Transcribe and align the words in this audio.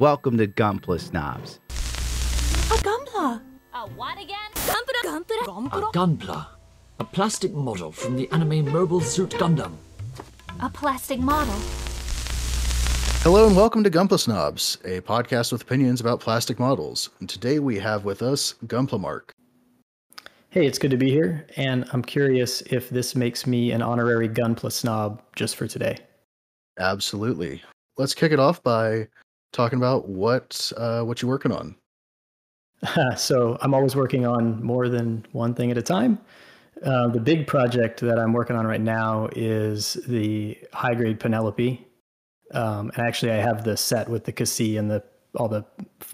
Welcome 0.00 0.38
to 0.38 0.48
Gunpla 0.48 0.98
Snobs. 0.98 1.60
A 1.70 2.82
Gunpla. 2.82 3.40
A 3.74 3.86
what 3.90 4.20
again? 4.20 4.50
Gunpla. 4.52 5.24
Gunpla. 5.46 5.70
A 5.70 5.92
Gunpla. 5.92 6.46
A 6.98 7.04
plastic 7.04 7.52
model 7.52 7.92
from 7.92 8.16
the 8.16 8.28
anime 8.32 8.72
Mobile 8.72 9.00
Suit 9.00 9.30
Gundam. 9.30 9.76
A 10.60 10.68
plastic 10.68 11.20
model. 11.20 11.54
Hello 13.22 13.46
and 13.46 13.54
welcome 13.54 13.84
to 13.84 13.90
Gunpla 13.90 14.18
Snobs, 14.18 14.78
a 14.84 15.00
podcast 15.02 15.52
with 15.52 15.62
opinions 15.62 16.00
about 16.00 16.18
plastic 16.18 16.58
models. 16.58 17.10
And 17.20 17.28
today 17.28 17.60
we 17.60 17.78
have 17.78 18.04
with 18.04 18.20
us 18.20 18.56
Gunpla 18.66 18.98
Mark. 18.98 19.30
Hey, 20.50 20.66
it's 20.66 20.78
good 20.78 20.90
to 20.90 20.96
be 20.96 21.12
here, 21.12 21.46
and 21.56 21.84
I'm 21.92 22.02
curious 22.02 22.62
if 22.62 22.90
this 22.90 23.14
makes 23.14 23.46
me 23.46 23.70
an 23.70 23.80
honorary 23.80 24.28
Gunpla 24.28 24.72
snob 24.72 25.22
just 25.36 25.54
for 25.54 25.68
today. 25.68 25.98
Absolutely. 26.80 27.62
Let's 27.96 28.12
kick 28.12 28.32
it 28.32 28.40
off 28.40 28.60
by 28.60 29.06
talking 29.54 29.78
about 29.78 30.08
what 30.08 30.70
uh, 30.76 31.02
what 31.02 31.22
you're 31.22 31.30
working 31.30 31.52
on. 31.52 31.76
so 33.16 33.56
I'm 33.62 33.72
always 33.72 33.96
working 33.96 34.26
on 34.26 34.62
more 34.62 34.88
than 34.90 35.24
one 35.32 35.54
thing 35.54 35.70
at 35.70 35.78
a 35.78 35.82
time. 35.82 36.18
Uh, 36.82 37.08
the 37.08 37.20
big 37.20 37.46
project 37.46 38.00
that 38.00 38.18
I'm 38.18 38.32
working 38.32 38.56
on 38.56 38.66
right 38.66 38.80
now 38.80 39.30
is 39.34 39.94
the 40.06 40.58
high 40.72 40.94
grade 40.94 41.20
Penelope, 41.20 41.86
um, 42.52 42.90
and 42.94 43.06
actually 43.06 43.32
I 43.32 43.36
have 43.36 43.64
the 43.64 43.76
set 43.76 44.08
with 44.08 44.24
the 44.24 44.44
Xi 44.44 44.76
and 44.76 44.90
the 44.90 45.02
all 45.36 45.48
the 45.48 45.64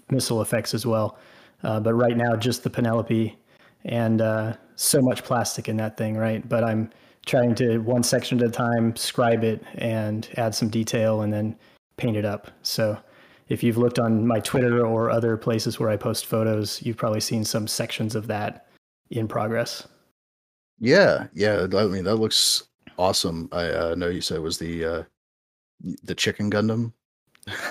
missile 0.09 0.41
effects 0.41 0.73
as 0.73 0.85
well. 0.85 1.17
Uh, 1.63 1.79
but 1.79 1.93
right 1.93 2.15
now, 2.15 2.35
just 2.35 2.63
the 2.63 2.69
Penelope, 2.69 3.37
and 3.83 4.21
uh, 4.21 4.53
so 4.75 5.01
much 5.01 5.23
plastic 5.23 5.67
in 5.67 5.77
that 5.77 5.97
thing, 5.97 6.15
right? 6.15 6.47
But 6.47 6.63
I'm 6.63 6.89
trying 7.25 7.53
to 7.55 7.79
one 7.79 8.03
section 8.03 8.39
at 8.39 8.47
a 8.47 8.49
time 8.49 8.95
scribe 8.95 9.43
it 9.43 9.63
and 9.75 10.27
add 10.37 10.55
some 10.55 10.69
detail 10.69 11.21
and 11.21 11.33
then 11.33 11.55
paint 11.97 12.17
it 12.17 12.25
up. 12.25 12.49
So 12.63 12.97
if 13.51 13.61
you've 13.61 13.77
looked 13.77 13.99
on 13.99 14.25
my 14.25 14.39
Twitter 14.39 14.85
or 14.85 15.09
other 15.09 15.35
places 15.35 15.77
where 15.77 15.89
I 15.89 15.97
post 15.97 16.25
photos, 16.25 16.81
you've 16.81 16.95
probably 16.95 17.19
seen 17.19 17.43
some 17.43 17.67
sections 17.67 18.15
of 18.15 18.27
that 18.27 18.67
in 19.09 19.27
progress. 19.27 19.85
Yeah, 20.79 21.27
yeah. 21.33 21.67
I 21.75 21.85
mean, 21.87 22.05
that 22.05 22.15
looks 22.15 22.63
awesome. 22.97 23.49
I 23.51 23.65
uh, 23.65 23.95
know 23.95 24.07
you 24.07 24.21
said 24.21 24.37
it 24.37 24.41
was 24.41 24.57
the 24.57 24.85
uh, 24.85 25.03
the 26.03 26.15
chicken 26.15 26.49
Gundam. 26.49 26.93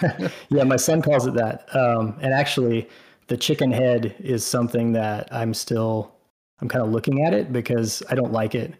yeah, 0.50 0.64
my 0.64 0.76
son 0.76 1.00
calls 1.00 1.26
it 1.26 1.32
that. 1.34 1.74
Um, 1.74 2.18
and 2.20 2.34
actually, 2.34 2.86
the 3.28 3.38
chicken 3.38 3.72
head 3.72 4.14
is 4.18 4.44
something 4.44 4.92
that 4.92 5.32
I'm 5.32 5.54
still 5.54 6.14
I'm 6.60 6.68
kind 6.68 6.84
of 6.84 6.90
looking 6.90 7.24
at 7.24 7.32
it 7.32 7.54
because 7.54 8.02
I 8.10 8.16
don't 8.16 8.32
like 8.32 8.54
it, 8.54 8.74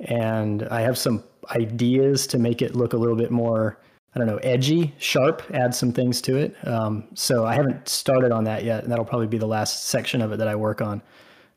and 0.00 0.66
I 0.68 0.80
have 0.80 0.96
some 0.96 1.22
ideas 1.50 2.26
to 2.28 2.38
make 2.38 2.62
it 2.62 2.74
look 2.74 2.94
a 2.94 2.96
little 2.96 3.14
bit 3.14 3.30
more 3.30 3.78
I 4.16 4.18
don't 4.18 4.28
know, 4.28 4.38
edgy, 4.38 4.94
sharp, 4.96 5.42
add 5.52 5.74
some 5.74 5.92
things 5.92 6.22
to 6.22 6.36
it. 6.38 6.56
Um, 6.66 7.04
so 7.12 7.44
I 7.44 7.54
haven't 7.54 7.86
started 7.86 8.32
on 8.32 8.44
that 8.44 8.64
yet, 8.64 8.82
and 8.82 8.90
that'll 8.90 9.04
probably 9.04 9.26
be 9.26 9.36
the 9.36 9.46
last 9.46 9.88
section 9.88 10.22
of 10.22 10.32
it 10.32 10.38
that 10.38 10.48
I 10.48 10.54
work 10.54 10.80
on. 10.80 11.02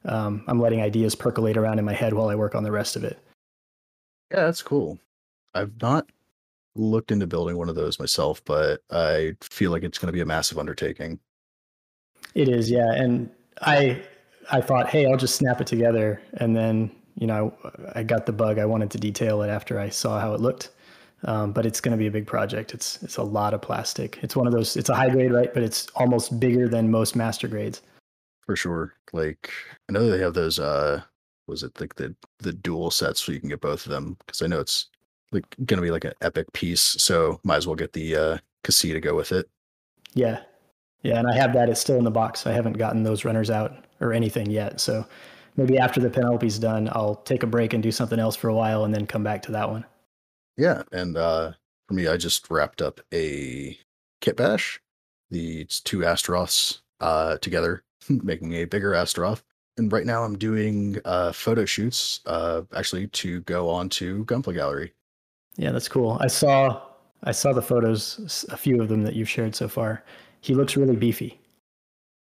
Um, 0.04 0.44
I'm 0.46 0.60
letting 0.60 0.82
ideas 0.82 1.16
percolate 1.16 1.56
around 1.56 1.80
in 1.80 1.86
my 1.86 1.94
head 1.94 2.14
while 2.14 2.28
I 2.28 2.36
work 2.36 2.56
on 2.56 2.64
the 2.64 2.72
rest 2.72 2.98
of 2.98 3.06
it. 3.06 3.18
Yeah, 4.30 4.42
that's 4.42 4.62
cool. 4.62 5.00
I've 5.56 5.72
not 5.82 6.10
looked 6.76 7.12
into 7.12 7.28
building 7.28 7.56
one 7.56 7.70
of 7.70 7.76
those 7.76 7.98
myself, 7.98 8.44
but 8.44 8.82
I 8.92 9.38
feel 9.42 9.72
like 9.72 9.84
it's 9.84 9.98
going 9.98 10.08
to 10.08 10.14
be 10.14 10.20
a 10.20 10.26
massive 10.26 10.60
undertaking. 10.60 11.18
It 12.36 12.50
is, 12.50 12.70
yeah. 12.70 12.92
And 12.92 13.30
I 13.62 14.02
I 14.52 14.60
thought, 14.60 14.90
hey, 14.90 15.06
I'll 15.06 15.16
just 15.16 15.36
snap 15.36 15.62
it 15.62 15.68
together, 15.68 16.22
and 16.34 16.58
then 16.58 16.92
you 17.16 17.26
know 17.26 17.54
I 17.96 18.04
got 18.04 18.26
the 18.26 18.34
bug. 18.34 18.60
I 18.60 18.66
wanted 18.66 18.92
to 18.92 18.98
detail 18.98 19.44
it 19.44 19.48
after 19.48 19.80
I 19.80 19.88
saw 19.88 20.20
how 20.20 20.34
it 20.34 20.42
looked. 20.42 20.72
Um, 21.26 21.52
but 21.52 21.66
it's 21.66 21.82
going 21.82 21.92
to 21.92 21.98
be 21.98 22.08
a 22.08 22.12
big 22.12 22.26
project. 22.28 22.74
It's 22.74 23.04
it's 23.04 23.18
a 23.18 23.24
lot 23.24 23.54
of 23.54 23.62
plastic. 23.62 24.20
It's 24.22 24.36
one 24.36 24.48
of 24.48 24.54
those. 24.54 24.78
It's 24.78 24.90
a 24.90 24.96
high 24.96 25.10
grade, 25.10 25.34
right? 25.34 25.54
But 25.54 25.64
it's 25.64 25.88
almost 25.96 26.40
bigger 26.40 26.70
than 26.70 26.90
most 26.92 27.16
master 27.16 27.48
grades. 27.48 27.82
For 28.46 28.56
sure. 28.56 28.94
Like 29.12 29.52
I 29.90 29.92
know 29.92 30.10
they 30.10 30.20
have 30.20 30.34
those. 30.34 30.60
uh 30.60 31.02
Was 31.48 31.64
it 31.64 31.80
like 31.82 31.96
the 31.96 32.16
the 32.38 32.54
dual 32.54 32.90
sets 32.92 33.22
so 33.22 33.32
you 33.32 33.40
can 33.40 33.50
get 33.50 33.60
both 33.60 33.86
of 33.86 33.92
them? 33.92 34.16
Because 34.20 34.42
I 34.42 34.48
know 34.48 34.60
it's 34.60 34.88
like 35.32 35.44
going 35.66 35.78
to 35.78 35.82
be 35.82 35.92
like 35.92 36.06
an 36.06 36.14
epic 36.22 36.52
piece. 36.54 36.82
So 36.82 37.40
might 37.44 37.58
as 37.58 37.68
well 37.68 37.76
get 37.76 37.94
the 37.94 38.16
uh 38.16 38.38
Xi 38.70 38.94
to 38.94 39.00
go 39.02 39.16
with 39.16 39.32
it. 39.32 39.50
Yeah, 40.14 40.42
yeah, 41.04 41.20
and 41.20 41.28
I 41.28 41.36
have 41.36 41.54
that. 41.54 41.70
It's 41.70 41.82
still 41.82 41.98
in 41.98 42.04
the 42.04 42.12
box. 42.12 42.48
I 42.48 42.52
haven't 42.52 42.78
gotten 42.78 43.04
those 43.04 43.26
runners 43.26 43.50
out 43.50 43.86
or 44.00 44.14
anything 44.14 44.50
yet. 44.50 44.80
So 44.80 45.06
maybe 45.58 45.78
after 45.78 46.00
the 46.00 46.10
Penelope's 46.10 46.60
done, 46.60 46.90
I'll 46.94 47.16
take 47.16 47.44
a 47.44 47.48
break 47.48 47.74
and 47.74 47.84
do 47.84 47.92
something 47.92 48.20
else 48.20 48.36
for 48.36 48.48
a 48.48 48.56
while, 48.56 48.86
and 48.86 48.94
then 48.94 49.06
come 49.06 49.24
back 49.24 49.42
to 49.44 49.52
that 49.52 49.70
one. 49.70 49.86
Yeah, 50.60 50.84
and 50.92 51.16
uh, 51.16 51.54
for 51.88 51.94
me, 51.94 52.10
I 52.10 52.18
just 52.18 52.52
wrapped 52.52 52.82
up 52.82 53.00
a 53.14 53.80
kit 54.20 54.36
bash. 54.36 54.82
The 55.32 55.64
two 55.86 56.00
Astaroths 56.00 56.82
uh, 57.00 57.38
together, 57.38 57.84
making 58.10 58.54
a 58.56 58.66
bigger 58.66 58.94
Astaroth. 58.94 59.42
And 59.78 59.90
right 59.90 60.06
now, 60.06 60.26
I'm 60.26 60.38
doing 60.38 61.00
uh, 61.06 61.32
photo 61.32 61.64
shoots, 61.64 62.20
uh, 62.26 62.64
actually, 62.76 63.08
to 63.08 63.40
go 63.42 63.70
on 63.70 63.88
to 63.90 64.26
Gunpla 64.26 64.54
Gallery. 64.54 64.94
Yeah, 65.56 65.72
that's 65.72 65.88
cool. 65.88 66.18
I 66.20 66.28
saw 66.28 66.82
I 67.24 67.32
saw 67.32 67.54
the 67.54 67.62
photos, 67.62 68.46
a 68.50 68.58
few 68.58 68.82
of 68.82 68.90
them 68.90 69.04
that 69.04 69.16
you've 69.16 69.30
shared 69.30 69.56
so 69.56 69.70
far. 69.70 70.04
He 70.42 70.56
looks 70.56 70.76
really 70.76 70.98
beefy. 70.98 71.40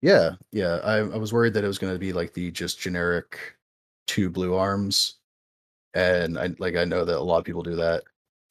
Yeah, 0.01 0.37
yeah. 0.51 0.81
I, 0.83 0.97
I 0.97 1.17
was 1.19 1.33
worried 1.33 1.53
that 1.55 1.65
it 1.65 1.69
was 1.69 1.79
going 1.79 1.93
to 1.93 1.99
be 1.99 2.15
like 2.15 2.33
the 2.33 2.51
just 2.51 2.81
generic 2.81 3.39
two 4.07 4.31
blue 4.31 4.55
arms, 4.55 5.17
and 5.93 6.39
I 6.39 6.55
like 6.59 6.77
I 6.77 6.87
know 6.87 7.05
that 7.05 7.19
a 7.19 7.21
lot 7.21 7.39
of 7.39 7.45
people 7.45 7.63
do 7.63 7.77
that 7.77 8.05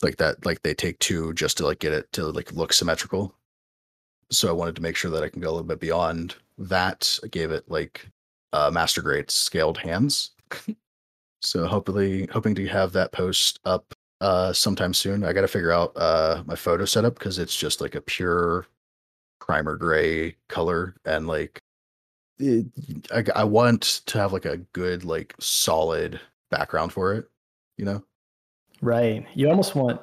like 0.03 0.17
that 0.17 0.45
like 0.45 0.61
they 0.61 0.73
take 0.73 0.99
two 0.99 1.33
just 1.33 1.57
to 1.57 1.65
like 1.65 1.79
get 1.79 1.93
it 1.93 2.11
to 2.13 2.25
like 2.27 2.51
look 2.53 2.73
symmetrical. 2.73 3.35
So 4.31 4.49
i 4.49 4.51
wanted 4.51 4.75
to 4.75 4.81
make 4.81 4.95
sure 4.95 5.11
that 5.11 5.23
i 5.23 5.29
can 5.29 5.41
go 5.41 5.49
a 5.49 5.51
little 5.51 5.67
bit 5.67 5.79
beyond 5.79 6.35
that. 6.57 7.19
I 7.23 7.27
gave 7.27 7.51
it 7.51 7.69
like 7.69 8.09
uh 8.51 8.69
master 8.71 9.01
grade 9.01 9.31
scaled 9.31 9.77
hands. 9.77 10.31
So 11.45 11.67
hopefully 11.67 12.25
hoping 12.31 12.55
to 12.55 12.65
have 12.67 12.93
that 12.93 13.11
post 13.11 13.59
up 13.65 13.93
uh 14.21 14.53
sometime 14.53 14.93
soon. 14.93 15.25
I 15.25 15.33
gotta 15.33 15.47
figure 15.49 15.73
out 15.73 15.91
uh 15.97 16.41
my 16.45 16.55
photo 16.55 16.85
setup 16.85 17.15
because 17.15 17.37
it's 17.37 17.55
just 17.55 17.81
like 17.81 17.95
a 17.95 18.01
pure 18.01 18.65
primer 19.39 19.75
gray 19.75 20.37
color 20.47 20.95
and 21.03 21.27
like 21.27 21.61
it, 22.39 22.65
I, 23.13 23.25
I 23.35 23.43
want 23.43 24.01
to 24.05 24.17
have 24.17 24.31
like 24.31 24.45
a 24.45 24.57
good 24.57 25.03
like 25.03 25.35
solid 25.39 26.19
background 26.49 26.93
for 26.93 27.13
it 27.13 27.29
you 27.77 27.85
know 27.85 28.03
Right. 28.83 29.25
You 29.33 29.49
almost 29.49 29.75
want 29.75 30.01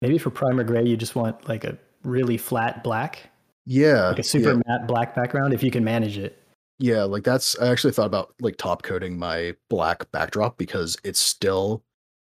maybe 0.00 0.16
for 0.16 0.30
primer 0.30 0.64
gray, 0.64 0.82
you 0.82 0.96
just 0.96 1.14
want 1.14 1.46
like 1.46 1.62
a 1.64 1.76
really 2.02 2.38
flat 2.38 2.82
black. 2.82 3.30
Yeah. 3.66 4.08
Like 4.08 4.20
a 4.20 4.22
super 4.22 4.52
yeah. 4.52 4.62
matte 4.66 4.88
black 4.88 5.14
background 5.14 5.52
if 5.52 5.62
you 5.62 5.70
can 5.70 5.84
manage 5.84 6.16
it. 6.16 6.40
Yeah, 6.78 7.04
like 7.04 7.22
that's 7.22 7.58
I 7.60 7.68
actually 7.68 7.92
thought 7.92 8.06
about 8.06 8.34
like 8.40 8.56
top 8.56 8.82
coating 8.82 9.18
my 9.18 9.54
black 9.68 10.10
backdrop 10.10 10.56
because 10.56 10.96
it 11.04 11.16
still 11.16 11.84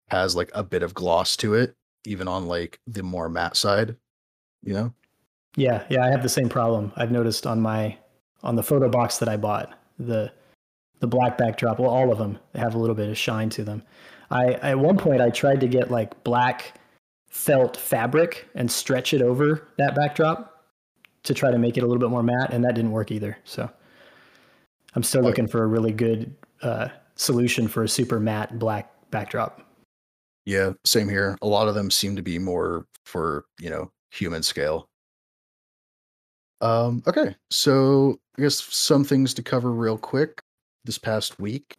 has 0.09 0.37
like 0.37 0.51
a 0.55 0.63
bit 0.63 0.83
of 0.83 0.95
gloss 0.95 1.35
to 1.39 1.55
it, 1.55 1.75
even 2.05 2.29
on 2.29 2.47
like 2.47 2.79
the 2.87 3.03
more 3.03 3.29
matte 3.29 3.57
side, 3.57 3.97
you 4.63 4.75
know? 4.75 4.93
Yeah, 5.57 5.85
yeah, 5.89 6.05
I 6.05 6.11
have 6.11 6.23
the 6.23 6.29
same 6.29 6.49
problem. 6.49 6.93
I've 6.97 7.11
noticed 7.11 7.47
on 7.47 7.61
my 7.61 7.97
on 8.43 8.55
the 8.55 8.63
photo 8.63 8.89
box 8.89 9.19
that 9.19 9.29
I 9.29 9.37
bought, 9.37 9.77
the 9.99 10.31
the 11.01 11.07
black 11.07 11.39
backdrop, 11.39 11.81
well 11.81 11.91
all 11.91 12.13
of 12.13 12.19
them 12.19 12.39
have 12.55 12.75
a 12.75 12.79
little 12.79 12.95
bit 12.95 13.09
of 13.09 13.19
shine 13.19 13.51
to 13.51 13.65
them. 13.65 13.83
I 14.31 14.53
at 14.55 14.79
one 14.79 14.97
point 14.97 15.21
I 15.21 15.31
tried 15.31 15.61
to 15.61 15.69
get 15.69 15.91
like 15.91 16.23
black 16.25 16.75
felt 17.29 17.77
fabric 17.77 18.49
and 18.55 18.71
stretch 18.71 19.13
it 19.13 19.23
over 19.23 19.69
that 19.79 19.95
backdrop 19.95 20.65
to 21.25 21.35
try 21.35 21.51
to 21.51 21.59
make 21.59 21.77
it 21.77 21.83
a 21.83 21.87
little 21.87 22.01
bit 22.01 22.11
more 22.11 22.23
matte, 22.23 22.53
and 22.53 22.65
that 22.65 22.75
didn't 22.75 22.93
work 22.93 23.11
either. 23.11 23.37
So 23.45 23.71
I'm 24.95 25.03
still 25.03 25.23
looking 25.23 25.47
for 25.47 25.63
a 25.63 25.67
really 25.67 25.93
good 25.93 26.35
uh, 26.63 26.89
solution 27.17 27.69
for 27.69 27.83
a 27.83 27.89
super 27.89 28.19
matte 28.19 28.59
black 28.59 28.91
backdrop. 29.11 29.63
Yeah, 30.47 30.73
same 30.85 31.09
here. 31.09 31.37
A 31.43 31.47
lot 31.47 31.69
of 31.69 31.75
them 31.75 31.91
seem 31.91 32.17
to 32.17 32.23
be 32.23 32.39
more 32.39 32.87
for 33.05 33.45
you 33.61 33.71
know 33.71 33.91
human 34.11 34.43
scale. 34.43 34.89
Um, 36.61 37.03
okay, 37.07 37.37
so 37.51 38.19
I 38.39 38.43
guess 38.43 38.63
some 38.75 39.05
things 39.05 39.35
to 39.35 39.43
cover 39.43 39.71
real 39.73 39.99
quick. 39.99 40.41
This 40.85 40.99
past 40.99 41.41
week, 41.41 41.77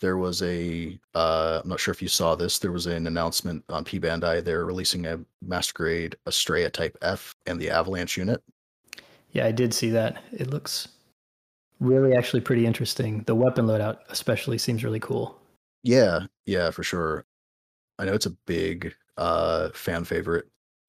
there 0.00 0.16
was 0.16 0.42
a 0.42 0.98
uh, 1.14 1.60
I'm 1.62 1.68
not 1.68 1.80
sure 1.80 1.92
if 1.92 2.02
you 2.02 2.08
saw 2.08 2.34
this. 2.34 2.58
There 2.58 2.72
was 2.72 2.86
an 2.86 3.06
announcement 3.06 3.64
on 3.68 3.84
P 3.84 4.00
Bandai. 4.00 4.42
They're 4.42 4.64
releasing 4.64 5.06
a 5.06 5.20
master 5.42 5.72
grade 5.74 6.16
Astraea 6.26 6.72
Type 6.72 6.96
F 7.02 7.34
and 7.46 7.60
the 7.60 7.70
Avalanche 7.70 8.16
unit. 8.16 8.42
Yeah, 9.32 9.46
I 9.46 9.52
did 9.52 9.72
see 9.72 9.90
that. 9.90 10.22
It 10.32 10.50
looks 10.50 10.88
really 11.78 12.14
actually 12.14 12.40
pretty 12.40 12.66
interesting. 12.66 13.22
The 13.26 13.34
weapon 13.34 13.66
loadout 13.66 13.98
especially 14.08 14.58
seems 14.58 14.82
really 14.82 15.00
cool. 15.00 15.38
Yeah, 15.82 16.20
yeah, 16.46 16.70
for 16.70 16.82
sure. 16.82 17.24
I 17.98 18.04
know 18.04 18.14
it's 18.14 18.26
a 18.26 18.36
big 18.46 18.94
uh, 19.16 19.70
fan 19.70 20.04
favorite. 20.04 20.46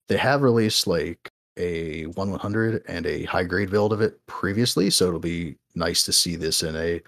They 0.08 0.16
have 0.16 0.42
released 0.42 0.86
like 0.86 1.30
a 1.58 2.04
1 2.06 2.30
100 2.30 2.82
and 2.88 3.06
a 3.06 3.24
high 3.24 3.44
grade 3.44 3.70
build 3.70 3.92
of 3.92 4.00
it 4.00 4.24
previously, 4.26 4.90
so 4.90 5.08
it'll 5.08 5.20
be 5.20 5.56
nice 5.74 6.02
to 6.04 6.12
see 6.12 6.36
this 6.36 6.62
in 6.62 6.74
a 6.76 7.00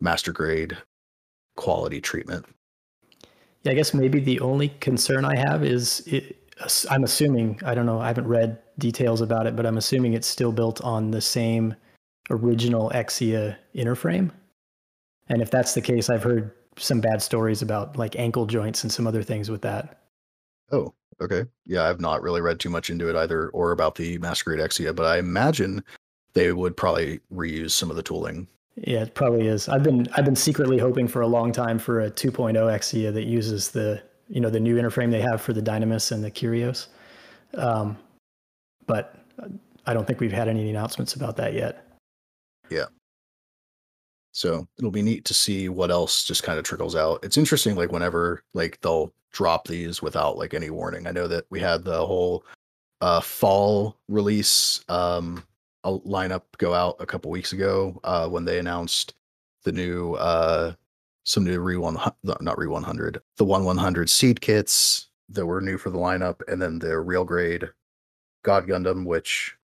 master 0.00 0.32
grade 0.32 0.76
quality 1.56 2.00
treatment. 2.00 2.46
Yeah, 3.62 3.72
I 3.72 3.74
guess 3.74 3.94
maybe 3.94 4.20
the 4.20 4.40
only 4.40 4.68
concern 4.80 5.24
I 5.24 5.36
have 5.36 5.64
is 5.64 6.00
it, 6.06 6.36
I'm 6.90 7.04
assuming 7.04 7.60
I 7.64 7.74
don't 7.74 7.86
know. 7.86 8.00
I 8.00 8.08
haven't 8.08 8.26
read 8.26 8.58
details 8.78 9.20
about 9.20 9.46
it, 9.46 9.56
but 9.56 9.66
I'm 9.66 9.78
assuming 9.78 10.14
it's 10.14 10.26
still 10.26 10.52
built 10.52 10.80
on 10.82 11.10
the 11.10 11.20
same 11.20 11.74
original 12.30 12.90
Exia 12.94 13.56
interframe. 13.74 14.30
And 15.28 15.40
if 15.42 15.50
that's 15.50 15.74
the 15.74 15.80
case, 15.80 16.10
I've 16.10 16.22
heard 16.22 16.52
some 16.76 17.00
bad 17.00 17.22
stories 17.22 17.62
about 17.62 17.96
like 17.96 18.16
ankle 18.16 18.46
joints 18.46 18.82
and 18.82 18.92
some 18.92 19.06
other 19.06 19.22
things 19.22 19.50
with 19.50 19.62
that. 19.62 20.02
Oh, 20.70 20.94
okay. 21.20 21.44
Yeah, 21.66 21.84
I've 21.84 22.00
not 22.00 22.22
really 22.22 22.40
read 22.40 22.58
too 22.58 22.70
much 22.70 22.90
into 22.90 23.08
it 23.08 23.16
either, 23.16 23.48
or 23.50 23.72
about 23.72 23.94
the 23.94 24.18
master 24.18 24.44
grade 24.44 24.60
Exia, 24.60 24.94
but 24.94 25.06
I 25.06 25.18
imagine 25.18 25.84
they 26.32 26.52
would 26.52 26.76
probably 26.76 27.20
reuse 27.32 27.72
some 27.72 27.90
of 27.90 27.96
the 27.96 28.02
tooling. 28.02 28.48
Yeah, 28.76 29.02
it 29.02 29.14
probably 29.14 29.46
is. 29.46 29.68
I've 29.68 29.82
been 29.82 30.08
I've 30.14 30.24
been 30.24 30.36
secretly 30.36 30.78
hoping 30.78 31.06
for 31.06 31.20
a 31.20 31.26
long 31.26 31.52
time 31.52 31.78
for 31.78 32.00
a 32.00 32.10
2.0 32.10 32.54
Exia 32.54 33.12
that 33.12 33.24
uses 33.24 33.70
the 33.70 34.02
you 34.28 34.40
know 34.40 34.50
the 34.50 34.60
new 34.60 34.80
interframe 34.80 35.10
they 35.10 35.20
have 35.20 35.42
for 35.42 35.52
the 35.52 35.60
Dynames 35.60 36.10
and 36.10 36.24
the 36.24 36.30
Kyrios, 36.30 36.86
um, 37.54 37.98
but 38.86 39.16
I 39.86 39.92
don't 39.92 40.06
think 40.06 40.20
we've 40.20 40.32
had 40.32 40.48
any 40.48 40.70
announcements 40.70 41.14
about 41.14 41.36
that 41.36 41.52
yet. 41.52 41.86
Yeah. 42.70 42.86
So 44.32 44.66
it'll 44.78 44.90
be 44.90 45.02
neat 45.02 45.26
to 45.26 45.34
see 45.34 45.68
what 45.68 45.90
else 45.90 46.24
just 46.24 46.42
kind 46.42 46.58
of 46.58 46.64
trickles 46.64 46.96
out. 46.96 47.22
It's 47.22 47.36
interesting, 47.36 47.76
like 47.76 47.92
whenever 47.92 48.42
like 48.54 48.80
they'll 48.80 49.12
drop 49.32 49.68
these 49.68 50.00
without 50.00 50.38
like 50.38 50.54
any 50.54 50.70
warning. 50.70 51.06
I 51.06 51.10
know 51.10 51.28
that 51.28 51.44
we 51.50 51.60
had 51.60 51.84
the 51.84 52.06
whole 52.06 52.44
uh 53.02 53.20
fall 53.20 53.96
release 54.08 54.80
um 54.88 55.44
lineup 55.90 56.42
go 56.58 56.74
out 56.74 56.96
a 57.00 57.06
couple 57.06 57.30
weeks 57.30 57.52
ago 57.52 58.00
uh 58.04 58.28
when 58.28 58.44
they 58.44 58.58
announced 58.58 59.14
the 59.64 59.72
new 59.72 60.14
uh 60.14 60.72
some 61.24 61.44
new 61.44 61.60
re 61.60 61.76
one 61.76 61.96
not 62.22 62.58
re 62.58 62.66
100 62.66 63.20
the 63.36 63.44
one 63.44 63.64
100 63.64 64.08
seed 64.08 64.40
kits 64.40 65.08
that 65.28 65.46
were 65.46 65.60
new 65.60 65.78
for 65.78 65.90
the 65.90 65.98
lineup 65.98 66.40
and 66.48 66.60
then 66.60 66.78
the 66.78 66.98
real 66.98 67.24
grade 67.24 67.68
god 68.44 68.66
gundam 68.66 69.04
which 69.04 69.56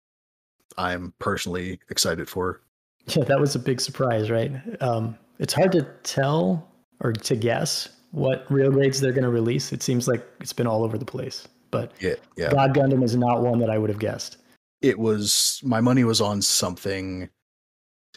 i'm 0.79 1.13
personally 1.19 1.79
excited 1.91 2.29
for 2.29 2.61
Yeah, 3.09 3.25
that 3.25 3.39
was 3.39 3.55
a 3.55 3.59
big 3.59 3.81
surprise, 3.81 4.31
right? 4.31 4.53
Um, 4.81 5.17
it's 5.39 5.55
hard 5.55 5.73
to 5.73 5.83
tell 6.03 6.69
or 7.01 7.13
to 7.13 7.37
guess 7.37 7.89
what 8.11 8.51
real 8.51 8.71
grades 8.71 9.01
they're 9.01 9.13
going 9.13 9.23
to 9.23 9.31
release. 9.31 9.73
It 9.73 9.83
seems 9.83 10.09
like 10.09 10.27
it's 10.41 10.53
been 10.53 10.67
all 10.67 10.83
over 10.83 10.99
the 10.99 11.05
place, 11.05 11.47
but 11.71 11.93
yeah 12.01 12.15
yeah 12.37 12.51
God 12.51 12.75
Gundam 12.75 13.05
is 13.05 13.15
not 13.15 13.43
one 13.43 13.59
that 13.61 13.71
I 13.71 13.79
would 13.79 13.91
have 13.91 13.99
guessed. 13.99 14.39
It 14.83 14.99
was 14.99 15.61
my 15.65 15.81
money 15.81 16.05
was 16.05 16.21
on 16.21 16.43
something 16.43 17.29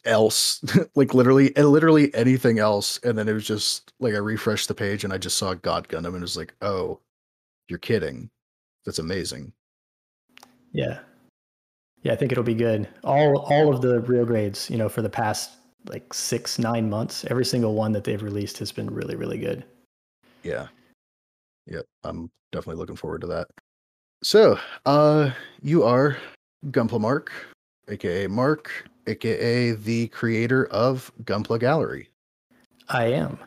else 0.05 0.63
like 0.95 1.13
literally 1.13 1.55
and 1.57 1.67
literally 1.69 2.13
anything 2.15 2.59
else 2.59 2.99
and 3.03 3.17
then 3.17 3.27
it 3.27 3.33
was 3.33 3.45
just 3.45 3.91
like 3.99 4.13
i 4.13 4.17
refreshed 4.17 4.67
the 4.69 4.73
page 4.73 5.03
and 5.03 5.11
i 5.13 5.17
just 5.17 5.37
saw 5.37 5.53
god 5.55 5.87
gundam 5.89 6.07
and 6.07 6.17
it 6.17 6.21
was 6.21 6.37
like 6.37 6.53
oh 6.61 6.99
you're 7.67 7.79
kidding 7.79 8.29
that's 8.85 8.99
amazing 8.99 9.51
Yeah. 10.71 10.99
Yeah, 12.03 12.13
I 12.13 12.15
think 12.15 12.31
it'll 12.31 12.45
be 12.45 12.53
good. 12.55 12.87
All 13.03 13.39
all 13.51 13.73
of 13.73 13.81
the 13.81 13.99
real 14.01 14.25
grades, 14.25 14.69
you 14.69 14.77
know, 14.77 14.87
for 14.87 15.01
the 15.01 15.09
past 15.09 15.51
like 15.89 16.13
6 16.13 16.57
9 16.59 16.89
months, 16.89 17.25
every 17.29 17.43
single 17.43 17.73
one 17.75 17.91
that 17.91 18.03
they've 18.05 18.21
released 18.23 18.57
has 18.59 18.71
been 18.71 18.89
really 18.89 19.15
really 19.17 19.37
good. 19.37 19.65
yeah 20.43 20.67
yep 21.67 21.85
i'm 22.03 22.31
definitely 22.51 22.79
looking 22.79 22.95
forward 22.95 23.21
to 23.21 23.27
that 23.27 23.47
so 24.23 24.57
uh 24.85 25.29
you 25.61 25.83
are 25.83 26.17
gunpla 26.67 26.99
mark 26.99 27.31
aka 27.87 28.27
mark 28.27 28.71
aka 29.07 29.71
the 29.71 30.07
creator 30.09 30.65
of 30.67 31.11
gunpla 31.23 31.59
gallery 31.59 32.09
I 32.89 33.05
am. 33.05 33.37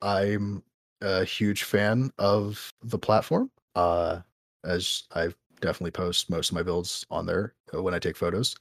I'm 0.00 0.62
a 1.02 1.24
huge 1.24 1.64
fan 1.64 2.10
of 2.18 2.72
the 2.82 2.98
platform. 2.98 3.50
Uh, 3.74 4.20
as 4.64 5.04
I 5.14 5.28
definitely 5.60 5.90
post 5.90 6.30
most 6.30 6.50
of 6.50 6.54
my 6.54 6.62
builds 6.62 7.04
on 7.10 7.26
there 7.26 7.54
uh, 7.74 7.82
when 7.82 7.94
I 7.94 7.98
take 7.98 8.16
photos. 8.16 8.56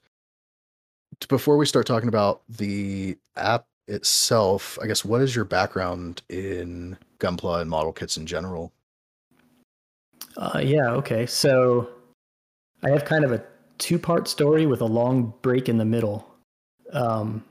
Before 1.30 1.56
we 1.56 1.66
start 1.66 1.88
talking 1.88 2.10
about 2.10 2.42
the 2.50 3.18
app 3.38 3.68
itself, 3.88 4.78
I 4.82 4.88
guess 4.88 5.06
what 5.06 5.22
is 5.22 5.34
your 5.34 5.46
background 5.46 6.22
in 6.28 6.98
Gunpla 7.20 7.62
and 7.62 7.70
model 7.70 7.94
kits 7.94 8.18
in 8.18 8.26
general? 8.26 8.74
Uh, 10.36 10.60
yeah, 10.62 10.90
okay. 10.92 11.26
So 11.26 11.90
I 12.84 12.90
have 12.90 13.06
kind 13.06 13.24
of 13.24 13.32
a 13.32 13.42
two 13.77 14.00
part 14.00 14.27
story 14.27 14.66
with 14.66 14.81
a 14.81 14.86
long 14.86 15.33
break 15.42 15.69
in 15.69 15.77
the 15.77 15.86
middle. 15.86 16.27
Um, 16.92 17.44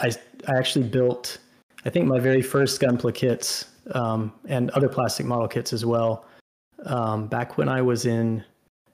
I, 0.00 0.12
I 0.48 0.56
actually 0.56 0.86
built, 0.88 1.38
I 1.84 1.90
think, 1.90 2.06
my 2.06 2.18
very 2.18 2.42
first 2.42 2.80
Gunpla 2.80 3.14
kits 3.14 3.66
um, 3.92 4.32
and 4.46 4.70
other 4.70 4.88
plastic 4.88 5.26
model 5.26 5.48
kits 5.48 5.72
as 5.72 5.84
well 5.84 6.26
um, 6.86 7.26
back 7.26 7.56
when 7.56 7.68
I 7.68 7.82
was 7.82 8.06
in 8.06 8.44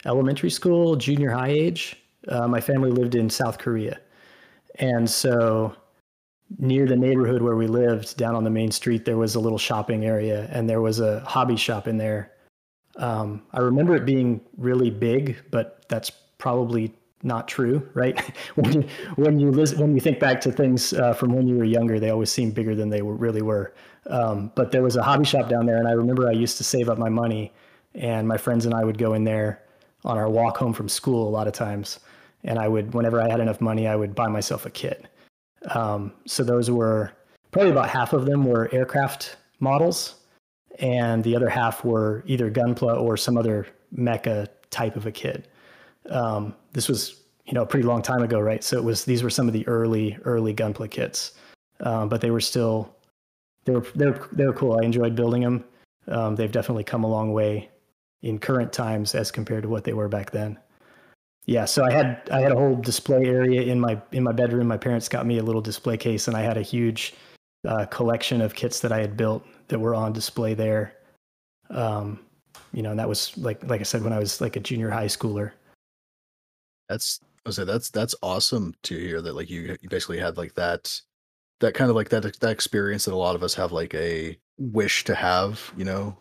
elementary 0.05 0.51
school, 0.51 0.97
junior 0.97 1.31
high 1.31 1.49
age. 1.49 1.97
Uh, 2.29 2.47
my 2.47 2.61
family 2.61 2.91
lived 2.91 3.15
in 3.15 3.31
South 3.31 3.59
Korea. 3.59 3.99
And 4.77 5.09
so 5.09 5.75
near 6.59 6.87
the 6.87 6.97
neighborhood 6.97 7.43
where 7.43 7.57
we 7.57 7.67
lived, 7.67 8.17
down 8.17 8.35
on 8.35 8.45
the 8.45 8.51
main 8.51 8.71
street, 8.71 9.05
there 9.05 9.17
was 9.17 9.35
a 9.35 9.41
little 9.41 9.59
shopping 9.59 10.05
area 10.05 10.49
and 10.53 10.69
there 10.69 10.81
was 10.81 11.01
a 11.01 11.21
hobby 11.21 11.57
shop 11.57 11.87
in 11.89 11.97
there 11.97 12.33
um, 12.97 13.43
I 13.53 13.61
remember 13.61 13.97
it 13.97 14.05
being 14.05 14.41
really 14.57 14.91
big, 14.91 15.43
but 15.51 15.85
that's 15.89 16.11
probably 16.41 16.93
not 17.23 17.47
true, 17.47 17.89
right? 17.95 18.19
when 18.57 18.73
you 18.73 18.89
when 19.17 19.39
you 19.39 19.51
listen, 19.53 19.79
when 19.79 19.95
you 19.95 20.01
think 20.01 20.19
back 20.19 20.41
to 20.41 20.53
things 20.53 20.93
uh, 20.93 21.13
from 21.13 21.33
when 21.33 21.47
you 21.47 21.57
were 21.57 21.65
younger, 21.65 22.01
they 22.01 22.11
always 22.11 22.31
seem 22.31 22.51
bigger 22.51 22.75
than 22.75 22.89
they 22.89 23.03
were, 23.03 23.15
really 23.15 23.43
were. 23.43 23.73
Um, 24.07 24.51
but 24.57 24.73
there 24.73 24.83
was 24.83 24.97
a 24.97 25.03
hobby 25.03 25.25
shop 25.25 25.49
down 25.49 25.67
there, 25.67 25.77
and 25.77 25.87
I 25.87 25.93
remember 25.93 26.29
I 26.29 26.33
used 26.33 26.57
to 26.57 26.65
save 26.65 26.89
up 26.89 26.99
my 26.99 27.11
money, 27.11 27.53
and 27.95 28.27
my 28.27 28.37
friends 28.37 28.67
and 28.67 28.75
I 28.75 28.85
would 28.85 28.99
go 28.99 29.15
in 29.15 29.25
there 29.25 29.63
on 30.05 30.17
our 30.17 30.29
walk 30.29 30.57
home 30.57 30.73
from 30.73 30.89
school 30.89 31.29
a 31.29 31.31
lot 31.31 31.47
of 31.47 31.53
times, 31.53 32.01
and 32.43 32.59
I 32.59 32.67
would, 32.67 32.95
whenever 32.95 33.21
I 33.21 33.29
had 33.29 33.41
enough 33.41 33.61
money, 33.61 33.87
I 33.87 33.95
would 33.95 34.15
buy 34.15 34.29
myself 34.29 34.65
a 34.65 34.71
kit. 34.71 35.07
Um, 35.75 36.13
so 36.27 36.43
those 36.43 36.71
were 36.71 37.13
probably 37.51 37.71
about 37.71 37.91
half 37.91 38.15
of 38.15 38.25
them 38.25 38.45
were 38.45 38.73
aircraft 38.73 39.37
models 39.61 40.21
and 40.79 41.23
the 41.25 41.37
other 41.37 41.49
half 41.49 41.85
were 41.85 42.23
either 42.27 42.51
Gunpla 42.51 43.01
or 43.01 43.17
some 43.17 43.37
other 43.37 43.67
mecha 43.95 44.49
type 44.71 44.97
of 44.97 45.07
a 45.07 45.13
kit. 45.13 45.51
Um, 46.09 46.55
this 46.73 46.89
was, 46.89 47.23
you 47.47 47.53
know, 47.53 47.63
a 47.63 47.67
pretty 47.67 47.87
long 47.87 48.03
time 48.03 48.23
ago, 48.23 48.41
right? 48.41 48.63
So 48.65 48.77
it 48.77 48.85
was 48.85 49.05
these 49.05 49.23
were 49.23 49.31
some 49.31 49.47
of 49.47 49.53
the 49.53 49.67
early 49.69 50.17
early 50.25 50.55
Gunpla 50.55 50.91
kits, 50.91 51.33
um, 51.81 52.09
but 52.09 52.21
they 52.21 52.31
were 52.31 52.41
still 52.41 52.95
they 53.65 53.73
were 53.73 53.87
they 53.95 54.07
were 54.07 54.29
they 54.33 54.47
were 54.47 54.53
cool. 54.53 54.79
I 54.81 54.85
enjoyed 54.85 55.15
building 55.15 55.43
them. 55.43 55.65
Um, 56.09 56.35
they've 56.37 56.51
definitely 56.51 56.85
come 56.85 57.05
a 57.05 57.09
long 57.09 57.33
way 57.33 57.69
in 58.23 58.39
current 58.39 58.73
times 58.73 59.15
as 59.15 59.31
compared 59.31 59.63
to 59.63 59.69
what 59.69 59.85
they 59.85 59.93
were 59.93 60.09
back 60.09 60.31
then. 60.31 60.59
Yeah, 61.47 61.65
so 61.65 61.85
I 61.85 61.91
had 61.91 62.29
I 62.31 62.41
had 62.41 62.53
a 62.53 62.57
whole 62.57 62.77
display 62.77 63.25
area 63.25 63.63
in 63.63 63.81
my 63.81 64.01
in 64.13 64.23
my 64.23 64.33
bedroom. 64.33 64.67
My 64.67 64.77
parents 64.77 65.09
got 65.09 65.27
me 65.27 65.39
a 65.39 65.43
little 65.43 65.63
display 65.63 65.97
case, 65.97 66.29
and 66.29 66.37
I 66.37 66.43
had 66.43 66.57
a 66.57 66.63
huge 66.63 67.15
uh, 67.67 67.87
collection 67.87 68.41
of 68.41 68.55
kits 68.55 68.81
that 68.81 68.93
I 68.93 69.01
had 69.01 69.17
built 69.17 69.45
that 69.69 69.79
were 69.79 69.95
on 69.95 70.13
display 70.13 70.55
there. 70.55 70.95
Um, 71.71 72.21
you 72.73 72.83
know, 72.83 72.91
and 72.91 72.99
that 72.99 73.09
was 73.09 73.37
like 73.39 73.65
like 73.69 73.81
I 73.81 73.85
said 73.85 74.03
when 74.03 74.13
I 74.13 74.19
was 74.19 74.41
like 74.41 74.57
a 74.57 74.61
junior 74.61 74.91
high 74.91 75.07
schooler. 75.07 75.53
That's 76.91 77.21
I 77.47 77.49
was 77.49 77.57
say 77.57 77.65
that's 77.65 77.89
that's 77.91 78.15
awesome 78.23 78.75
to 78.83 78.99
hear 78.99 79.23
that 79.23 79.35
like 79.35 79.49
you 79.49 79.77
you 79.81 79.89
basically 79.89 80.19
had 80.19 80.37
like 80.37 80.55
that 80.57 81.01
that 81.61 81.73
kind 81.75 81.89
of 81.89 81.97
like 81.97 82.09
that 82.11 82.39
that 82.41 82.51
experience 82.51 83.05
that 83.07 83.15
a 83.15 83.17
lot 83.17 83.35
of 83.37 83.43
us 83.43 83.55
have 83.55 83.71
like 83.73 83.95
a 83.95 84.37
wish 84.59 85.05
to 85.05 85.15
have, 85.15 85.73
you 85.77 85.85
know. 85.85 86.19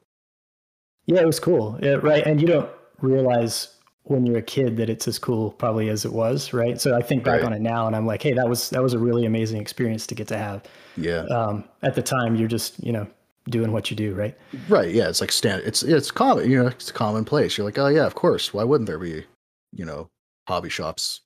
Yeah, 1.08 1.22
it 1.22 1.26
was 1.26 1.40
cool. 1.40 1.78
Yeah, 1.82 1.96
right. 1.96 2.24
And 2.26 2.40
you 2.40 2.48
don't 2.48 2.70
realize 3.02 3.76
when 4.04 4.26
you're 4.26 4.38
a 4.38 4.42
kid 4.44 4.78
that 4.78 4.90
it's 4.90 5.08
as 5.08 5.18
cool 5.20 5.52
probably 5.52 5.90
as 5.90 6.06
it 6.06 6.14
was, 6.14 6.54
right? 6.54 6.80
So 6.80 6.96
I 6.96 7.02
think 7.02 7.24
back 7.24 7.42
Right. 7.42 7.46
on 7.46 7.54
it 7.54 7.62
now 7.62 7.88
and 7.88 7.96
I'm 7.96 8.06
like, 8.06 8.22
hey, 8.22 8.34
that 8.34 8.48
was 8.48 8.70
that 8.70 8.82
was 8.84 8.94
a 8.94 9.00
really 9.00 9.26
amazing 9.26 9.60
experience 9.60 10.06
to 10.08 10.16
get 10.16 10.28
to 10.30 10.38
have. 10.38 10.64
Yeah. 10.98 11.24
Um, 11.26 11.64
at 11.82 11.96
the 11.96 12.02
time, 12.04 12.36
you're 12.36 12.48
just 12.48 12.82
you 12.84 12.92
know 12.92 13.08
doing 13.50 13.72
what 13.72 13.90
you 13.90 13.98
do, 13.98 14.14
right? 14.14 14.38
Right. 14.68 14.94
Yeah. 14.94 15.10
It's 15.10 15.22
like 15.22 15.32
stand. 15.32 15.64
It's 15.66 15.82
it's 15.84 16.12
common. 16.12 16.50
You 16.50 16.62
know, 16.64 16.68
it's 16.68 16.92
commonplace. 16.92 17.58
You're 17.58 17.66
like, 17.66 17.78
oh 17.80 17.88
yeah, 17.88 18.06
of 18.06 18.16
course. 18.16 18.54
Why 18.54 18.64
wouldn't 18.64 18.88
there 18.88 19.00
be, 19.00 19.26
you 19.72 19.86
know, 19.86 20.10
hobby 20.50 20.70
shops 20.70 21.22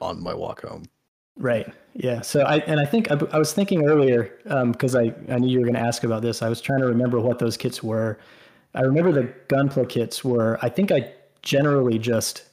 on 0.00 0.22
my 0.22 0.32
walk 0.32 0.62
home? 0.62 0.84
Right. 1.36 1.72
Yeah. 1.94 2.20
So 2.22 2.40
I 2.42 2.58
and 2.60 2.80
I 2.80 2.84
think 2.84 3.10
I, 3.10 3.18
I 3.32 3.38
was 3.38 3.52
thinking 3.52 3.84
earlier 3.84 4.38
because 4.72 4.94
I 4.94 5.12
I 5.28 5.38
knew 5.38 5.48
you 5.48 5.58
were 5.58 5.64
going 5.64 5.74
to 5.74 5.86
ask 5.86 6.04
about 6.04 6.22
this. 6.22 6.42
I 6.42 6.48
was 6.48 6.60
trying 6.60 6.80
to 6.80 6.86
remember 6.86 7.20
what 7.20 7.38
those 7.38 7.56
kits 7.56 7.82
were. 7.82 8.18
I 8.74 8.82
remember 8.82 9.12
the 9.12 9.32
Gunpla 9.48 9.88
kits 9.88 10.24
were. 10.24 10.58
I 10.62 10.68
think 10.68 10.90
I 10.90 11.12
generally 11.42 11.98
just 11.98 12.44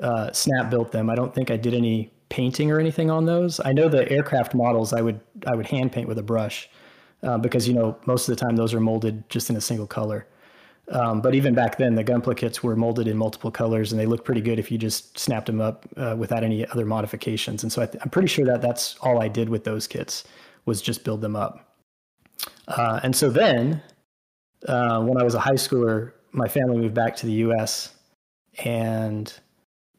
uh, 0.00 0.32
snap 0.32 0.70
built 0.70 0.92
them. 0.92 1.10
I 1.10 1.14
don't 1.14 1.34
think 1.34 1.50
I 1.50 1.56
did 1.56 1.74
any 1.74 2.12
painting 2.28 2.70
or 2.70 2.80
anything 2.80 3.10
on 3.10 3.26
those. 3.26 3.60
I 3.64 3.72
know 3.72 3.88
the 3.88 4.10
aircraft 4.10 4.54
models 4.54 4.92
I 4.92 5.02
would 5.02 5.20
I 5.46 5.54
would 5.54 5.66
hand 5.66 5.92
paint 5.92 6.08
with 6.08 6.18
a 6.18 6.22
brush 6.22 6.68
uh, 7.22 7.38
because 7.38 7.68
you 7.68 7.74
know 7.74 7.96
most 8.06 8.28
of 8.28 8.36
the 8.36 8.42
time 8.44 8.56
those 8.56 8.72
are 8.72 8.80
molded 8.80 9.28
just 9.28 9.50
in 9.50 9.56
a 9.56 9.60
single 9.60 9.86
color. 9.86 10.26
Um, 10.88 11.20
but 11.20 11.34
even 11.34 11.54
back 11.54 11.78
then, 11.78 11.94
the 11.94 12.04
Gunpla 12.04 12.36
kits 12.36 12.62
were 12.62 12.74
molded 12.74 13.06
in 13.06 13.16
multiple 13.16 13.50
colors, 13.50 13.92
and 13.92 14.00
they 14.00 14.06
look 14.06 14.24
pretty 14.24 14.40
good 14.40 14.58
if 14.58 14.70
you 14.70 14.78
just 14.78 15.16
snapped 15.18 15.46
them 15.46 15.60
up 15.60 15.86
uh, 15.96 16.16
without 16.18 16.42
any 16.42 16.66
other 16.68 16.84
modifications. 16.84 17.62
And 17.62 17.72
so 17.72 17.82
I 17.82 17.88
I'm 18.02 18.10
pretty 18.10 18.28
sure 18.28 18.44
that 18.46 18.62
that's 18.62 18.96
all 19.00 19.22
I 19.22 19.28
did 19.28 19.48
with 19.48 19.64
those 19.64 19.86
kits 19.86 20.24
was 20.64 20.82
just 20.82 21.04
build 21.04 21.20
them 21.20 21.36
up. 21.36 21.76
Uh, 22.68 23.00
and 23.02 23.14
so 23.14 23.30
then, 23.30 23.82
uh, 24.68 25.00
when 25.02 25.18
I 25.18 25.24
was 25.24 25.34
a 25.34 25.40
high 25.40 25.52
schooler, 25.52 26.12
my 26.32 26.48
family 26.48 26.78
moved 26.78 26.94
back 26.94 27.16
to 27.16 27.26
the 27.26 27.32
U.S. 27.32 27.94
and 28.64 29.32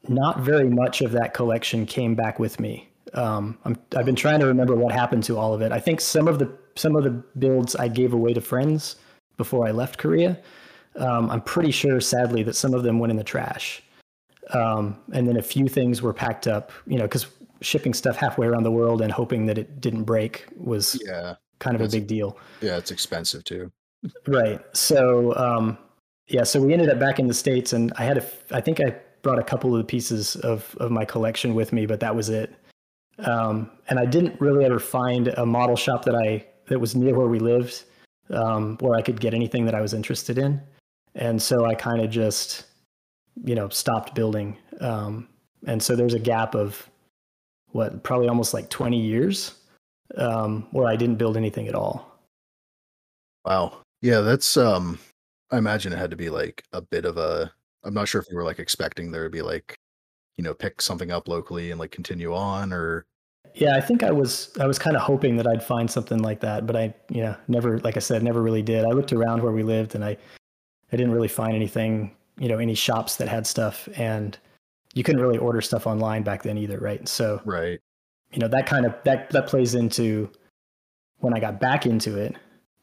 not 0.07 0.41
very 0.41 0.69
much 0.69 1.01
of 1.01 1.11
that 1.11 1.33
collection 1.33 1.85
came 1.85 2.15
back 2.15 2.39
with 2.39 2.59
me. 2.59 2.89
Um, 3.13 3.57
I'm, 3.63 3.77
I've 3.95 4.05
been 4.05 4.15
trying 4.15 4.39
to 4.39 4.47
remember 4.47 4.75
what 4.75 4.91
happened 4.91 5.23
to 5.25 5.37
all 5.37 5.53
of 5.53 5.61
it. 5.61 5.71
I 5.71 5.79
think 5.79 6.01
some 6.01 6.27
of 6.27 6.39
the 6.39 6.51
some 6.75 6.95
of 6.95 7.03
the 7.03 7.11
builds 7.37 7.75
I 7.75 7.87
gave 7.87 8.13
away 8.13 8.33
to 8.33 8.41
friends 8.41 8.95
before 9.37 9.67
I 9.67 9.71
left 9.71 9.99
Korea. 9.99 10.39
Um, 10.95 11.29
I'm 11.29 11.41
pretty 11.41 11.71
sure, 11.71 11.99
sadly, 11.99 12.43
that 12.43 12.55
some 12.55 12.73
of 12.73 12.83
them 12.83 12.99
went 12.99 13.11
in 13.11 13.17
the 13.17 13.23
trash. 13.23 13.81
Um, 14.53 14.97
and 15.13 15.27
then 15.27 15.37
a 15.37 15.41
few 15.41 15.67
things 15.67 16.01
were 16.01 16.13
packed 16.13 16.47
up, 16.47 16.71
you 16.85 16.97
know, 16.97 17.03
because 17.05 17.27
shipping 17.61 17.93
stuff 17.93 18.15
halfway 18.15 18.45
around 18.45 18.63
the 18.63 18.71
world 18.71 19.01
and 19.01 19.11
hoping 19.11 19.45
that 19.45 19.57
it 19.57 19.79
didn't 19.79 20.03
break 20.03 20.45
was 20.57 21.01
Yeah. 21.05 21.35
kind 21.59 21.75
of 21.75 21.81
a 21.81 21.87
big 21.87 22.07
deal. 22.07 22.37
Yeah, 22.61 22.77
it's 22.77 22.91
expensive 22.91 23.43
too. 23.45 23.71
Right. 24.27 24.59
So, 24.75 25.33
um, 25.37 25.77
yeah, 26.27 26.43
so 26.43 26.61
we 26.61 26.73
ended 26.73 26.89
up 26.89 26.99
back 26.99 27.19
in 27.19 27.27
the 27.27 27.33
States 27.33 27.71
and 27.71 27.93
I 27.95 28.03
had 28.03 28.17
a, 28.17 28.25
I 28.51 28.59
think 28.59 28.81
I 28.81 28.95
brought 29.21 29.39
a 29.39 29.43
couple 29.43 29.73
of 29.73 29.77
the 29.77 29.85
pieces 29.85 30.35
of, 30.37 30.75
of 30.81 30.91
my 30.91 31.05
collection 31.05 31.55
with 31.55 31.71
me, 31.71 31.85
but 31.85 32.01
that 32.01 32.13
was 32.13 32.29
it. 32.29 32.53
Um, 33.19 33.71
and 33.89 33.97
I 33.97 34.05
didn't 34.05 34.39
really 34.41 34.65
ever 34.65 34.79
find 34.79 35.29
a 35.29 35.45
model 35.45 35.77
shop 35.77 36.03
that 36.05 36.15
I, 36.15 36.45
that 36.67 36.79
was 36.79 36.95
near 36.95 37.15
where 37.15 37.27
we 37.27 37.39
lived, 37.39 37.83
um, 38.29 38.77
where 38.81 38.97
I 38.97 39.01
could 39.01 39.21
get 39.21 39.33
anything 39.33 39.63
that 39.65 39.75
I 39.75 39.79
was 39.81 39.93
interested 39.93 40.37
in. 40.37 40.61
And 41.15 41.41
so 41.41 41.65
I 41.65 41.75
kind 41.75 42.01
of 42.01 42.09
just, 42.09 42.65
you 43.43 43.55
know, 43.55 43.69
stopped 43.69 44.15
building. 44.15 44.57
Um, 44.79 45.27
and 45.67 45.81
so 45.81 45.95
there's 45.95 46.13
a 46.13 46.19
gap 46.19 46.55
of 46.55 46.89
what, 47.71 48.03
probably 48.03 48.27
almost 48.27 48.53
like 48.53 48.69
20 48.69 48.99
years, 48.99 49.55
um, 50.17 50.67
where 50.71 50.87
I 50.87 50.95
didn't 50.95 51.15
build 51.15 51.37
anything 51.37 51.67
at 51.67 51.75
all. 51.75 52.19
Wow. 53.45 53.81
Yeah, 54.01 54.21
that's 54.21 54.57
um 54.57 54.99
I 55.51 55.57
imagine 55.57 55.93
it 55.93 55.97
had 55.99 56.11
to 56.11 56.17
be 56.17 56.29
like 56.29 56.63
a 56.73 56.81
bit 56.81 57.05
of 57.05 57.17
a 57.17 57.51
I'm 57.83 57.93
not 57.93 58.07
sure 58.07 58.21
if 58.21 58.27
you 58.29 58.35
were 58.37 58.43
like 58.43 58.59
expecting 58.59 59.11
there 59.11 59.25
to 59.25 59.29
be 59.29 59.41
like, 59.41 59.77
you 60.37 60.43
know, 60.43 60.53
pick 60.53 60.81
something 60.81 61.11
up 61.11 61.27
locally 61.27 61.71
and 61.71 61.79
like 61.79 61.91
continue 61.91 62.33
on 62.33 62.73
or 62.73 63.05
Yeah, 63.53 63.75
I 63.75 63.81
think 63.81 64.03
I 64.03 64.11
was 64.11 64.51
I 64.59 64.65
was 64.65 64.79
kind 64.79 64.95
of 64.95 65.01
hoping 65.01 65.37
that 65.37 65.47
I'd 65.47 65.63
find 65.63 65.89
something 65.89 66.19
like 66.19 66.39
that, 66.41 66.65
but 66.65 66.75
I 66.75 66.93
you 67.09 67.21
know 67.21 67.35
never 67.47 67.79
like 67.79 67.97
I 67.97 68.01
said 68.01 68.23
never 68.23 68.41
really 68.41 68.61
did. 68.61 68.85
I 68.85 68.89
looked 68.89 69.13
around 69.13 69.43
where 69.43 69.51
we 69.51 69.63
lived 69.63 69.95
and 69.95 70.03
I 70.03 70.17
I 70.93 70.95
didn't 70.95 71.11
really 71.11 71.27
find 71.27 71.55
anything 71.55 72.15
you 72.37 72.47
know 72.47 72.57
any 72.57 72.75
shops 72.75 73.17
that 73.17 73.27
had 73.27 73.45
stuff 73.45 73.87
and 73.95 74.37
you 74.93 75.03
couldn't 75.03 75.21
really 75.21 75.37
order 75.37 75.59
stuff 75.61 75.87
online 75.87 76.23
back 76.23 76.43
then 76.43 76.57
either, 76.57 76.77
right? 76.77 77.07
So 77.07 77.41
right. 77.45 77.79
you 78.31 78.39
know 78.39 78.47
that 78.47 78.67
kind 78.67 78.85
of 78.85 78.95
that 79.05 79.29
that 79.31 79.47
plays 79.47 79.75
into 79.75 80.29
when 81.19 81.33
I 81.33 81.39
got 81.39 81.59
back 81.59 81.85
into 81.85 82.17
it, 82.17 82.35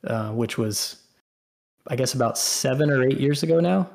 uh, 0.04 0.32
which 0.32 0.58
was 0.58 1.02
I 1.86 1.96
guess 1.96 2.14
about 2.14 2.36
seven 2.36 2.90
or 2.90 3.04
eight 3.04 3.20
years 3.20 3.42
ago 3.42 3.60
now. 3.60 3.88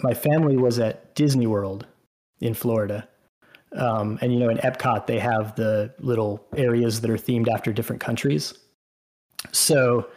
My 0.00 0.14
family 0.14 0.56
was 0.56 0.78
at 0.78 1.14
Disney 1.14 1.46
World 1.46 1.86
in 2.40 2.52
Florida, 2.52 3.08
um, 3.72 4.18
and 4.20 4.32
you 4.32 4.38
know 4.38 4.48
in 4.48 4.58
Epcot 4.58 5.06
they 5.06 5.18
have 5.18 5.56
the 5.56 5.94
little 5.98 6.46
areas 6.56 7.00
that 7.02 7.10
are 7.10 7.16
themed 7.16 7.48
after 7.48 7.72
different 7.72 8.00
countries. 8.00 8.54
So 9.52 10.08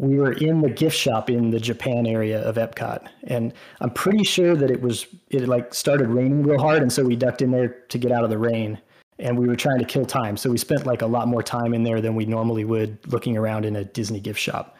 we 0.00 0.16
were 0.16 0.32
in 0.32 0.62
the 0.62 0.70
gift 0.70 0.96
shop 0.96 1.28
in 1.28 1.50
the 1.50 1.60
Japan 1.60 2.06
area 2.06 2.40
of 2.42 2.56
Epcot, 2.56 3.06
and 3.24 3.52
I'm 3.80 3.90
pretty 3.90 4.24
sure 4.24 4.56
that 4.56 4.70
it 4.70 4.80
was 4.80 5.06
it 5.28 5.46
like 5.46 5.74
started 5.74 6.08
raining 6.08 6.42
real 6.42 6.58
hard, 6.58 6.80
and 6.80 6.92
so 6.92 7.04
we 7.04 7.16
ducked 7.16 7.42
in 7.42 7.50
there 7.50 7.68
to 7.68 7.98
get 7.98 8.10
out 8.10 8.24
of 8.24 8.30
the 8.30 8.38
rain 8.38 8.80
and 9.18 9.38
we 9.38 9.46
were 9.46 9.56
trying 9.56 9.78
to 9.78 9.84
kill 9.84 10.06
time. 10.06 10.36
So 10.36 10.50
we 10.50 10.56
spent 10.56 10.86
like 10.86 11.02
a 11.02 11.06
lot 11.06 11.28
more 11.28 11.42
time 11.42 11.74
in 11.74 11.82
there 11.82 12.00
than 12.00 12.14
we 12.14 12.24
normally 12.24 12.64
would 12.64 12.98
looking 13.12 13.36
around 13.36 13.66
in 13.66 13.76
a 13.76 13.84
Disney 13.84 14.18
gift 14.18 14.40
shop. 14.40 14.78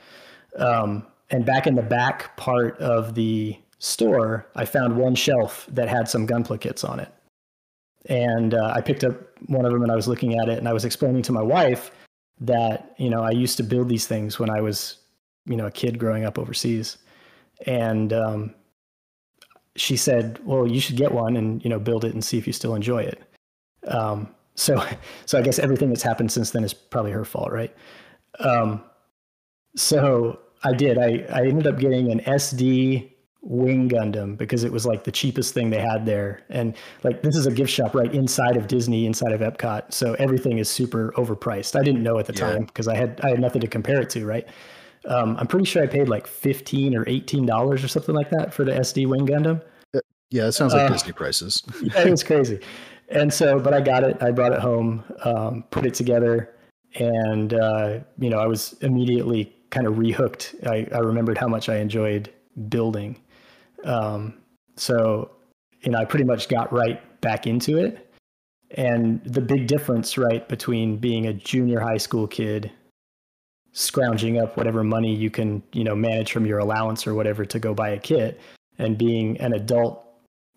Um, 0.56 1.06
and 1.28 1.44
back 1.44 1.66
in 1.66 1.74
the 1.74 1.82
back 1.82 2.36
part 2.36 2.78
of 2.78 3.14
the 3.14 3.56
store, 3.78 4.46
I 4.56 4.64
found 4.64 4.96
one 4.96 5.14
shelf 5.14 5.66
that 5.70 5.88
had 5.88 6.08
some 6.08 6.26
Gunpla 6.26 6.60
kits 6.60 6.84
on 6.84 7.00
it. 7.00 7.12
And 8.06 8.54
uh, 8.54 8.72
I 8.74 8.80
picked 8.80 9.04
up 9.04 9.14
one 9.46 9.66
of 9.66 9.72
them 9.72 9.82
and 9.82 9.92
I 9.92 9.96
was 9.96 10.08
looking 10.08 10.38
at 10.38 10.48
it 10.48 10.58
and 10.58 10.66
I 10.66 10.72
was 10.72 10.84
explaining 10.86 11.22
to 11.22 11.32
my 11.32 11.42
wife 11.42 11.90
that, 12.40 12.94
you 12.96 13.10
know, 13.10 13.22
I 13.22 13.30
used 13.30 13.58
to 13.58 13.62
build 13.62 13.88
these 13.90 14.06
things 14.06 14.38
when 14.38 14.48
I 14.48 14.62
was, 14.62 14.96
you 15.50 15.56
know, 15.56 15.66
a 15.66 15.70
kid 15.70 15.98
growing 15.98 16.24
up 16.24 16.38
overseas. 16.38 16.98
And 17.66 18.12
um, 18.12 18.54
she 19.76 19.96
said, 19.96 20.38
well, 20.44 20.66
you 20.66 20.80
should 20.80 20.96
get 20.96 21.12
one 21.12 21.36
and, 21.36 21.62
you 21.64 21.68
know, 21.68 21.78
build 21.78 22.04
it 22.04 22.14
and 22.14 22.24
see 22.24 22.38
if 22.38 22.46
you 22.46 22.52
still 22.52 22.74
enjoy 22.74 23.02
it. 23.02 23.22
Um, 23.88 24.34
so, 24.54 24.82
so 25.26 25.38
I 25.38 25.42
guess 25.42 25.58
everything 25.58 25.88
that's 25.88 26.02
happened 26.02 26.32
since 26.32 26.50
then 26.50 26.64
is 26.64 26.72
probably 26.72 27.12
her 27.12 27.24
fault, 27.24 27.50
right? 27.52 27.74
Um, 28.38 28.82
so 29.76 30.38
I 30.62 30.72
did. 30.72 30.98
I, 30.98 31.26
I 31.32 31.46
ended 31.46 31.66
up 31.66 31.78
getting 31.78 32.10
an 32.10 32.20
SD 32.20 33.10
Wing 33.42 33.88
Gundam 33.88 34.36
because 34.36 34.64
it 34.64 34.72
was 34.72 34.84
like 34.84 35.04
the 35.04 35.12
cheapest 35.12 35.54
thing 35.54 35.70
they 35.70 35.80
had 35.80 36.04
there. 36.04 36.42
And 36.50 36.76
like 37.02 37.22
this 37.22 37.36
is 37.36 37.46
a 37.46 37.50
gift 37.50 37.70
shop 37.70 37.94
right 37.94 38.12
inside 38.14 38.56
of 38.56 38.66
Disney, 38.68 39.06
inside 39.06 39.32
of 39.32 39.40
Epcot. 39.40 39.92
So 39.94 40.14
everything 40.18 40.58
is 40.58 40.68
super 40.68 41.12
overpriced. 41.16 41.78
I 41.78 41.82
didn't 41.82 42.02
know 42.02 42.18
at 42.18 42.26
the 42.26 42.34
Yeah. 42.34 42.50
time 42.52 42.64
because 42.64 42.86
I 42.86 42.96
had 42.96 43.18
I 43.22 43.30
had 43.30 43.40
nothing 43.40 43.62
to 43.62 43.66
compare 43.66 44.00
it 44.00 44.10
to, 44.10 44.26
right? 44.26 44.46
Um, 45.06 45.36
I'm 45.38 45.46
pretty 45.46 45.64
sure 45.64 45.82
I 45.82 45.86
paid 45.86 46.08
like 46.08 46.26
fifteen 46.26 46.94
or 46.96 47.04
eighteen 47.08 47.46
dollars 47.46 47.82
or 47.82 47.88
something 47.88 48.14
like 48.14 48.30
that 48.30 48.52
for 48.52 48.64
the 48.64 48.72
SD 48.72 49.06
Wing 49.06 49.26
Gundam. 49.26 49.62
Yeah, 50.30 50.46
it 50.46 50.52
sounds 50.52 50.74
like 50.74 50.88
Uh, 50.88 50.92
Disney 50.92 51.12
prices. 51.12 51.62
yeah, 51.82 52.02
it 52.06 52.10
was 52.10 52.22
crazy. 52.22 52.60
And 53.08 53.32
so, 53.34 53.58
but 53.58 53.74
I 53.74 53.80
got 53.80 54.04
it. 54.04 54.22
I 54.22 54.30
brought 54.30 54.52
it 54.52 54.60
home, 54.60 55.02
um, 55.24 55.64
put 55.70 55.84
it 55.84 55.94
together, 55.94 56.54
and 56.94 57.52
uh, 57.54 57.98
you 58.18 58.30
know, 58.30 58.38
I 58.38 58.46
was 58.46 58.74
immediately 58.82 59.52
kind 59.70 59.86
of 59.86 59.94
rehooked. 59.94 60.66
I, 60.66 60.86
I 60.94 61.00
remembered 61.00 61.36
how 61.38 61.48
much 61.48 61.68
I 61.68 61.76
enjoyed 61.78 62.30
building. 62.68 63.16
Um, 63.84 64.34
so, 64.76 65.30
you 65.82 65.90
know, 65.90 65.98
I 65.98 66.04
pretty 66.04 66.24
much 66.24 66.48
got 66.48 66.72
right 66.72 67.00
back 67.20 67.46
into 67.46 67.78
it. 67.78 68.12
And 68.72 69.22
the 69.24 69.40
big 69.40 69.66
difference, 69.66 70.16
right, 70.18 70.48
between 70.48 70.96
being 70.96 71.26
a 71.26 71.32
junior 71.32 71.80
high 71.80 71.96
school 71.96 72.26
kid, 72.28 72.70
scrounging 73.72 74.38
up 74.38 74.56
whatever 74.56 74.82
money 74.82 75.14
you 75.14 75.30
can, 75.30 75.62
you 75.72 75.84
know, 75.84 75.94
manage 75.94 76.32
from 76.32 76.46
your 76.46 76.58
allowance 76.58 77.06
or 77.06 77.14
whatever 77.14 77.44
to 77.44 77.58
go 77.58 77.74
buy 77.74 77.90
a 77.90 77.98
kit, 77.98 78.40
and 78.78 78.98
being 78.98 79.38
an 79.40 79.52
adult 79.52 80.04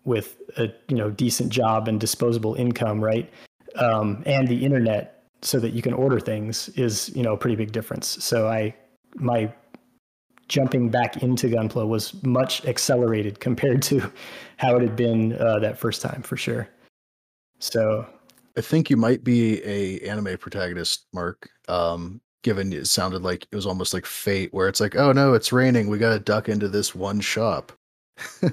with 0.04 0.36
a 0.58 0.68
you 0.88 0.96
know 0.96 1.10
decent 1.10 1.50
job 1.50 1.88
and 1.88 2.00
disposable 2.00 2.54
income, 2.54 3.02
right? 3.02 3.30
Um, 3.76 4.22
and 4.26 4.46
the 4.46 4.64
internet, 4.64 5.24
so 5.42 5.58
that 5.60 5.72
you 5.72 5.82
can 5.82 5.94
order 5.94 6.20
things, 6.20 6.68
is 6.70 7.14
you 7.14 7.22
know 7.22 7.32
a 7.32 7.36
pretty 7.36 7.56
big 7.56 7.72
difference. 7.72 8.22
So 8.24 8.48
I 8.48 8.74
my 9.16 9.52
jumping 10.48 10.90
back 10.90 11.22
into 11.22 11.48
Gunpla 11.48 11.88
was 11.88 12.22
much 12.22 12.64
accelerated 12.66 13.40
compared 13.40 13.82
to 13.84 14.12
how 14.58 14.76
it 14.76 14.82
had 14.82 14.96
been 14.96 15.34
uh, 15.34 15.58
that 15.60 15.78
first 15.78 16.02
time, 16.02 16.22
for 16.22 16.36
sure. 16.36 16.68
So 17.60 18.06
I 18.56 18.60
think 18.60 18.90
you 18.90 18.96
might 18.96 19.24
be 19.24 19.62
a 19.64 20.00
anime 20.00 20.36
protagonist, 20.38 21.06
Mark. 21.12 21.48
Um, 21.68 22.20
given 22.44 22.72
it 22.72 22.86
sounded 22.86 23.22
like 23.22 23.48
it 23.50 23.56
was 23.56 23.66
almost 23.66 23.92
like 23.92 24.06
fate, 24.06 24.54
where 24.54 24.68
it's 24.68 24.80
like, 24.80 24.94
oh 24.94 25.10
no, 25.10 25.34
it's 25.34 25.52
raining. 25.52 25.88
We 25.88 25.98
got 25.98 26.12
to 26.12 26.20
duck 26.20 26.48
into 26.48 26.68
this 26.68 26.94
one 26.94 27.20
shop. 27.20 27.72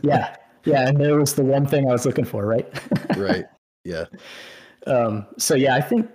yeah, 0.02 0.36
yeah, 0.66 0.88
and 0.88 1.00
there 1.00 1.20
was 1.20 1.36
the 1.36 1.44
one 1.44 1.68
thing 1.68 1.88
I 1.88 1.92
was 1.92 2.06
looking 2.08 2.26
for, 2.26 2.48
right? 2.48 2.68
right. 3.16 3.46
Yeah. 3.84 4.06
um, 4.86 5.26
so 5.40 5.56
yeah, 5.56 5.74
I 5.74 5.82
think 5.82 6.08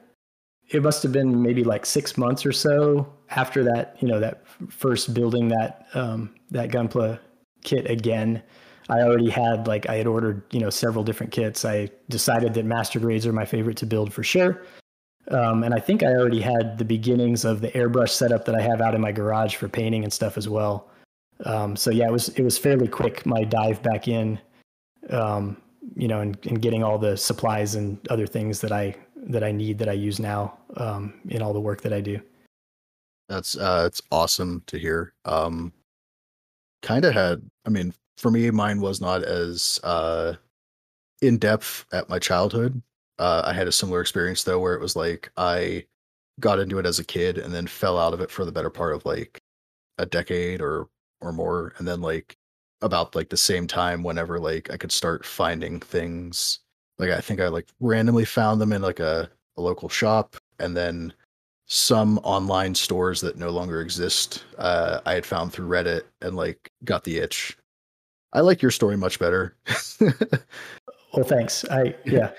it 0.71 0.85
must 0.85 1.02
have 1.02 1.11
been 1.11 1.42
maybe 1.42 1.64
like 1.64 1.85
six 1.85 2.16
months 2.16 2.47
or 2.47 2.52
so 2.52 3.12
after 3.30 3.64
that, 3.64 3.97
you 4.00 4.06
know, 4.06 4.21
that 4.21 4.47
first 4.68 5.12
building 5.14 5.49
that 5.49 5.87
um, 5.95 6.33
that 6.52 6.71
Gunpla 6.71 7.18
kit 7.64 7.90
again. 7.90 8.40
I 8.88 9.00
already 9.00 9.28
had 9.28 9.66
like 9.66 9.88
I 9.88 9.97
had 9.97 10.06
ordered, 10.06 10.45
you 10.52 10.61
know, 10.61 10.71
several 10.71 11.02
different 11.02 11.33
kits. 11.33 11.64
I 11.64 11.90
decided 12.09 12.54
that 12.54 12.64
master 12.64 13.00
grades 13.00 13.26
are 13.26 13.33
my 13.33 13.45
favorite 13.45 13.76
to 13.78 13.87
build 13.87 14.12
for 14.12 14.23
sure. 14.23 14.62
Um, 15.30 15.64
and 15.64 15.75
I 15.75 15.80
think 15.80 16.02
I 16.02 16.09
already 16.09 16.40
had 16.40 16.78
the 16.78 16.85
beginnings 16.85 17.45
of 17.45 17.61
the 17.61 17.71
airbrush 17.73 18.11
setup 18.11 18.45
that 18.45 18.54
I 18.54 18.61
have 18.61 18.80
out 18.80 18.95
in 18.95 19.00
my 19.00 19.12
garage 19.12 19.56
for 19.56 19.68
painting 19.68 20.04
and 20.04 20.12
stuff 20.12 20.37
as 20.37 20.49
well. 20.49 20.88
Um, 21.45 21.76
so 21.76 21.90
yeah, 21.90 22.06
it 22.06 22.12
was 22.12 22.28
it 22.30 22.42
was 22.42 22.56
fairly 22.56 22.88
quick 22.88 23.26
my 23.26 23.45
dive 23.45 23.83
back 23.83 24.09
in, 24.09 24.38
um, 25.11 25.56
you 25.95 26.09
know, 26.09 26.21
and, 26.21 26.38
and 26.47 26.62
getting 26.62 26.83
all 26.83 26.99
the 26.99 27.16
supplies 27.16 27.75
and 27.75 27.99
other 28.09 28.26
things 28.26 28.61
that 28.61 28.73
I 28.73 28.95
that 29.16 29.42
I 29.42 29.52
need 29.52 29.78
that 29.78 29.88
I 29.88 29.92
use 29.92 30.18
now 30.18 30.56
um, 30.76 31.14
in 31.28 31.42
all 31.42 31.52
the 31.52 31.61
work 31.61 31.83
that 31.83 31.92
I 31.92 32.00
do. 32.00 32.21
That's 33.28 33.56
uh 33.56 33.85
it's 33.87 34.00
awesome 34.12 34.62
to 34.68 34.78
hear. 34.78 35.12
Um 35.25 35.73
kind 36.83 37.04
of 37.04 37.12
had 37.12 37.42
I 37.66 37.71
mean, 37.71 37.92
for 38.16 38.30
me 38.30 38.50
mine 38.50 38.80
was 38.80 39.00
not 39.00 39.25
as 39.25 39.80
uh 39.83 40.35
in 41.21 41.38
depth 41.38 41.85
at 41.92 42.09
my 42.09 42.18
childhood. 42.18 42.80
Uh 43.18 43.42
I 43.44 43.52
had 43.52 43.68
a 43.68 43.73
similar 43.73 44.00
experience 44.00 44.42
though 44.42 44.58
where 44.58 44.75
it 44.75 44.80
was 44.80 44.96
like 44.96 45.30
I 45.37 45.85
got 46.40 46.58
into 46.58 46.78
it 46.78 46.87
as 46.87 46.99
a 46.99 47.04
kid 47.04 47.38
and 47.38 47.54
then 47.54 47.66
fell 47.66 47.99
out 47.99 48.14
of 48.14 48.20
it 48.20 48.30
for 48.30 48.44
the 48.44 48.52
better 48.52 48.70
part 48.70 48.94
of 48.94 49.04
like 49.06 49.40
a 49.99 50.06
decade 50.06 50.61
or 50.61 50.88
or 51.20 51.32
more 51.32 51.73
and 51.78 51.88
then 51.88 52.00
like 52.00 52.37
about 52.82 53.14
like 53.14 53.30
the 53.30 53.37
same 53.37 53.66
time 53.66 54.02
whenever 54.02 54.38
like 54.38 54.70
I 54.70 54.76
could 54.76 54.92
start 54.92 55.25
finding 55.25 55.80
things 55.80 56.61
like 56.99 57.11
I 57.11 57.20
think 57.20 57.40
I 57.40 57.49
like 57.49 57.68
randomly 57.80 58.25
found 58.25 58.61
them 58.61 58.73
in 58.73 58.82
like 58.82 59.00
a, 59.00 59.30
a 59.56 59.61
local 59.61 59.88
shop 59.88 60.37
and 60.58 60.76
then 60.76 61.12
some 61.66 62.18
online 62.18 62.75
stores 62.75 63.20
that 63.23 63.37
no 63.37 63.50
longer 63.50 63.80
exist 63.80 64.44
uh, 64.56 65.00
i 65.04 65.14
had 65.14 65.26
found 65.26 65.52
through 65.52 65.66
reddit 65.66 66.02
and 66.23 66.37
like 66.37 66.70
got 66.85 67.02
the 67.02 67.18
itch 67.18 67.56
I 68.37 68.40
like 68.40 68.61
your 68.61 68.70
story 68.70 68.99
much 68.99 69.18
better. 69.18 69.56
Well, 71.13 71.25
thanks. 71.25 71.65
I 71.71 71.95
yeah, 72.05 72.33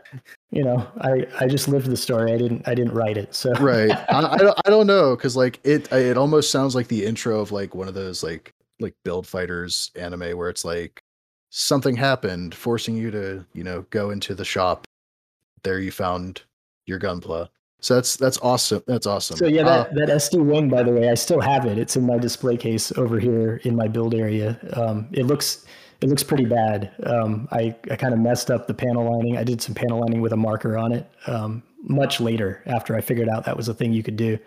you 0.52 0.64
know, 0.64 0.88
I 1.02 1.26
I 1.40 1.48
just 1.48 1.68
lived 1.68 1.88
the 1.88 1.98
story. 1.98 2.34
I 2.34 2.38
didn't 2.38 2.68
I 2.68 2.76
didn't 2.76 2.94
write 2.94 3.18
it. 3.18 3.34
So 3.34 3.52
right. 3.54 3.92
I, 3.92 4.34
I 4.34 4.38
don't 4.38 4.60
I 4.66 4.70
don't 4.70 4.88
know 4.88 5.16
because 5.16 5.36
like 5.36 5.60
it 5.64 5.92
it 5.92 6.18
almost 6.18 6.52
sounds 6.52 6.76
like 6.76 6.88
the 6.88 7.06
intro 7.06 7.40
of 7.40 7.52
like 7.52 7.74
one 7.74 7.88
of 7.88 7.94
those 7.94 8.24
like 8.24 8.54
like 8.80 8.94
build 9.04 9.26
fighters 9.26 9.92
anime 9.96 10.38
where 10.38 10.50
it's 10.50 10.64
like 10.64 11.02
something 11.50 11.96
happened 11.96 12.54
forcing 12.54 12.96
you 12.96 13.10
to 13.12 13.46
you 13.54 13.64
know 13.64 13.86
go 13.90 14.12
into 14.12 14.36
the 14.36 14.46
shop. 14.46 14.86
There 15.64 15.80
you 15.80 15.92
found 15.92 16.44
your 16.86 17.00
gunpla. 17.00 17.50
So 17.80 17.96
that's 17.96 18.16
that's 18.16 18.40
awesome. 18.40 18.84
That's 18.88 19.06
awesome. 19.06 19.38
So 19.38 19.48
yeah, 19.48 19.64
that, 19.64 19.90
Uh, 19.90 19.94
that 19.94 20.10
SD 20.10 20.44
wing, 20.44 20.70
by 20.70 20.84
the 20.84 20.92
way, 20.92 21.10
I 21.10 21.14
still 21.14 21.40
have 21.40 21.66
it. 21.66 21.78
It's 21.78 21.96
in 21.96 22.06
my 22.06 22.18
display 22.18 22.58
case 22.58 22.92
over 22.98 23.20
here 23.20 23.62
in 23.64 23.76
my 23.76 23.88
build 23.88 24.16
area. 24.16 24.60
Um, 24.74 25.08
it 25.12 25.26
looks 25.26 25.66
it 26.01 26.10
looks 26.10 26.24
pretty 26.24 26.46
bad. 26.46 26.92
Um, 27.04 27.48
I 27.51 27.75
I 27.92 27.96
kind 27.96 28.13
of 28.13 28.20
messed 28.20 28.51
up 28.51 28.68
the 28.68 28.74
panel 28.74 29.12
lining. 29.12 29.38
I 29.38 29.44
did 29.44 29.62
some 29.62 29.75
panel 29.75 30.00
lining 30.01 30.22
with 30.22 30.34
a 30.34 30.38
marker 30.38 30.77
on 30.77 30.92
it 30.92 31.10
um, 31.27 31.63
much 31.82 32.20
later 32.20 32.62
after 32.66 32.96
I 32.96 33.01
figured 33.01 33.30
out 33.30 33.46
that 33.46 33.58
was 33.58 33.68
a 33.68 33.74
thing 33.74 33.94
you 33.94 34.04
could 34.04 34.18
do. 34.18 34.38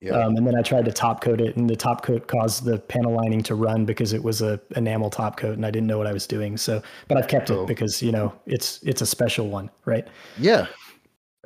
yeah. 0.00 0.12
Um, 0.12 0.36
and 0.36 0.46
then 0.46 0.56
I 0.56 0.62
tried 0.62 0.84
to 0.86 0.92
top 0.92 1.20
coat 1.22 1.40
it, 1.40 1.56
and 1.56 1.68
the 1.68 1.76
top 1.76 2.02
coat 2.02 2.26
caused 2.26 2.64
the 2.64 2.78
panel 2.78 3.14
lining 3.14 3.42
to 3.44 3.54
run 3.54 3.84
because 3.84 4.12
it 4.12 4.22
was 4.22 4.40
a 4.42 4.58
enamel 4.76 5.10
top 5.10 5.36
coat, 5.36 5.56
and 5.56 5.64
I 5.66 5.70
didn't 5.70 5.86
know 5.86 5.98
what 5.98 6.06
I 6.06 6.12
was 6.12 6.26
doing. 6.26 6.56
So, 6.56 6.82
but 7.08 7.16
I've 7.18 7.28
kept 7.28 7.50
Oh. 7.50 7.62
it 7.62 7.66
because 7.66 8.02
you 8.02 8.12
know 8.12 8.32
it's 8.46 8.82
it's 8.82 9.02
a 9.02 9.06
special 9.06 9.48
one, 9.48 9.70
right? 9.84 10.06
Yeah, 10.38 10.66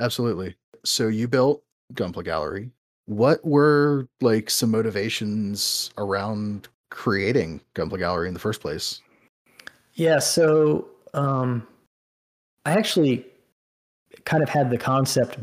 absolutely. 0.01 0.57
So 0.85 1.09
you 1.09 1.29
built 1.29 1.63
Gunpla 1.95 2.25
Gallery. 2.25 2.71
What 3.07 3.45
were 3.45 4.09
like 4.21 4.51
some 4.51 4.71
motivations 4.71 5.91
around 5.99 6.69
creating 6.91 7.61
Gunpla 7.75 7.99
Gallery 7.99 8.29
in 8.29 8.35
the 8.35 8.41
first 8.41 8.61
place? 8.61 9.01
Yeah, 9.95 10.19
so 10.19 10.89
um, 11.15 11.67
I 12.67 12.73
actually 12.73 13.25
kind 14.25 14.43
of 14.43 14.49
had 14.49 14.71
the 14.71 14.79
concept 14.79 15.39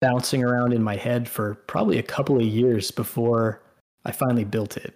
bouncing 0.00 0.44
around 0.44 0.72
in 0.72 0.82
my 0.82 0.96
head 0.96 1.28
for 1.28 1.54
probably 1.66 1.98
a 1.98 2.02
couple 2.02 2.36
of 2.36 2.44
years 2.44 2.90
before 2.90 3.62
I 4.04 4.12
finally 4.12 4.44
built 4.44 4.76
it. 4.76 4.94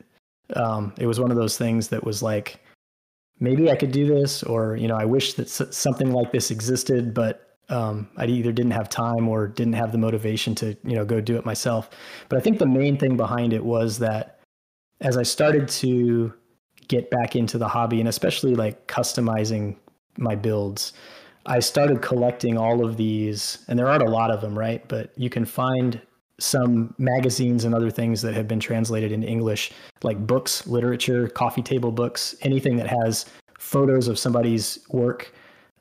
Um, 0.55 0.95
it 0.99 1.07
was 1.07 1.19
one 1.19 1.31
of 1.31 1.37
those 1.37 1.59
things 1.59 1.89
that 1.89 2.05
was 2.05 2.23
like, 2.23 2.61
maybe 3.41 3.71
I 3.71 3.77
could 3.77 3.93
do 3.93 4.07
this, 4.07 4.43
or 4.43 4.77
you 4.77 4.87
know, 4.89 4.97
I 4.97 5.05
wish 5.05 5.35
that 5.35 5.49
something 5.49 6.13
like 6.13 6.31
this 6.33 6.51
existed, 6.51 7.15
but 7.15 7.57
um, 7.69 8.09
I 8.17 8.27
either 8.27 8.53
didn't 8.53 8.73
have 8.73 8.89
time 8.89 9.29
or 9.29 9.47
didn't 9.47 9.75
have 9.75 9.93
the 9.93 9.99
motivation 9.99 10.55
to 10.57 10.77
you 10.85 10.97
know 10.97 11.05
go 11.05 11.21
do 11.21 11.37
it 11.37 11.45
myself. 11.45 11.91
But 12.29 12.39
I 12.39 12.41
think 12.41 12.59
the 12.59 12.67
main 12.67 12.97
thing 12.97 13.17
behind 13.17 13.53
it 13.53 13.65
was 13.65 13.99
that 14.01 14.41
as 15.01 15.17
I 15.17 15.23
started 15.23 15.69
to 15.69 16.35
get 16.91 17.09
back 17.09 17.37
into 17.37 17.57
the 17.57 17.69
hobby 17.69 18.01
and 18.01 18.09
especially 18.09 18.57
like 18.57 18.89
customizing 18.89 19.77
my 20.19 20.35
builds, 20.35 20.93
I 21.47 21.61
started 21.61 22.03
collecting 22.03 22.59
all 22.59 22.85
of 22.85 22.97
these, 22.97 23.65
and 23.69 23.79
there 23.79 23.87
aren't 23.87 24.03
a 24.03 24.11
lot 24.11 24.31
of 24.31 24.41
them, 24.41 24.59
right? 24.59 24.87
But 24.89 25.13
you 25.17 25.31
can 25.31 25.45
find 25.45 26.01
some 26.39 26.93
magazines 26.99 27.65
and 27.65 27.75
other 27.75 27.91
things 27.91 28.23
that 28.23 28.35
have 28.35 28.49
been 28.49 28.61
translated 28.61 29.13
into 29.13 29.29
English, 29.29 29.71
like 30.03 30.27
books, 30.27 30.67
literature, 30.67 31.29
coffee 31.29 31.63
table 31.63 31.93
books, 31.93 32.35
anything 32.43 32.77
that 32.77 32.89
has 32.89 33.27
photos 33.59 34.09
of 34.09 34.19
somebody's 34.19 34.81
work, 34.91 35.33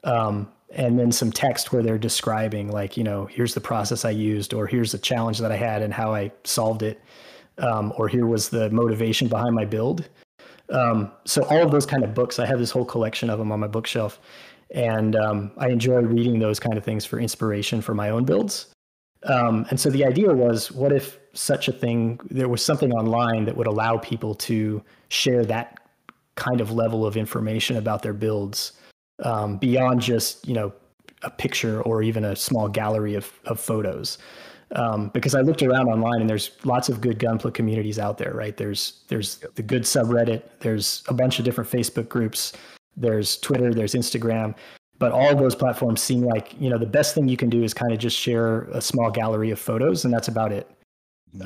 um, 0.03 0.47
and 0.69 0.99
then 0.99 1.11
some 1.11 1.31
text 1.31 1.73
where 1.73 1.81
they're 1.81 1.97
describing, 1.97 2.71
like, 2.71 2.95
you 2.95 3.03
know, 3.03 3.25
here's 3.25 3.55
the 3.55 3.61
process 3.61 4.05
I 4.05 4.11
used, 4.11 4.53
or 4.53 4.67
here's 4.67 4.91
the 4.91 4.99
challenge 4.99 5.39
that 5.39 5.51
I 5.51 5.57
had 5.57 5.81
and 5.81 5.91
how 5.91 6.13
I 6.13 6.31
solved 6.43 6.83
it, 6.83 7.01
um, 7.57 7.91
or 7.97 8.07
here 8.07 8.27
was 8.27 8.49
the 8.49 8.69
motivation 8.69 9.27
behind 9.27 9.55
my 9.55 9.65
build. 9.65 10.07
Um, 10.71 11.11
so 11.25 11.43
all 11.45 11.63
of 11.63 11.71
those 11.71 11.85
kind 11.85 12.03
of 12.03 12.13
books, 12.13 12.39
I 12.39 12.45
have 12.45 12.59
this 12.59 12.71
whole 12.71 12.85
collection 12.85 13.29
of 13.29 13.39
them 13.39 13.51
on 13.51 13.59
my 13.59 13.67
bookshelf, 13.67 14.19
and 14.71 15.15
um, 15.15 15.51
I 15.57 15.69
enjoy 15.69 16.01
reading 16.01 16.39
those 16.39 16.59
kind 16.59 16.77
of 16.77 16.83
things 16.83 17.05
for 17.05 17.19
inspiration 17.19 17.81
for 17.81 17.93
my 17.93 18.09
own 18.09 18.25
builds. 18.25 18.67
Um, 19.23 19.65
and 19.69 19.79
so 19.79 19.89
the 19.89 20.05
idea 20.05 20.31
was, 20.31 20.71
what 20.71 20.93
if 20.93 21.19
such 21.33 21.67
a 21.67 21.71
thing? 21.71 22.19
There 22.29 22.47
was 22.47 22.63
something 22.63 22.91
online 22.93 23.45
that 23.45 23.57
would 23.57 23.67
allow 23.67 23.97
people 23.97 24.35
to 24.35 24.81
share 25.09 25.43
that 25.45 25.79
kind 26.35 26.61
of 26.61 26.71
level 26.71 27.05
of 27.05 27.17
information 27.17 27.75
about 27.75 28.01
their 28.01 28.13
builds 28.13 28.73
um, 29.23 29.57
beyond 29.57 30.01
just 30.01 30.47
you 30.47 30.53
know 30.53 30.71
a 31.23 31.29
picture 31.29 31.81
or 31.81 32.01
even 32.01 32.23
a 32.23 32.35
small 32.35 32.67
gallery 32.69 33.15
of 33.15 33.31
of 33.45 33.59
photos 33.59 34.17
um, 34.75 35.09
because 35.13 35.33
I 35.33 35.41
looked 35.41 35.63
around 35.63 35.87
online 35.87 36.21
and 36.21 36.29
there's 36.29 36.51
lots 36.63 36.89
of 36.89 37.01
good 37.01 37.19
gunpla 37.19 37.53
communities 37.53 37.97
out 37.97 38.17
there, 38.17 38.33
right? 38.33 38.55
There's 38.55 39.03
there's 39.07 39.37
the 39.55 39.63
good 39.63 39.83
subreddit, 39.83 40.43
there's 40.59 41.03
a 41.07 41.13
bunch 41.13 41.39
of 41.39 41.45
different 41.45 41.69
Facebook 41.69 42.07
groups, 42.07 42.53
there's 42.95 43.37
Twitter, 43.37 43.73
there's 43.73 43.93
Instagram, 43.93 44.55
but 44.99 45.11
all 45.11 45.29
of 45.29 45.39
those 45.39 45.55
platforms 45.55 46.01
seem 46.01 46.21
like 46.21 46.59
you 46.59 46.69
know 46.69 46.77
the 46.77 46.85
best 46.85 47.15
thing 47.15 47.27
you 47.27 47.37
can 47.37 47.49
do 47.49 47.63
is 47.63 47.73
kind 47.73 47.91
of 47.91 47.99
just 47.99 48.17
share 48.17 48.63
a 48.71 48.81
small 48.81 49.09
gallery 49.09 49.49
of 49.49 49.59
photos 49.59 50.05
and 50.05 50.13
that's 50.13 50.27
about 50.27 50.51
it. 50.51 50.69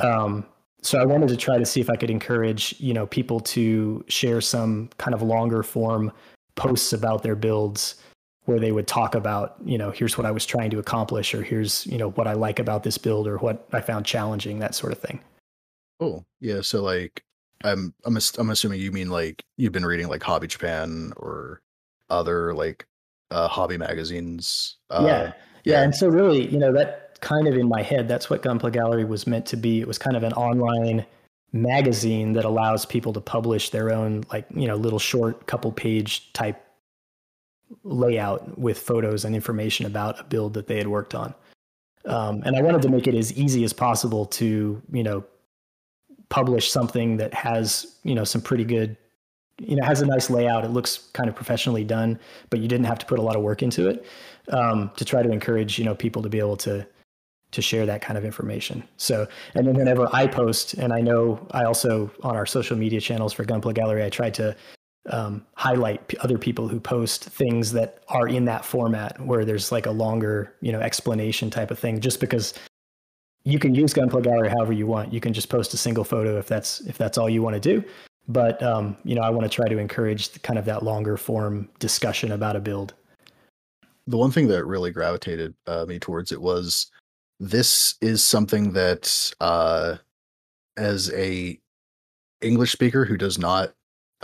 Um, 0.02 0.46
so 0.82 1.00
I 1.00 1.06
wanted 1.06 1.30
to 1.30 1.38
try 1.38 1.58
to 1.58 1.66
see 1.66 1.80
if 1.80 1.90
I 1.90 1.96
could 1.96 2.10
encourage 2.10 2.76
you 2.80 2.94
know 2.94 3.06
people 3.06 3.40
to 3.40 4.04
share 4.10 4.42
some 4.42 4.90
kind 4.98 5.14
of 5.14 5.22
longer 5.22 5.64
form 5.64 6.12
posts 6.56 6.94
about 6.94 7.24
their 7.24 7.36
builds 7.36 7.96
where 8.46 8.60
they 8.60 8.72
would 8.72 8.88
talk 8.88 9.16
about, 9.16 9.56
you 9.64 9.78
know, 9.78 9.92
here's 9.92 10.18
what 10.18 10.26
I 10.26 10.32
was 10.32 10.46
trying 10.46 10.70
to 10.72 10.80
accomplish, 10.80 11.34
or 11.34 11.42
here's, 11.42 11.86
you 11.88 11.98
know, 11.98 12.12
what 12.12 12.28
I 12.28 12.34
like 12.34 12.60
about 12.60 12.84
this 12.84 12.98
build, 12.98 13.28
or 13.28 13.38
what 13.38 13.68
I 13.72 13.82
found 13.82 14.06
challenging, 14.06 14.60
that 14.60 14.76
sort 14.76 14.92
of 14.92 15.00
thing. 15.00 15.22
Oh, 16.00 16.26
yeah. 16.42 16.62
So 16.62 16.82
like, 16.82 17.24
I'm 17.64 17.94
I'm 18.04 18.18
I'm 18.38 18.50
assuming 18.50 18.82
you 18.82 18.92
mean 18.92 19.10
like 19.10 19.44
you've 19.56 19.72
been 19.72 19.86
reading 19.86 20.10
like 20.10 20.22
Hobby 20.22 20.48
Japan 20.48 21.14
or 21.16 21.62
other 22.10 22.54
like 22.54 22.86
uh, 23.32 23.48
hobby 23.48 23.78
magazines. 23.78 24.78
Uh, 24.90 25.04
yeah. 25.06 25.34
yeah. 25.64 25.82
And 25.82 25.96
so, 25.96 26.10
really, 26.10 26.48
you 26.48 26.58
know, 26.58 26.74
that 26.74 27.22
kind 27.22 27.48
of 27.48 27.56
in 27.56 27.70
my 27.70 27.82
head, 27.82 28.10
that's 28.10 28.30
what 28.30 28.44
Gunpla 28.44 28.74
Gallery 28.74 29.06
was 29.06 29.26
meant 29.26 29.46
to 29.46 29.56
be. 29.56 29.80
It 29.80 29.88
was 29.88 29.98
kind 29.98 30.18
of 30.18 30.24
an 30.24 30.34
online 30.34 31.06
magazine 31.54 32.34
that 32.34 32.44
allows 32.44 32.86
people 32.86 33.14
to 33.14 33.22
publish 33.22 33.70
their 33.70 33.94
own, 33.94 34.26
like, 34.32 34.46
you 34.54 34.68
know, 34.68 34.76
little 34.76 35.00
short 35.00 35.48
couple 35.48 35.72
page 35.72 36.34
type 36.34 36.62
layout 37.84 38.58
with 38.58 38.80
photos 38.80 39.26
and 39.26 39.36
information 39.36 39.86
about 39.86 40.20
a 40.20 40.24
build 40.24 40.54
that 40.54 40.68
they 40.68 40.78
had 40.78 40.88
worked 40.88 41.16
on. 41.16 41.34
Um, 42.06 42.44
and 42.46 42.56
I 42.56 42.62
wanted 42.62 42.82
to 42.84 42.90
make 42.90 43.08
it 43.08 43.16
as 43.16 43.34
easy 43.34 43.64
as 43.64 43.74
possible 43.74 44.26
to, 44.26 44.82
you 44.92 45.04
know, 45.04 45.24
publish 46.30 46.72
something 46.72 47.18
that 47.18 47.34
has, 47.34 47.98
you 48.04 48.16
know, 48.16 48.24
some 48.24 48.42
pretty 48.42 48.66
good, 48.66 48.98
you 49.60 49.76
know, 49.76 49.86
has 49.86 50.02
a 50.02 50.06
nice 50.06 50.30
layout. 50.30 50.66
It 50.66 50.72
looks 50.72 51.10
kind 51.14 51.30
of 51.30 51.36
professionally 51.36 51.84
done, 51.84 52.20
but 52.50 52.60
you 52.60 52.68
didn't 52.68 52.86
have 52.86 53.00
to 53.00 53.06
put 53.06 53.20
a 53.20 53.22
lot 53.22 53.36
of 53.36 53.44
work 53.44 53.62
into 53.62 53.88
it 53.88 54.06
um, 54.50 54.92
to 54.98 55.06
try 55.06 55.24
to 55.24 55.32
encourage, 55.32 55.80
you 55.80 55.86
know, 55.86 55.96
people 55.96 56.22
to 56.24 56.30
be 56.30 56.40
able 56.40 56.58
to 56.58 56.86
to 57.52 57.62
share 57.62 57.86
that 57.86 58.02
kind 58.02 58.18
of 58.18 58.26
information. 58.26 58.84
So, 58.98 59.28
and 59.54 59.68
then 59.68 59.76
whenever 59.76 60.10
I 60.12 60.26
post, 60.26 60.74
and 60.74 60.92
I 60.92 61.02
know 61.02 61.46
I 61.52 61.66
also 61.66 62.10
on 62.24 62.36
our 62.36 62.48
social 62.48 62.76
media 62.76 63.00
channels 63.00 63.32
for 63.32 63.46
Gunpla 63.46 63.76
Gallery, 63.76 64.04
I 64.04 64.10
try 64.10 64.32
to 64.32 64.56
um, 65.10 65.46
highlight 65.56 66.08
p- 66.08 66.18
other 66.20 66.38
people 66.38 66.68
who 66.68 66.80
post 66.80 67.26
things 67.26 67.72
that 67.74 68.04
are 68.08 68.28
in 68.28 68.46
that 68.46 68.64
format 68.66 69.20
where 69.26 69.46
there's 69.46 69.72
like 69.72 69.86
a 69.86 69.92
longer, 69.92 70.56
you 70.62 70.72
know, 70.72 70.80
explanation 70.80 71.50
type 71.50 71.72
of 71.72 71.80
thing. 71.80 72.00
Just 72.00 72.20
because 72.20 72.54
you 73.44 73.60
can 73.60 73.76
use 73.76 73.94
Gunpla 73.94 74.24
Gallery 74.24 74.50
however 74.50 74.72
you 74.74 74.88
want, 74.88 75.12
you 75.14 75.20
can 75.20 75.34
just 75.34 75.50
post 75.50 75.74
a 75.74 75.78
single 75.78 76.04
photo 76.06 76.38
if 76.38 76.48
that's 76.48 76.80
if 76.82 76.98
that's 76.98 77.18
all 77.18 77.30
you 77.30 77.42
want 77.42 77.56
to 77.56 77.60
do. 77.60 77.84
But 78.28 78.64
um, 78.64 78.96
you 79.04 79.16
know, 79.16 79.22
I 79.22 79.30
want 79.30 79.44
to 79.44 79.54
try 79.54 79.68
to 79.68 79.78
encourage 79.78 80.30
the, 80.30 80.40
kind 80.40 80.58
of 80.58 80.66
that 80.66 80.84
longer 80.84 81.18
form 81.18 81.68
discussion 81.80 82.32
about 82.32 82.56
a 82.56 82.62
build. 82.62 82.94
the 84.08 84.18
one 84.18 84.32
thing 84.32 84.48
that 84.48 84.66
really 84.66 84.92
gravitated 84.92 85.54
uh, 85.68 85.86
me 85.88 86.00
towards 86.00 86.32
it 86.32 86.42
was 86.42 86.92
this 87.40 87.96
is 88.02 88.24
something 88.24 88.74
that 88.74 89.34
uh, 89.42 89.98
as 90.78 91.12
a 91.14 91.60
english 92.42 92.72
speaker 92.72 93.06
who 93.06 93.18
does 93.18 93.38
not 93.40 93.74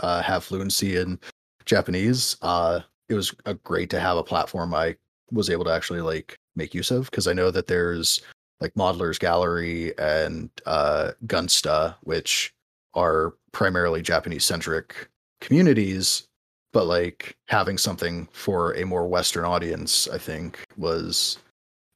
uh, 0.00 0.22
have 0.22 0.44
fluency 0.44 0.96
in 0.96 1.18
japanese 1.64 2.36
uh, 2.42 2.80
it 3.08 3.14
was 3.14 3.34
great 3.64 3.90
to 3.90 4.00
have 4.00 4.16
a 4.16 4.22
platform 4.22 4.74
i 4.74 4.94
was 5.32 5.50
able 5.50 5.64
to 5.64 5.72
actually 5.72 6.00
like 6.00 6.36
make 6.56 6.74
use 6.74 6.90
of 6.90 7.04
because 7.06 7.26
i 7.26 7.32
know 7.32 7.50
that 7.50 7.66
there's 7.66 8.20
like 8.60 8.74
modelers 8.74 9.18
gallery 9.18 9.96
and 9.98 10.50
uh, 10.66 11.12
gunsta 11.26 11.94
which 12.02 12.52
are 12.94 13.34
primarily 13.52 14.02
japanese 14.02 14.44
centric 14.44 15.08
communities 15.40 16.26
but 16.72 16.86
like 16.86 17.36
having 17.48 17.78
something 17.78 18.28
for 18.32 18.76
a 18.76 18.84
more 18.84 19.06
western 19.06 19.44
audience 19.44 20.08
i 20.08 20.18
think 20.18 20.60
was 20.76 21.38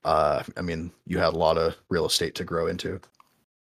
uh 0.04 0.42
i 0.56 0.62
mean 0.62 0.90
you 1.06 1.18
had 1.18 1.34
a 1.34 1.38
lot 1.38 1.58
of 1.58 1.76
real 1.90 2.06
estate 2.06 2.34
to 2.36 2.44
grow 2.44 2.66
into. 2.66 3.00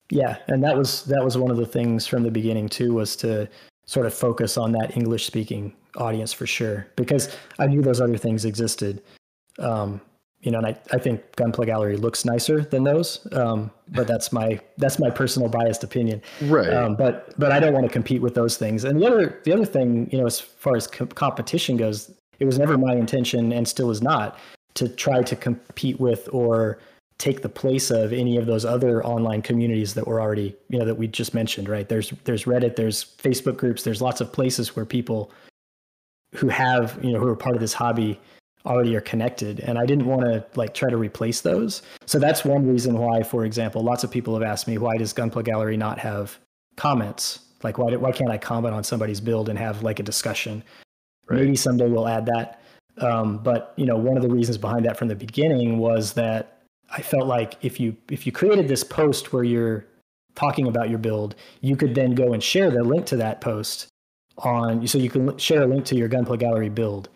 Yeah, 0.10 0.38
and 0.47 0.63
that 0.63 0.77
was 0.77 1.06
that 1.06 1.23
was 1.23 1.38
one 1.38 1.49
of 1.49 1.58
the 1.58 1.65
things 1.65 2.06
from 2.06 2.23
the 2.23 2.32
beginning 2.32 2.69
too 2.69 2.93
was 2.93 3.15
to 3.17 3.49
sort 3.86 4.06
of 4.06 4.13
focus 4.13 4.58
on 4.58 4.72
that 4.74 4.96
English 4.96 5.26
speaking 5.26 5.74
audience 5.98 6.34
for 6.34 6.48
sure 6.48 6.88
because 6.96 7.36
I 7.60 7.67
knew 7.67 7.82
those 7.82 8.02
other 8.02 8.17
things 8.17 8.46
existed. 8.46 9.02
Um, 9.60 10.02
you 10.41 10.52
know, 10.52 10.58
and 10.58 10.67
I, 10.67 10.78
I 10.91 10.98
think 10.98 11.22
Gunpla 11.38 11.65
Gallery 11.65 11.96
looks 11.96 12.26
nicer 12.26 12.62
than 12.62 12.84
those. 12.84 13.26
Um, 13.32 13.72
but 13.89 14.08
that's 14.08 14.34
my 14.34 14.60
that's 14.78 15.00
my 15.00 15.10
personal 15.10 15.48
biased 15.48 15.84
opinion. 15.84 16.22
Right. 16.41 16.72
Um, 16.72 16.96
but 16.96 17.34
but 17.39 17.52
I 17.52 17.60
don't 17.60 17.74
want 17.74 17.86
to 17.86 17.91
compete 17.91 18.22
with 18.22 18.36
those 18.36 18.58
things. 18.58 18.84
And 18.84 19.02
the 19.02 19.08
other 19.08 19.39
the 19.46 19.54
other 19.54 19.65
thing, 19.65 20.10
you 20.12 20.19
know, 20.19 20.26
as 20.26 20.39
far 20.39 20.76
as 20.76 20.86
co- 20.86 21.06
competition 21.06 21.78
goes, 21.78 22.12
it 22.39 22.46
was 22.46 22.60
never 22.60 22.78
my 22.78 22.93
intention, 22.93 23.54
and 23.54 23.67
still 23.67 23.89
is 23.89 24.02
not, 24.02 24.38
to 24.74 24.89
try 24.89 25.22
to 25.22 25.36
compete 25.36 26.00
with 26.00 26.28
or 26.34 26.80
take 27.23 27.41
the 27.41 27.47
place 27.47 27.89
of 27.89 28.12
any 28.12 28.36
of 28.36 28.45
those 28.45 28.65
other 28.65 29.01
online 29.05 29.41
communities 29.41 29.93
that 29.93 30.05
were 30.05 30.19
already 30.19 30.53
you 30.67 30.77
know 30.77 30.83
that 30.83 30.95
we 30.95 31.07
just 31.07 31.33
mentioned 31.33 31.69
right? 31.69 31.88
There's 31.88 32.12
there's 32.25 32.43
reddit 32.43 32.75
there's 32.75 33.05
facebook 33.05 33.55
groups 33.55 33.83
there's 33.83 34.01
lots 34.01 34.19
of 34.19 34.33
places 34.33 34.75
where 34.75 34.86
people 34.86 35.31
who 36.36 36.49
have 36.49 36.99
you 37.01 37.13
know 37.13 37.19
who 37.19 37.29
are 37.29 37.36
part 37.38 37.55
of 37.55 37.62
this 37.62 37.71
hobby 37.71 38.19
already 38.65 38.93
are 38.95 39.01
connected. 39.01 39.62
And 39.62 39.79
i 39.79 39.86
didn't 39.86 40.05
want 40.05 40.23
to 40.23 40.45
like 40.55 40.73
try 40.73 40.89
to 40.89 40.97
replace 40.97 41.39
those. 41.39 41.81
So 42.05 42.19
that's 42.19 42.43
one 42.43 42.67
reason 42.67 42.97
why 42.97 43.23
for 43.23 43.45
example 43.45 43.81
lots 43.81 44.03
of 44.03 44.12
people 44.12 44.33
have 44.33 44.43
asked 44.43 44.67
me 44.67 44.77
why 44.77 44.97
does 44.97 45.13
gunpla 45.13 45.45
gallery 45.45 45.77
not 45.77 45.99
have 45.99 46.38
comments? 46.75 47.39
Like 47.63 47.77
why, 47.77 47.95
why 47.95 48.12
can't 48.12 48.31
i 48.31 48.38
comment 48.38 48.75
on 48.75 48.83
somebody's 48.83 49.21
build 49.21 49.47
and 49.47 49.57
have 49.57 49.81
like 49.81 50.01
a 50.01 50.03
discussion? 50.03 50.62
Right. 51.29 51.39
maybe 51.39 51.55
someday 51.55 51.88
we'll 51.88 52.09
add 52.09 52.25
that. 52.25 52.62
Um, 52.97 53.38
but 53.38 53.73
you 53.77 53.86
know 53.86 53.95
one 53.95 54.17
of 54.17 54.23
the 54.23 54.33
reasons 54.39 54.57
behind 54.57 54.83
that 54.88 54.97
from 54.97 55.07
the 55.07 55.15
beginning 55.15 55.77
was 55.77 56.12
that 56.13 56.62
i 56.93 57.01
felt 57.01 57.27
like 57.27 57.58
if 57.62 57.79
you 57.79 57.95
if 58.10 58.25
you 58.25 58.32
created 58.32 58.67
this 58.67 58.84
post 58.84 59.34
where 59.34 59.43
you're 59.43 59.86
talking 60.36 60.67
about 60.67 60.89
your 60.89 60.99
build 60.99 61.36
you 61.62 61.75
could 61.75 61.93
then 61.93 62.15
go 62.15 62.34
and 62.34 62.41
share 62.43 62.71
the 62.71 62.84
link 62.84 63.06
to 63.06 63.15
that 63.15 63.41
post 63.41 63.88
on 64.39 64.88
so 64.88 64.97
you 64.97 65.10
can 65.10 65.38
share 65.38 65.63
a 65.63 65.67
link 65.67 65.86
to 65.86 65.95
your 65.95 66.10
gunpla 66.10 66.39
gallery 66.39 66.69
build 66.69 67.10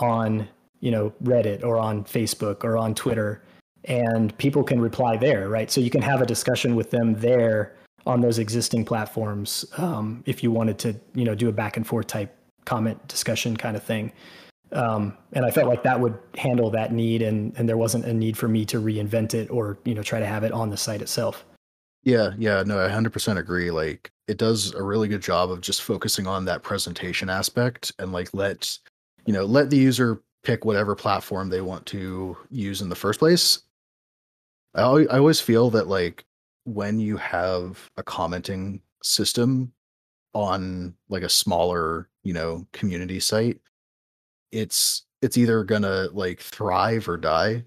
on 0.00 0.46
you 0.80 0.90
know 0.90 1.12
reddit 1.24 1.64
or 1.64 1.78
on 1.78 2.04
facebook 2.04 2.64
or 2.64 2.76
on 2.76 2.94
twitter 2.94 3.42
and 3.84 4.36
people 4.38 4.62
can 4.62 4.80
reply 4.80 5.16
there 5.16 5.48
right? 5.48 5.70
So 5.70 5.80
you 5.80 5.90
can 5.90 6.02
have 6.02 6.20
a 6.20 6.26
discussion 6.26 6.76
with 6.76 6.90
them 6.90 7.14
there 7.14 7.76
on 8.06 8.20
those 8.20 8.38
existing 8.38 8.84
platforms 8.84 9.64
um, 9.76 10.22
if 10.26 10.42
you 10.42 10.50
wanted 10.50 10.78
to 10.80 10.96
you 11.14 11.24
know 11.24 11.34
do 11.34 11.48
a 11.48 11.52
back 11.52 11.76
and 11.76 11.86
forth 11.86 12.06
type 12.06 12.34
comment 12.64 13.06
discussion 13.08 13.56
kind 13.56 13.76
of 13.76 13.82
thing 13.82 14.12
um, 14.72 15.16
and 15.32 15.44
i 15.44 15.50
felt 15.50 15.68
like 15.68 15.82
that 15.82 15.98
would 15.98 16.18
handle 16.36 16.70
that 16.70 16.92
need 16.92 17.22
and 17.22 17.52
and 17.56 17.68
there 17.68 17.76
wasn't 17.76 18.04
a 18.04 18.12
need 18.12 18.36
for 18.36 18.48
me 18.48 18.64
to 18.64 18.80
reinvent 18.80 19.34
it 19.34 19.50
or 19.50 19.78
you 19.84 19.94
know 19.94 20.02
try 20.02 20.20
to 20.20 20.26
have 20.26 20.44
it 20.44 20.52
on 20.52 20.70
the 20.70 20.76
site 20.76 21.02
itself 21.02 21.44
yeah 22.02 22.32
yeah 22.38 22.62
no 22.64 22.84
i 22.84 22.88
100% 22.88 23.38
agree 23.38 23.70
like 23.70 24.10
it 24.28 24.38
does 24.38 24.74
a 24.74 24.82
really 24.82 25.08
good 25.08 25.22
job 25.22 25.50
of 25.50 25.60
just 25.60 25.82
focusing 25.82 26.26
on 26.26 26.44
that 26.44 26.62
presentation 26.62 27.28
aspect 27.28 27.92
and 27.98 28.12
like 28.12 28.28
let 28.32 28.78
you 29.26 29.32
know 29.32 29.44
let 29.44 29.70
the 29.70 29.76
user 29.76 30.22
pick 30.42 30.64
whatever 30.64 30.94
platform 30.94 31.48
they 31.48 31.60
want 31.60 31.86
to 31.86 32.36
use 32.50 32.80
in 32.80 32.88
the 32.88 32.94
first 32.96 33.18
place. 33.18 33.60
I 34.74 34.82
I 34.82 35.18
always 35.18 35.40
feel 35.40 35.70
that 35.70 35.88
like 35.88 36.24
when 36.64 37.00
you 37.00 37.16
have 37.16 37.90
a 37.96 38.02
commenting 38.02 38.80
system 39.02 39.72
on 40.34 40.94
like 41.08 41.22
a 41.22 41.28
smaller, 41.28 42.08
you 42.22 42.32
know, 42.32 42.66
community 42.72 43.20
site, 43.20 43.58
it's 44.52 45.06
it's 45.22 45.36
either 45.36 45.64
gonna 45.64 46.08
like 46.12 46.40
thrive 46.40 47.08
or 47.08 47.16
die 47.16 47.64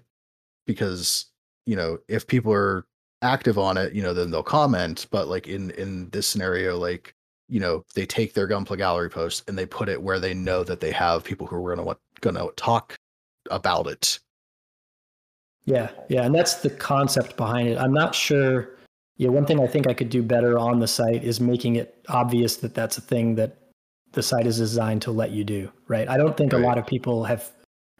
because 0.66 1.26
you 1.66 1.76
know 1.76 1.98
if 2.08 2.26
people 2.26 2.52
are 2.52 2.86
active 3.22 3.58
on 3.58 3.76
it, 3.76 3.94
you 3.94 4.02
know, 4.02 4.14
then 4.14 4.30
they'll 4.30 4.42
comment. 4.42 5.06
But 5.10 5.28
like 5.28 5.48
in 5.48 5.70
in 5.72 6.10
this 6.10 6.26
scenario, 6.26 6.76
like 6.76 7.14
you 7.48 7.60
know, 7.60 7.84
they 7.94 8.06
take 8.06 8.34
their 8.34 8.48
Gunpla 8.48 8.76
gallery 8.78 9.10
post 9.10 9.48
and 9.48 9.58
they 9.58 9.66
put 9.66 9.88
it 9.88 10.00
where 10.00 10.18
they 10.18 10.34
know 10.34 10.64
that 10.64 10.80
they 10.80 10.92
have 10.92 11.24
people 11.24 11.46
who 11.46 11.64
are 11.64 11.76
gonna 11.76 11.96
going 12.20 12.36
to 12.36 12.52
talk 12.56 12.96
about 13.50 13.86
it. 13.86 14.18
Yeah, 15.66 15.90
yeah, 16.08 16.24
and 16.24 16.34
that's 16.34 16.56
the 16.56 16.70
concept 16.70 17.36
behind 17.36 17.68
it. 17.68 17.78
I'm 17.78 17.92
not 17.92 18.14
sure. 18.14 18.70
Yeah, 19.16 19.30
one 19.30 19.46
thing 19.46 19.60
I 19.60 19.66
think 19.66 19.86
I 19.86 19.94
could 19.94 20.10
do 20.10 20.22
better 20.22 20.58
on 20.58 20.80
the 20.80 20.88
site 20.88 21.24
is 21.24 21.40
making 21.40 21.76
it 21.76 22.04
obvious 22.08 22.56
that 22.56 22.74
that's 22.74 22.98
a 22.98 23.00
thing 23.00 23.34
that 23.36 23.56
the 24.14 24.22
site 24.22 24.46
is 24.46 24.58
designed 24.58 25.02
to 25.02 25.10
let 25.10 25.30
you 25.30 25.44
do. 25.44 25.70
Right. 25.88 26.08
I 26.08 26.16
don't 26.16 26.36
think 26.36 26.52
right. 26.52 26.62
a 26.62 26.64
lot 26.64 26.78
of 26.78 26.86
people 26.86 27.24
have. 27.24 27.50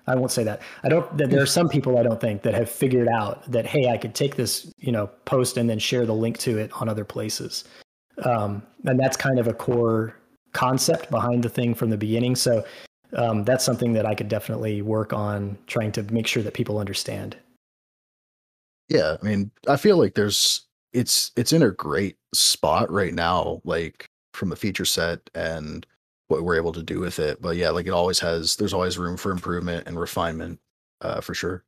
I 0.07 0.15
won't 0.15 0.33
say 0.33 0.45
that. 0.45 0.61
I 0.83 0.89
don't. 0.89 1.17
That 1.17 1.31
there 1.31 1.43
are 1.43 1.47
some 1.59 1.69
people 1.69 1.99
I 1.99 2.03
don't 2.03 2.21
think 2.21 2.43
that 2.43 2.55
have 2.55 2.71
figured 2.71 3.09
out 3.09 3.51
that 3.51 3.67
hey, 3.67 3.89
I 3.89 3.97
could 3.97 4.15
take 4.15 4.37
this 4.37 4.73
you 4.79 4.93
know 4.93 5.09
post 5.25 5.57
and 5.57 5.69
then 5.69 5.79
share 5.79 6.07
the 6.07 6.15
link 6.15 6.39
to 6.39 6.59
it 6.59 6.71
on 6.81 6.89
other 6.89 7.05
places. 7.05 7.65
Um, 8.25 8.63
and 8.85 8.99
that's 8.99 9.17
kind 9.17 9.39
of 9.39 9.49
a 9.49 9.53
core 9.53 10.17
concept 10.53 11.11
behind 11.11 11.43
the 11.43 11.49
thing 11.49 11.75
from 11.75 11.91
the 11.91 11.97
beginning. 11.97 12.37
So 12.37 12.65
um, 13.15 13.45
that's 13.45 13.65
something 13.65 13.93
that 13.95 14.07
I 14.07 14.15
could 14.15 14.29
definitely 14.29 14.83
work 14.83 15.13
on 15.13 15.59
trying 15.67 15.93
to 15.93 16.03
make 16.05 16.27
sure 16.27 16.43
that 16.43 16.55
people 16.55 16.79
understand. 16.79 17.37
Yeah, 18.89 19.17
I 19.21 19.25
mean, 19.25 19.51
I 19.69 19.77
feel 19.77 19.97
like 19.97 20.15
there's 20.15 20.67
it's 20.93 21.33
it's 21.37 21.53
in 21.53 21.63
a 21.63 21.71
great 21.71 22.17
spot 22.33 22.91
right 22.91 23.15
now, 23.15 23.61
like 23.65 24.07
from 24.33 24.53
a 24.53 24.57
feature 24.57 24.85
set 24.85 25.31
and 25.35 25.87
what 26.35 26.45
we're 26.45 26.57
able 26.57 26.73
to 26.73 26.83
do 26.83 27.01
with 27.01 27.19
it. 27.19 27.41
But 27.41 27.57
yeah, 27.57 27.71
like 27.71 27.87
it 27.87 27.93
always 27.93 28.19
has 28.21 28.57
there's 28.57 28.75
always 28.75 28.99
room 28.99 29.17
for 29.17 29.31
improvement 29.31 29.87
and 29.87 29.99
refinement, 29.99 30.61
uh, 31.01 31.21
for 31.21 31.35
sure. 31.35 31.65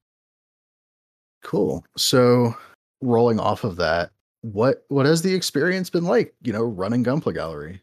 Cool. 1.43 1.85
So 1.97 2.55
rolling 3.03 3.39
off 3.41 3.65
of 3.65 3.77
that, 3.77 4.11
what 4.43 4.85
what 4.89 5.07
has 5.07 5.23
the 5.23 5.35
experience 5.35 5.91
been 5.91 6.05
like? 6.05 6.35
You 6.43 6.53
know, 6.53 6.63
running 6.63 7.05
Gunpla 7.05 7.35
Gallery. 7.35 7.81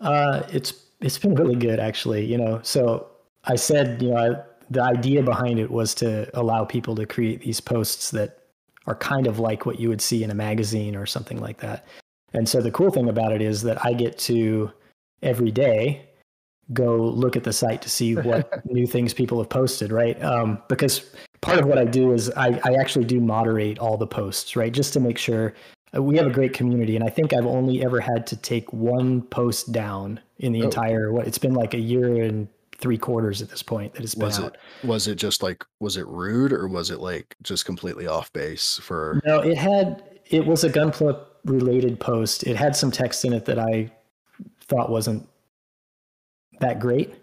Uh, 0.00 0.42
it's 0.52 0.72
it's 1.00 1.18
been 1.18 1.34
really 1.34 1.56
good 1.56 1.78
actually. 1.78 2.24
You 2.24 2.38
know, 2.38 2.60
so 2.62 3.08
I 3.44 3.56
said, 3.56 4.02
you 4.02 4.10
know, 4.10 4.16
I, 4.16 4.42
the 4.70 4.82
idea 4.82 5.22
behind 5.22 5.58
it 5.58 5.70
was 5.70 5.94
to 5.96 6.30
allow 6.38 6.64
people 6.64 6.94
to 6.96 7.06
create 7.06 7.40
these 7.40 7.60
posts 7.60 8.10
that 8.12 8.38
are 8.86 8.94
kind 8.94 9.26
of 9.26 9.38
like 9.38 9.66
what 9.66 9.78
you 9.78 9.88
would 9.88 10.00
see 10.00 10.22
in 10.24 10.30
a 10.30 10.34
magazine 10.34 10.96
or 10.96 11.06
something 11.06 11.40
like 11.40 11.58
that. 11.58 11.86
And 12.32 12.48
so 12.48 12.60
the 12.60 12.70
cool 12.70 12.90
thing 12.90 13.08
about 13.08 13.32
it 13.32 13.42
is 13.42 13.62
that 13.62 13.84
I 13.84 13.92
get 13.92 14.18
to 14.20 14.70
every 15.22 15.50
day 15.50 16.06
go 16.72 16.96
look 16.96 17.36
at 17.36 17.44
the 17.44 17.52
site 17.52 17.82
to 17.82 17.90
see 17.90 18.14
what 18.16 18.64
new 18.66 18.86
things 18.86 19.12
people 19.14 19.38
have 19.38 19.48
posted, 19.48 19.92
right? 19.92 20.22
Um, 20.22 20.62
because 20.68 21.10
part 21.40 21.58
of 21.58 21.66
what 21.66 21.78
I 21.78 21.84
do 21.84 22.12
is 22.12 22.30
I, 22.30 22.60
I 22.64 22.74
actually 22.74 23.04
do 23.04 23.20
moderate 23.20 23.78
all 23.78 23.96
the 23.96 24.06
posts, 24.06 24.56
right? 24.56 24.72
Just 24.72 24.92
to 24.94 25.00
make 25.00 25.18
sure 25.18 25.54
uh, 25.96 26.02
we 26.02 26.16
have 26.16 26.26
a 26.26 26.30
great 26.30 26.52
community. 26.52 26.96
And 26.96 27.04
I 27.04 27.08
think 27.08 27.32
I've 27.32 27.46
only 27.46 27.84
ever 27.84 28.00
had 28.00 28.26
to 28.28 28.36
take 28.36 28.72
one 28.72 29.22
post 29.22 29.72
down 29.72 30.20
in 30.38 30.52
the 30.52 30.62
oh. 30.62 30.66
entire 30.66 31.12
what 31.12 31.26
it's 31.26 31.38
been 31.38 31.54
like 31.54 31.74
a 31.74 31.80
year 31.80 32.22
and 32.22 32.48
three 32.78 32.96
quarters 32.96 33.42
at 33.42 33.50
this 33.50 33.62
point 33.62 33.92
that 33.92 34.02
it's 34.02 34.14
been 34.14 34.26
was 34.26 34.40
out. 34.40 34.56
It, 34.82 34.86
was 34.86 35.06
it 35.06 35.16
just 35.16 35.42
like 35.42 35.64
was 35.80 35.96
it 35.96 36.06
rude 36.06 36.52
or 36.52 36.66
was 36.66 36.90
it 36.90 37.00
like 37.00 37.36
just 37.42 37.66
completely 37.66 38.06
off 38.06 38.32
base 38.32 38.80
for 38.82 39.20
No, 39.26 39.40
it 39.40 39.58
had 39.58 40.02
it 40.26 40.46
was 40.46 40.64
a 40.64 40.70
gunpla 40.70 41.26
related 41.44 42.00
post. 42.00 42.44
It 42.44 42.56
had 42.56 42.74
some 42.74 42.90
text 42.90 43.24
in 43.24 43.32
it 43.32 43.44
that 43.46 43.58
I 43.58 43.90
thought 44.70 44.90
wasn't 44.90 45.28
that 46.60 46.80
great. 46.80 47.14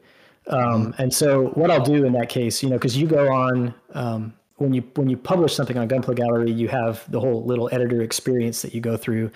Um, 0.48 0.60
mm-hmm. 0.92 1.02
and 1.02 1.14
so 1.14 1.48
what 1.50 1.72
I'll 1.72 1.84
do 1.84 2.06
in 2.06 2.14
that 2.14 2.30
case, 2.30 2.62
you 2.62 2.70
know, 2.70 2.78
because 2.78 2.96
you 2.96 3.08
go 3.08 3.32
on 3.34 3.74
um, 3.94 4.34
when 4.58 4.74
you 4.74 4.84
when 4.96 5.10
you 5.10 5.18
publish 5.18 5.56
something 5.56 5.78
on 5.78 5.88
Gunpla 5.88 6.16
Gallery, 6.16 6.52
you 6.52 6.68
have 6.68 7.10
the 7.12 7.20
whole 7.20 7.44
little 7.44 7.70
editor 7.72 8.02
experience 8.02 8.62
that 8.62 8.74
you 8.74 8.82
go 8.82 8.98
through, 8.98 9.32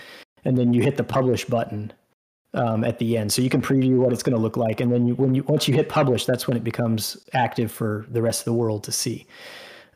and 0.46 0.58
then 0.58 0.74
you 0.74 0.82
hit 0.82 0.98
the 0.98 1.04
publish 1.04 1.46
button, 1.46 1.92
um, 2.54 2.84
at 2.84 3.00
the 3.00 3.18
end. 3.18 3.32
So 3.32 3.42
you 3.42 3.50
can 3.50 3.62
preview 3.62 3.98
what 3.98 4.14
it's 4.14 4.24
going 4.24 4.36
to 4.36 4.42
look 4.42 4.58
like, 4.58 4.82
and 4.82 4.92
then 4.92 5.08
you, 5.08 5.16
when 5.16 5.36
you 5.36 5.44
once 5.44 5.68
you 5.68 5.74
hit 5.74 5.90
publish, 5.90 6.26
that's 6.26 6.48
when 6.48 6.58
it 6.58 6.64
becomes 6.64 7.18
active 7.34 7.72
for 7.72 8.06
the 8.10 8.22
rest 8.22 8.42
of 8.42 8.46
the 8.46 8.54
world 8.54 8.84
to 8.86 8.92
see. 8.92 9.26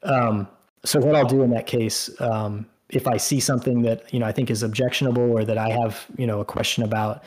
Um, 0.03 0.47
so 0.83 0.99
what 0.99 1.15
I'll 1.15 1.27
do 1.27 1.41
in 1.41 1.49
that 1.51 1.67
case, 1.67 2.09
um, 2.21 2.67
if 2.89 3.07
I 3.07 3.17
see 3.17 3.39
something 3.39 3.81
that 3.81 4.13
you 4.13 4.19
know 4.19 4.25
I 4.25 4.31
think 4.31 4.49
is 4.49 4.63
objectionable 4.63 5.31
or 5.31 5.43
that 5.43 5.57
I 5.57 5.69
have 5.69 6.05
you 6.17 6.27
know 6.27 6.39
a 6.39 6.45
question 6.45 6.83
about, 6.83 7.23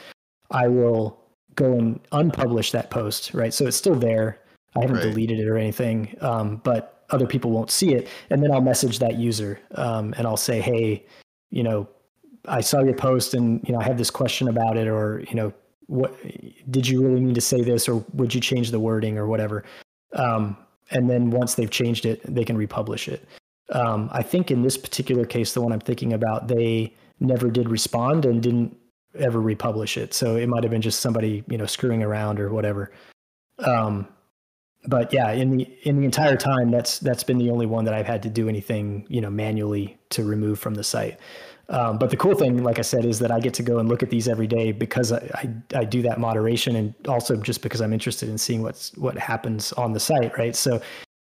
I 0.51 0.69
will 0.69 1.21
go 1.55 1.73
and 1.73 2.01
unpublish 2.11 2.73
that 2.73 2.91
post. 2.91 3.35
Right, 3.35 3.53
so 3.53 3.67
it's 3.67 3.77
still 3.77 3.95
there. 3.95 4.41
I 4.77 4.83
haven't 4.83 4.97
right. 4.97 5.03
deleted 5.05 5.41
it 5.41 5.49
or 5.49 5.57
anything, 5.57 6.15
um, 6.21 6.61
but 6.63 7.05
other 7.11 7.27
people 7.27 7.51
won't 7.51 7.71
see 7.71 7.95
it, 7.95 8.07
and 8.31 8.43
then 8.43 8.53
I'll 8.53 8.61
message 8.61 8.99
that 8.99 9.17
user 9.17 9.59
um, 9.75 10.15
and 10.19 10.27
I'll 10.27 10.37
say, 10.37 10.61
hey, 10.61 11.07
you 11.51 11.63
know, 11.63 11.89
I 12.49 12.61
saw 12.61 12.83
your 12.83 12.95
post 12.95 13.35
and 13.35 13.67
you 13.67 13.73
know 13.73 13.81
I 13.81 13.85
have 13.85 13.99
this 13.99 14.11
question 14.11 14.49
about 14.49 14.77
it 14.77 14.89
or 14.89 15.23
you 15.29 15.35
know 15.35 15.53
what 15.87 16.15
did 16.71 16.87
you 16.89 17.03
really 17.03 17.21
mean 17.21 17.35
to 17.35 17.41
say 17.41 17.63
this 17.63 17.89
or 17.89 18.05
would 18.13 18.35
you 18.35 18.41
change 18.41 18.71
the 18.71 18.81
wording 18.81 19.19
or 19.19 19.27
whatever 19.27 19.65
um, 20.15 20.57
and 20.91 21.09
then 21.09 21.31
once 21.31 21.55
they've 21.55 21.71
changed 21.71 22.07
it 22.07 22.21
they 22.25 22.45
can 22.45 22.57
republish 22.57 23.09
it 23.09 23.27
um, 23.71 24.09
I 24.13 24.23
think 24.23 24.51
in 24.51 24.63
this 24.63 24.77
particular 24.77 25.25
case 25.25 25.53
the 25.53 25.61
one 25.61 25.73
I'm 25.73 25.81
thinking 25.81 26.13
about 26.13 26.49
they 26.49 26.95
never 27.21 27.51
did 27.51 27.69
respond 27.69 28.25
and 28.25 28.43
didn't 28.43 28.77
ever 29.19 29.41
republish 29.41 29.97
it 29.97 30.13
so 30.15 30.37
it 30.37 30.49
might 30.49 30.63
have 30.63 30.71
been 30.71 30.83
just 30.83 31.01
somebody 31.01 31.45
you 31.49 31.59
know 31.59 31.67
screwing 31.67 32.03
around 32.03 32.41
or 32.41 32.51
whatever 32.53 32.93
um, 33.61 34.07
but 34.87 35.13
yeah 35.13 35.31
in 35.33 35.57
the 35.57 35.79
in 35.83 35.99
the 35.99 36.05
entire 36.05 36.37
time 36.37 36.71
that's 36.71 36.99
that's 36.99 37.25
been 37.25 37.39
the 37.39 37.51
only 37.51 37.67
one 37.67 37.85
that 37.85 37.95
I've 37.95 38.07
had 38.07 38.23
to 38.25 38.31
do 38.31 38.49
anything 38.49 39.07
you 39.09 39.21
know 39.21 39.31
manually 39.31 39.99
to 40.11 40.25
remove 40.25 40.59
from 40.59 40.75
the 40.75 40.85
site 40.85 41.19
um, 41.71 41.99
but 41.99 42.11
the 42.11 42.17
cool 42.17 42.35
thing, 42.35 42.63
like 42.63 42.79
I 42.79 42.83
said, 42.83 43.05
is 43.05 43.19
that 43.19 43.31
I 43.31 43.41
get 43.41 43.53
to 43.55 43.63
go 43.63 43.79
and 43.79 43.89
look 43.89 44.03
at 44.03 44.09
these 44.09 44.27
every 44.27 44.47
day 44.47 44.73
because 44.73 45.13
I, 45.13 45.19
I, 45.35 45.81
I, 45.81 45.85
do 45.85 46.01
that 46.01 46.19
moderation 46.19 46.77
and 46.77 46.95
also 47.07 47.37
just 47.37 47.61
because 47.61 47.83
I'm 47.83 47.93
interested 47.93 48.31
in 48.31 48.39
seeing 48.39 48.63
what's 48.63 48.97
what 48.97 49.19
happens 49.19 49.73
on 49.75 49.93
the 49.93 50.01
site, 50.01 50.37
right? 50.39 50.57
So 50.57 50.81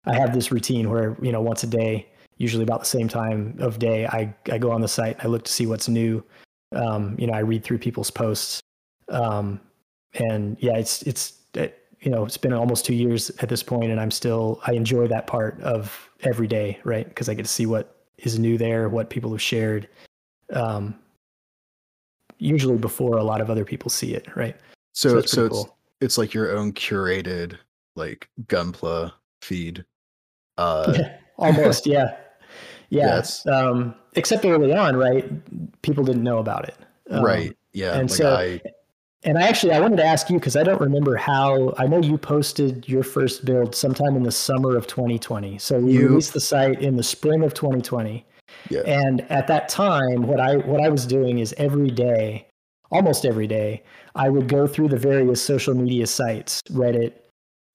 I 0.07 0.15
have 0.15 0.33
this 0.33 0.51
routine 0.51 0.89
where 0.89 1.15
you 1.21 1.31
know 1.31 1.43
once 1.43 1.63
a 1.63 1.67
day, 1.67 2.09
usually 2.39 2.63
about 2.63 2.81
the 2.81 2.87
same 2.87 3.07
time 3.07 3.55
of 3.61 3.79
day, 3.79 4.07
I 4.07 4.35
I 4.51 4.57
go 4.57 4.71
on 4.71 4.81
the 4.81 4.89
site, 4.89 5.23
I 5.23 5.29
look 5.29 5.45
to 5.45 5.53
see 5.53 5.67
what's 5.67 5.89
new. 5.89 6.25
Um, 6.73 7.17
you 7.19 7.27
know, 7.27 7.33
I 7.33 7.41
read 7.41 7.65
through 7.65 7.79
people's 7.79 8.11
posts, 8.11 8.61
um, 9.09 9.61
and 10.15 10.57
yeah, 10.61 10.77
it's 10.77 11.03
it's 11.03 11.35
it, 11.55 11.85
you 12.01 12.11
know 12.11 12.25
it's 12.25 12.37
been 12.37 12.53
almost 12.53 12.85
two 12.85 12.95
years 12.95 13.31
at 13.41 13.49
this 13.49 13.63
point, 13.63 13.91
and 13.91 14.01
I'm 14.01 14.11
still 14.11 14.61
I 14.67 14.73
enjoy 14.73 15.09
that 15.09 15.27
part 15.27 15.61
of 15.63 16.11
every 16.23 16.47
day, 16.47 16.79
right? 16.85 17.09
Because 17.09 17.29
I 17.29 17.35
get 17.35 17.45
to 17.45 17.51
see 17.51 17.67
what 17.67 17.97
is 18.19 18.39
new 18.39 18.59
there, 18.59 18.89
what 18.89 19.11
people 19.11 19.31
have 19.33 19.43
shared. 19.43 19.89
Um, 20.53 20.99
usually 22.39 22.79
before 22.79 23.19
a 23.19 23.23
lot 23.23 23.41
of 23.41 23.51
other 23.51 23.65
people 23.65 23.91
see 23.91 24.15
it, 24.15 24.27
right? 24.37 24.57
So 24.93 25.19
it's 25.19 25.33
so, 25.33 25.49
pretty 25.49 25.57
it's 25.57 25.71
it's 26.01 26.19
like 26.19 26.35
your 26.35 26.57
own 26.57 26.73
curated 26.73 27.57
like 27.97 28.29
Gunpla 28.47 29.13
feed. 29.43 29.85
Uh, 30.57 30.99
Almost, 31.39 31.87
yeah. 31.87 32.17
Yeah. 32.91 33.07
Yes. 33.07 33.47
Um, 33.47 33.95
except 34.15 34.45
early 34.45 34.73
on, 34.75 34.97
right? 34.97 35.25
People 35.83 36.05
didn't 36.05 36.23
know 36.25 36.39
about 36.39 36.69
it. 36.69 36.77
Um, 37.11 37.25
right. 37.25 37.57
Yeah. 37.73 37.93
and 37.99 38.11
like 38.11 38.17
so- 38.19 38.35
I 38.37 38.61
And 39.23 39.37
I 39.39 39.43
actually 39.43 39.73
I 39.73 39.81
wanted 39.81 39.97
to 39.97 40.05
ask 40.05 40.31
you 40.31 40.39
because 40.39 40.57
I 40.57 40.63
don't 40.63 40.81
remember 40.81 41.15
how 41.17 41.75
I 41.79 41.87
know 41.87 42.01
you 42.01 42.17
posted 42.19 42.89
your 42.89 43.03
first 43.03 43.45
build 43.45 43.75
sometime 43.75 44.17
in 44.17 44.23
the 44.23 44.33
summer 44.33 44.77
of 44.77 44.87
2020. 44.87 45.59
So 45.59 45.79
we 45.79 45.93
You- 45.93 46.09
released 46.09 46.33
the 46.33 46.41
site 46.41 46.81
in 46.83 46.97
the 46.97 47.03
spring 47.03 47.43
of 47.43 47.53
2020. 47.55 48.25
yeah. 48.71 48.81
And 48.81 49.21
at 49.31 49.47
that 49.49 49.69
time, 49.69 50.23
what 50.27 50.41
I 50.41 50.57
what 50.57 50.81
I 50.81 50.89
was 50.89 51.07
doing 51.07 51.39
is 51.39 51.55
every 51.59 51.91
day, 51.91 52.47
almost 52.91 53.25
every 53.25 53.47
day, 53.47 53.83
I 54.17 54.29
would 54.31 54.49
go 54.49 54.67
through 54.67 54.89
the 54.89 54.97
various 54.97 55.41
social 55.43 55.75
media 55.75 56.07
sites, 56.07 56.61
Reddit, 56.73 57.13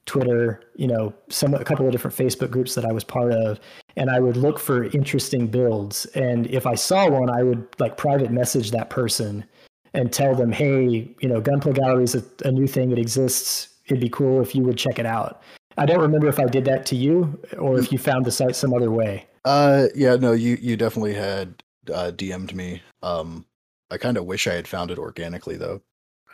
Twitter, 0.06 0.62
you 0.76 0.88
know, 0.88 1.14
some 1.30 1.54
a 1.54 1.64
couple 1.64 1.86
of 1.86 1.92
different 1.92 2.16
Facebook 2.16 2.52
groups 2.52 2.76
that 2.76 2.86
I 2.86 2.92
was 2.92 3.04
part 3.04 3.32
of, 3.32 3.60
and 3.96 4.10
I 4.10 4.20
would 4.20 4.38
look 4.38 4.60
for 4.60 4.86
interesting 4.86 5.48
builds. 5.48 6.06
And 6.08 6.48
if 6.48 6.68
I 6.68 6.76
saw 6.76 7.10
one, 7.10 7.30
I 7.30 7.44
would 7.44 7.68
like 7.80 7.98
private 7.98 8.32
message 8.32 8.72
that 8.72 8.90
person 8.90 9.46
and 9.94 10.12
tell 10.12 10.36
them, 10.36 10.52
hey, 10.52 11.16
you 11.20 11.30
know, 11.30 11.42
Gunpla 11.42 11.74
Gallery 11.74 12.04
is 12.04 12.16
a, 12.16 12.24
a 12.44 12.52
new 12.52 12.68
thing 12.68 12.90
that 12.90 13.00
exists. 13.00 13.70
It'd 13.86 14.02
be 14.02 14.10
cool 14.10 14.42
if 14.42 14.54
you 14.54 14.64
would 14.64 14.78
check 14.78 15.00
it 15.00 15.06
out. 15.06 15.42
I 15.78 15.86
don't 15.86 16.02
remember 16.02 16.28
if 16.28 16.40
I 16.40 16.46
did 16.46 16.66
that 16.66 16.86
to 16.88 16.96
you 16.96 17.40
or 17.58 17.80
if 17.80 17.92
you 17.92 17.98
found 17.98 18.26
the 18.26 18.32
site 18.32 18.56
some 18.56 18.74
other 18.74 18.92
way. 18.92 19.26
Uh, 19.44 19.88
yeah, 19.94 20.16
no, 20.16 20.32
you 20.32 20.58
you 20.62 20.76
definitely 20.78 21.14
had 21.14 21.64
uh, 21.94 22.12
DM'd 22.16 22.56
me. 22.56 22.82
Um, 23.04 23.46
I 23.92 23.98
kind 23.98 24.18
of 24.18 24.26
wish 24.26 24.48
I 24.48 24.54
had 24.54 24.68
found 24.68 24.92
it 24.92 24.98
organically 24.98 25.58
though. 25.58 25.82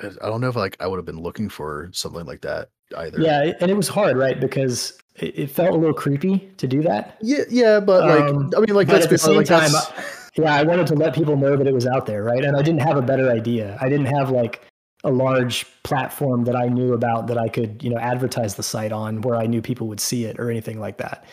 I 0.03 0.25
I 0.25 0.29
don't 0.29 0.41
know 0.41 0.49
if 0.49 0.55
like 0.55 0.77
I 0.79 0.87
would 0.87 0.97
have 0.97 1.05
been 1.05 1.21
looking 1.21 1.49
for 1.49 1.89
something 1.93 2.25
like 2.25 2.41
that 2.41 2.69
either. 2.97 3.19
Yeah, 3.21 3.53
and 3.61 3.69
it 3.71 3.75
was 3.75 3.87
hard, 3.87 4.17
right? 4.17 4.39
Because 4.39 4.97
it, 5.15 5.37
it 5.39 5.51
felt 5.51 5.71
a 5.71 5.77
little 5.77 5.93
creepy 5.93 6.51
to 6.57 6.67
do 6.67 6.81
that. 6.83 7.17
yeah, 7.21 7.43
yeah, 7.49 7.79
but 7.79 8.03
like 8.07 8.33
Um, 8.33 8.51
I 8.55 8.59
mean, 8.59 8.75
like 8.75 8.87
let's 8.87 9.05
at 9.05 9.09
the 9.09 9.17
same 9.17 9.37
like, 9.37 9.47
time, 9.47 9.71
that's- 9.71 10.17
Yeah, 10.35 10.53
I 10.55 10.63
wanted 10.63 10.87
to 10.87 10.95
let 10.95 11.13
people 11.13 11.35
know 11.35 11.55
that 11.57 11.67
it 11.67 11.73
was 11.73 11.85
out 11.85 12.05
there, 12.05 12.23
right? 12.23 12.43
And 12.43 12.55
I 12.55 12.61
didn't 12.61 12.81
have 12.81 12.95
a 12.97 13.01
better 13.01 13.29
idea. 13.29 13.77
I 13.81 13.89
didn't 13.89 14.05
have 14.07 14.31
like 14.31 14.61
a 15.03 15.11
large 15.11 15.65
platform 15.83 16.45
that 16.45 16.55
I 16.55 16.67
knew 16.67 16.93
about 16.93 17.27
that 17.27 17.37
I 17.37 17.49
could, 17.49 17.83
you 17.83 17.89
know, 17.89 17.97
advertise 17.97 18.55
the 18.55 18.63
site 18.63 18.91
on 18.91 19.21
where 19.21 19.35
I 19.35 19.45
knew 19.47 19.61
people 19.61 19.87
would 19.87 19.99
see 19.99 20.25
it 20.25 20.39
or 20.39 20.49
anything 20.49 20.79
like 20.79 20.97
that. 20.97 21.25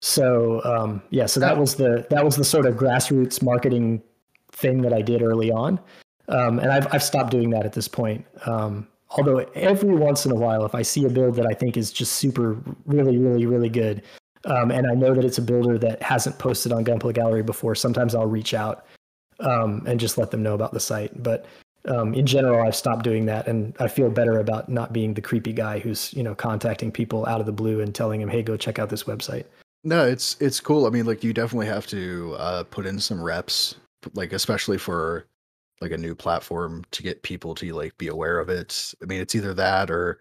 So, 0.00 0.60
um, 0.64 1.02
yeah, 1.10 1.26
so 1.26 1.38
that 1.40 1.56
was 1.56 1.76
the 1.76 2.06
that 2.10 2.24
was 2.24 2.34
the 2.36 2.44
sort 2.44 2.66
of 2.66 2.74
grassroots 2.74 3.42
marketing 3.42 4.02
thing 4.50 4.82
that 4.82 4.92
I 4.92 5.02
did 5.02 5.22
early 5.22 5.52
on, 5.52 5.78
um, 6.28 6.58
and 6.58 6.70
I've 6.70 6.92
I've 6.92 7.02
stopped 7.02 7.30
doing 7.30 7.50
that 7.50 7.64
at 7.64 7.72
this 7.72 7.88
point. 7.88 8.24
Um, 8.46 8.86
although 9.10 9.38
every 9.54 9.94
once 9.94 10.24
in 10.24 10.32
a 10.32 10.36
while, 10.36 10.64
if 10.64 10.74
I 10.74 10.82
see 10.82 11.04
a 11.04 11.08
build 11.08 11.36
that 11.36 11.46
I 11.46 11.54
think 11.54 11.76
is 11.76 11.92
just 11.92 12.14
super, 12.14 12.56
really, 12.86 13.18
really, 13.18 13.46
really 13.46 13.68
good, 13.68 14.02
um, 14.44 14.70
and 14.70 14.86
I 14.86 14.94
know 14.94 15.14
that 15.14 15.24
it's 15.24 15.38
a 15.38 15.42
builder 15.42 15.78
that 15.78 16.02
hasn't 16.02 16.38
posted 16.38 16.72
on 16.72 16.84
Gunpla 16.84 17.14
Gallery 17.14 17.42
before, 17.42 17.74
sometimes 17.74 18.14
I'll 18.14 18.26
reach 18.26 18.54
out 18.54 18.86
um, 19.40 19.82
and 19.86 20.00
just 20.00 20.18
let 20.18 20.30
them 20.30 20.42
know 20.42 20.54
about 20.54 20.72
the 20.72 20.80
site. 20.80 21.22
But 21.22 21.46
um, 21.86 22.14
in 22.14 22.26
general, 22.26 22.66
I've 22.66 22.76
stopped 22.76 23.02
doing 23.04 23.26
that, 23.26 23.48
and 23.48 23.74
I 23.80 23.88
feel 23.88 24.08
better 24.08 24.38
about 24.38 24.68
not 24.68 24.92
being 24.92 25.14
the 25.14 25.20
creepy 25.20 25.52
guy 25.52 25.80
who's 25.80 26.12
you 26.14 26.22
know 26.22 26.34
contacting 26.34 26.92
people 26.92 27.26
out 27.26 27.40
of 27.40 27.46
the 27.46 27.52
blue 27.52 27.80
and 27.80 27.94
telling 27.94 28.20
them, 28.20 28.28
"Hey, 28.28 28.42
go 28.42 28.56
check 28.56 28.78
out 28.78 28.88
this 28.88 29.04
website." 29.04 29.44
No, 29.84 30.06
it's 30.06 30.36
it's 30.40 30.60
cool. 30.60 30.86
I 30.86 30.90
mean, 30.90 31.06
like 31.06 31.24
you 31.24 31.32
definitely 31.32 31.66
have 31.66 31.86
to 31.88 32.36
uh, 32.38 32.62
put 32.64 32.86
in 32.86 33.00
some 33.00 33.20
reps, 33.20 33.74
like 34.14 34.32
especially 34.32 34.78
for 34.78 35.26
like 35.82 35.92
a 35.92 35.98
new 35.98 36.14
platform 36.14 36.84
to 36.92 37.02
get 37.02 37.22
people 37.22 37.54
to 37.56 37.74
like 37.74 37.96
be 37.98 38.08
aware 38.08 38.38
of 38.38 38.48
it. 38.48 38.94
I 39.02 39.06
mean, 39.06 39.20
it's 39.20 39.34
either 39.34 39.52
that 39.54 39.90
or 39.90 40.20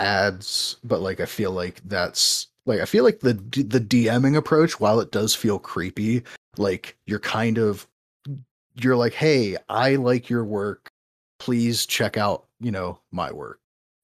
ads, 0.00 0.78
but 0.82 1.00
like 1.00 1.20
I 1.20 1.26
feel 1.26 1.52
like 1.52 1.80
that's 1.84 2.48
like 2.64 2.80
I 2.80 2.86
feel 2.86 3.04
like 3.04 3.20
the 3.20 3.34
the 3.34 3.80
DMing 3.80 4.36
approach, 4.36 4.80
while 4.80 4.98
it 5.00 5.12
does 5.12 5.34
feel 5.34 5.58
creepy, 5.58 6.22
like 6.56 6.96
you're 7.06 7.20
kind 7.20 7.58
of 7.58 7.86
you're 8.74 8.96
like, 8.96 9.14
hey, 9.14 9.56
I 9.68 9.96
like 9.96 10.28
your 10.28 10.44
work. 10.44 10.90
Please 11.38 11.86
check 11.86 12.16
out, 12.16 12.46
you 12.60 12.70
know, 12.70 12.98
my 13.12 13.30
work. 13.32 13.60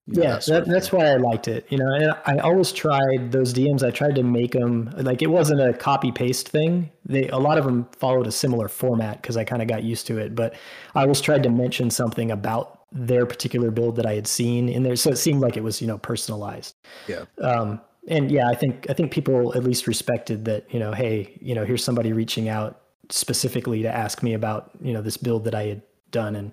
You 0.07 0.21
know, 0.21 0.23
yeah, 0.23 0.39
sort 0.41 0.65
that, 0.65 0.71
that's 0.71 0.91
why 0.91 1.07
I 1.07 1.17
liked 1.17 1.47
it. 1.47 1.65
You 1.71 1.79
know, 1.79 1.87
and 1.95 2.13
I 2.27 2.39
always 2.39 2.73
tried 2.73 3.31
those 3.31 3.55
DMs. 3.55 3.85
I 3.85 3.93
tried 3.93 4.17
to 4.17 4.25
make 4.25 4.53
them 4.53 4.93
like 4.97 5.23
it 5.23 5.29
wasn't 5.29 5.61
a 5.61 5.73
copy 5.73 6.11
paste 6.11 6.49
thing. 6.49 6.91
They 7.07 7.29
a 7.29 7.39
lot 7.39 7.57
of 7.57 7.65
them 7.65 7.87
followed 7.93 8.27
a 8.27 8.33
similar 8.33 8.69
format 8.69 9.23
because 9.23 9.37
I 9.37 9.45
kind 9.45 9.63
of 9.63 9.69
got 9.69 9.85
used 9.85 10.09
to 10.09 10.19
it. 10.19 10.35
But 10.35 10.55
I 10.97 11.03
always 11.03 11.21
tried 11.21 11.45
to 11.45 11.51
mention 11.51 11.89
something 11.91 12.33
about 12.33 12.81
their 12.91 13.27
particular 13.27 13.71
build 13.71 13.97
that 13.97 14.07
I 14.07 14.15
had 14.15 14.27
seen 14.27 14.69
in 14.69 14.83
there, 14.83 14.97
so 14.97 15.11
it 15.11 15.19
seemed 15.19 15.41
like 15.41 15.57
it 15.57 15.63
was 15.63 15.81
you 15.81 15.87
know 15.87 15.99
personalized. 15.99 16.75
Yeah. 17.07 17.25
Um, 17.41 17.81
and 18.09 18.33
yeah, 18.33 18.49
I 18.49 18.57
think 18.57 18.87
I 18.91 18.95
think 18.95 19.13
people 19.13 19.55
at 19.55 19.63
least 19.63 19.87
respected 19.87 20.47
that. 20.47 20.73
You 20.75 20.81
know, 20.81 20.93
hey, 20.93 21.39
you 21.41 21.55
know, 21.55 21.65
here's 21.65 21.85
somebody 21.85 22.13
reaching 22.13 22.49
out 22.49 22.81
specifically 23.09 23.83
to 23.83 23.95
ask 23.95 24.21
me 24.25 24.35
about 24.35 24.73
you 24.81 24.93
know 24.93 25.01
this 25.01 25.17
build 25.17 25.45
that 25.45 25.55
I 25.55 25.67
had 25.67 25.83
done 26.11 26.35
and 26.35 26.53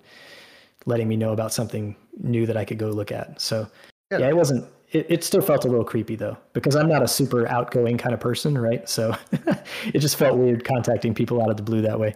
letting 0.86 1.08
me 1.08 1.16
know 1.16 1.32
about 1.32 1.52
something 1.52 1.96
new 2.18 2.46
that 2.46 2.56
I 2.56 2.64
could 2.64 2.78
go 2.78 2.88
look 2.88 3.12
at. 3.12 3.40
So 3.40 3.66
Yeah. 4.10 4.18
yeah, 4.18 4.28
it 4.28 4.36
wasn't. 4.36 4.66
It, 4.92 5.06
it 5.08 5.24
still 5.24 5.40
felt 5.40 5.64
a 5.64 5.68
little 5.68 5.84
creepy 5.84 6.16
though 6.16 6.36
because 6.52 6.74
I'm 6.74 6.88
not 6.88 7.02
a 7.02 7.08
super 7.08 7.46
outgoing 7.48 7.96
kind 7.96 8.12
of 8.12 8.20
person, 8.20 8.58
right? 8.58 8.88
So 8.88 9.16
it 9.94 10.00
just 10.00 10.16
felt 10.16 10.36
weird 10.36 10.64
contacting 10.64 11.14
people 11.14 11.40
out 11.40 11.48
of 11.50 11.56
the 11.56 11.62
blue 11.62 11.80
that 11.82 11.98
way. 11.98 12.14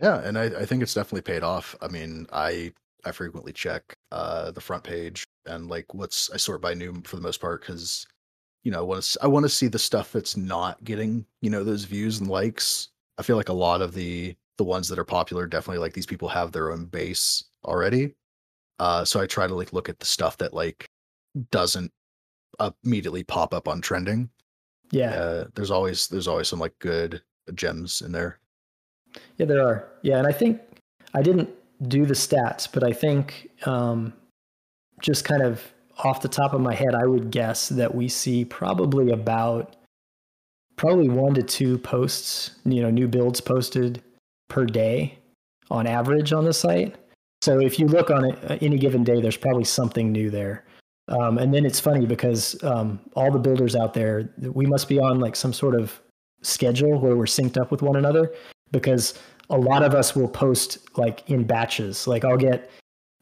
Yeah, 0.00 0.20
and 0.20 0.38
I, 0.38 0.44
I 0.44 0.64
think 0.64 0.82
it's 0.82 0.94
definitely 0.94 1.22
paid 1.22 1.42
off. 1.42 1.76
I 1.80 1.88
mean, 1.88 2.26
I 2.32 2.72
I 3.04 3.12
frequently 3.12 3.52
check 3.52 3.96
uh 4.12 4.50
the 4.50 4.60
front 4.60 4.82
page 4.84 5.24
and 5.46 5.68
like 5.68 5.94
what's 5.94 6.30
I 6.30 6.36
sort 6.36 6.60
by 6.60 6.74
new 6.74 7.00
for 7.04 7.16
the 7.16 7.22
most 7.22 7.40
part 7.40 7.60
because 7.60 8.06
you 8.64 8.72
know 8.72 8.78
I 8.78 8.82
want 8.82 9.02
to 9.02 9.18
I 9.22 9.26
want 9.26 9.44
to 9.44 9.48
see 9.48 9.68
the 9.68 9.78
stuff 9.78 10.12
that's 10.12 10.36
not 10.36 10.82
getting 10.84 11.24
you 11.40 11.50
know 11.50 11.64
those 11.64 11.84
views 11.84 12.20
and 12.20 12.28
likes. 12.28 12.88
I 13.18 13.22
feel 13.22 13.36
like 13.36 13.48
a 13.48 13.52
lot 13.54 13.82
of 13.82 13.94
the 13.94 14.36
the 14.56 14.64
ones 14.64 14.88
that 14.88 14.98
are 14.98 15.04
popular 15.04 15.46
definitely 15.46 15.78
like 15.78 15.92
these 15.92 16.06
people 16.06 16.28
have 16.28 16.52
their 16.52 16.72
own 16.72 16.86
base 16.86 17.44
already. 17.64 18.14
Uh, 18.78 19.04
so 19.04 19.20
I 19.20 19.26
try 19.26 19.46
to 19.46 19.54
like 19.54 19.72
look 19.72 19.88
at 19.88 19.98
the 19.98 20.06
stuff 20.06 20.36
that 20.38 20.54
like 20.54 20.88
doesn't 21.50 21.92
immediately 22.84 23.24
pop 23.24 23.52
up 23.54 23.68
on 23.68 23.80
trending. 23.80 24.30
Yeah, 24.90 25.10
Uh, 25.10 25.44
there's 25.54 25.70
always 25.70 26.08
there's 26.08 26.28
always 26.28 26.48
some 26.48 26.58
like 26.58 26.78
good 26.78 27.22
gems 27.54 28.00
in 28.02 28.12
there. 28.12 28.38
yeah, 29.36 29.46
there 29.46 29.64
are. 29.66 29.88
Yeah, 30.02 30.18
and 30.18 30.26
I 30.26 30.32
think 30.32 30.60
I 31.14 31.22
didn't 31.22 31.50
do 31.88 32.06
the 32.06 32.14
stats, 32.14 32.68
but 32.70 32.82
I 32.82 32.92
think 32.92 33.50
um, 33.66 34.12
just 35.02 35.24
kind 35.24 35.42
of 35.42 35.62
off 36.04 36.22
the 36.22 36.28
top 36.28 36.54
of 36.54 36.60
my 36.60 36.74
head, 36.74 36.94
I 36.94 37.06
would 37.06 37.30
guess 37.30 37.68
that 37.70 37.94
we 37.94 38.08
see 38.08 38.44
probably 38.44 39.10
about 39.10 39.76
probably 40.76 41.08
one 41.08 41.34
to 41.34 41.42
two 41.42 41.76
posts, 41.78 42.52
you 42.64 42.80
know, 42.82 42.90
new 42.90 43.08
builds 43.08 43.40
posted 43.40 44.02
per 44.48 44.64
day 44.64 45.18
on 45.70 45.86
average 45.86 46.32
on 46.32 46.44
the 46.44 46.52
site. 46.52 46.94
So 47.48 47.58
if 47.58 47.78
you 47.78 47.86
look 47.86 48.10
on 48.10 48.26
it 48.26 48.38
uh, 48.50 48.58
any 48.60 48.76
given 48.76 49.04
day, 49.04 49.22
there's 49.22 49.38
probably 49.38 49.64
something 49.64 50.12
new 50.12 50.28
there. 50.28 50.66
Um, 51.08 51.38
and 51.38 51.54
then 51.54 51.64
it's 51.64 51.80
funny 51.80 52.04
because 52.04 52.62
um, 52.62 53.00
all 53.16 53.32
the 53.32 53.38
builders 53.38 53.74
out 53.74 53.94
there, 53.94 54.28
we 54.52 54.66
must 54.66 54.86
be 54.86 54.98
on 54.98 55.18
like 55.18 55.34
some 55.34 55.54
sort 55.54 55.74
of 55.74 55.98
schedule 56.42 57.00
where 57.00 57.16
we're 57.16 57.24
synced 57.24 57.58
up 57.58 57.70
with 57.70 57.80
one 57.80 57.96
another 57.96 58.34
because 58.70 59.18
a 59.48 59.56
lot 59.56 59.82
of 59.82 59.94
us 59.94 60.14
will 60.14 60.28
post 60.28 60.76
like 60.98 61.26
in 61.30 61.44
batches. 61.44 62.06
Like 62.06 62.22
I'll 62.22 62.36
get, 62.36 62.70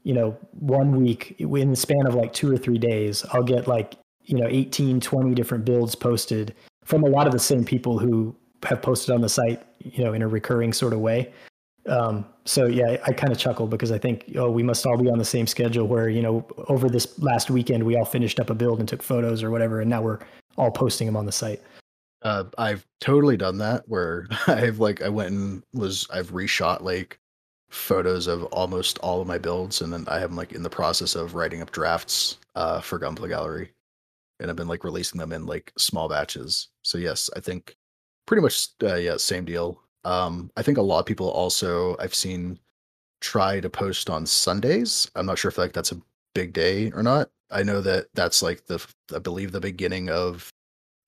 you 0.02 0.12
know, 0.12 0.36
one 0.58 1.00
week 1.00 1.36
in 1.38 1.70
the 1.70 1.76
span 1.76 2.04
of 2.08 2.16
like 2.16 2.32
two 2.32 2.52
or 2.52 2.56
three 2.56 2.78
days, 2.78 3.24
I'll 3.32 3.44
get 3.44 3.68
like, 3.68 3.94
you 4.24 4.36
know, 4.36 4.48
18, 4.48 4.98
20 4.98 5.34
different 5.36 5.64
builds 5.64 5.94
posted 5.94 6.52
from 6.84 7.04
a 7.04 7.08
lot 7.08 7.28
of 7.28 7.32
the 7.32 7.38
same 7.38 7.64
people 7.64 8.00
who 8.00 8.34
have 8.64 8.82
posted 8.82 9.14
on 9.14 9.20
the 9.20 9.28
site, 9.28 9.62
you 9.78 10.02
know, 10.02 10.14
in 10.14 10.22
a 10.22 10.26
recurring 10.26 10.72
sort 10.72 10.94
of 10.94 10.98
way. 10.98 11.32
Um, 11.88 12.24
so 12.44 12.66
yeah, 12.66 12.96
I 13.06 13.12
kind 13.12 13.32
of 13.32 13.38
chuckle 13.38 13.66
because 13.66 13.92
I 13.92 13.98
think, 13.98 14.32
oh, 14.36 14.50
we 14.50 14.62
must 14.62 14.84
all 14.86 14.96
be 14.96 15.10
on 15.10 15.18
the 15.18 15.24
same 15.24 15.46
schedule 15.46 15.86
where, 15.86 16.08
you 16.08 16.22
know, 16.22 16.46
over 16.68 16.88
this 16.88 17.18
last 17.20 17.50
weekend, 17.50 17.84
we 17.84 17.96
all 17.96 18.04
finished 18.04 18.40
up 18.40 18.50
a 18.50 18.54
build 18.54 18.80
and 18.80 18.88
took 18.88 19.02
photos 19.02 19.42
or 19.42 19.50
whatever. 19.50 19.80
And 19.80 19.90
now 19.90 20.02
we're 20.02 20.18
all 20.56 20.70
posting 20.70 21.06
them 21.06 21.16
on 21.16 21.26
the 21.26 21.32
site. 21.32 21.62
Uh, 22.22 22.44
I've 22.58 22.84
totally 23.00 23.36
done 23.36 23.58
that 23.58 23.84
where 23.86 24.26
I've 24.46 24.80
like 24.80 25.02
I 25.02 25.08
went 25.08 25.30
and 25.30 25.62
was 25.74 26.06
I've 26.12 26.32
reshot 26.32 26.80
like 26.80 27.20
photos 27.70 28.26
of 28.26 28.44
almost 28.44 28.98
all 28.98 29.20
of 29.20 29.28
my 29.28 29.38
builds, 29.38 29.80
and 29.80 29.92
then 29.92 30.04
I 30.08 30.20
am 30.20 30.34
like 30.34 30.52
in 30.52 30.62
the 30.62 30.70
process 30.70 31.14
of 31.14 31.34
writing 31.34 31.62
up 31.62 31.72
drafts 31.72 32.38
uh, 32.54 32.80
for 32.80 32.98
Gunpla 32.98 33.28
Gallery. 33.28 33.72
and 34.40 34.50
I've 34.50 34.56
been 34.56 34.68
like 34.68 34.84
releasing 34.84 35.18
them 35.18 35.32
in 35.32 35.46
like 35.46 35.72
small 35.78 36.08
batches. 36.08 36.68
So 36.82 36.98
yes, 36.98 37.30
I 37.36 37.40
think 37.40 37.76
pretty 38.26 38.42
much 38.42 38.68
uh, 38.82 38.96
yeah, 38.96 39.16
same 39.18 39.44
deal. 39.44 39.82
Um, 40.06 40.52
I 40.56 40.62
think 40.62 40.78
a 40.78 40.82
lot 40.82 41.00
of 41.00 41.06
people 41.06 41.28
also 41.28 41.96
I've 41.98 42.14
seen 42.14 42.60
try 43.20 43.58
to 43.58 43.68
post 43.68 44.08
on 44.08 44.24
Sundays. 44.24 45.10
I'm 45.16 45.26
not 45.26 45.36
sure 45.36 45.48
if 45.48 45.58
like 45.58 45.72
that's 45.72 45.90
a 45.90 46.00
big 46.32 46.52
day 46.52 46.92
or 46.92 47.02
not. 47.02 47.28
I 47.50 47.64
know 47.64 47.80
that 47.80 48.06
that's 48.14 48.40
like 48.40 48.66
the 48.66 48.84
I 49.14 49.18
believe 49.18 49.50
the 49.50 49.60
beginning 49.60 50.08
of 50.08 50.48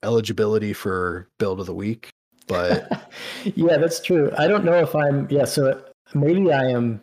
eligibility 0.03 0.73
for 0.73 1.29
build 1.39 1.61
of 1.61 1.67
the 1.67 1.75
week, 1.75 2.11
but 2.49 3.09
yeah, 3.55 3.77
that's 3.77 4.01
true. 4.01 4.33
I 4.37 4.49
don't 4.49 4.65
know 4.65 4.81
if 4.81 4.95
I'm 4.97 5.29
yeah, 5.31 5.45
so 5.45 5.81
maybe 6.13 6.53
I 6.53 6.65
am 6.65 7.01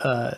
uh 0.00 0.34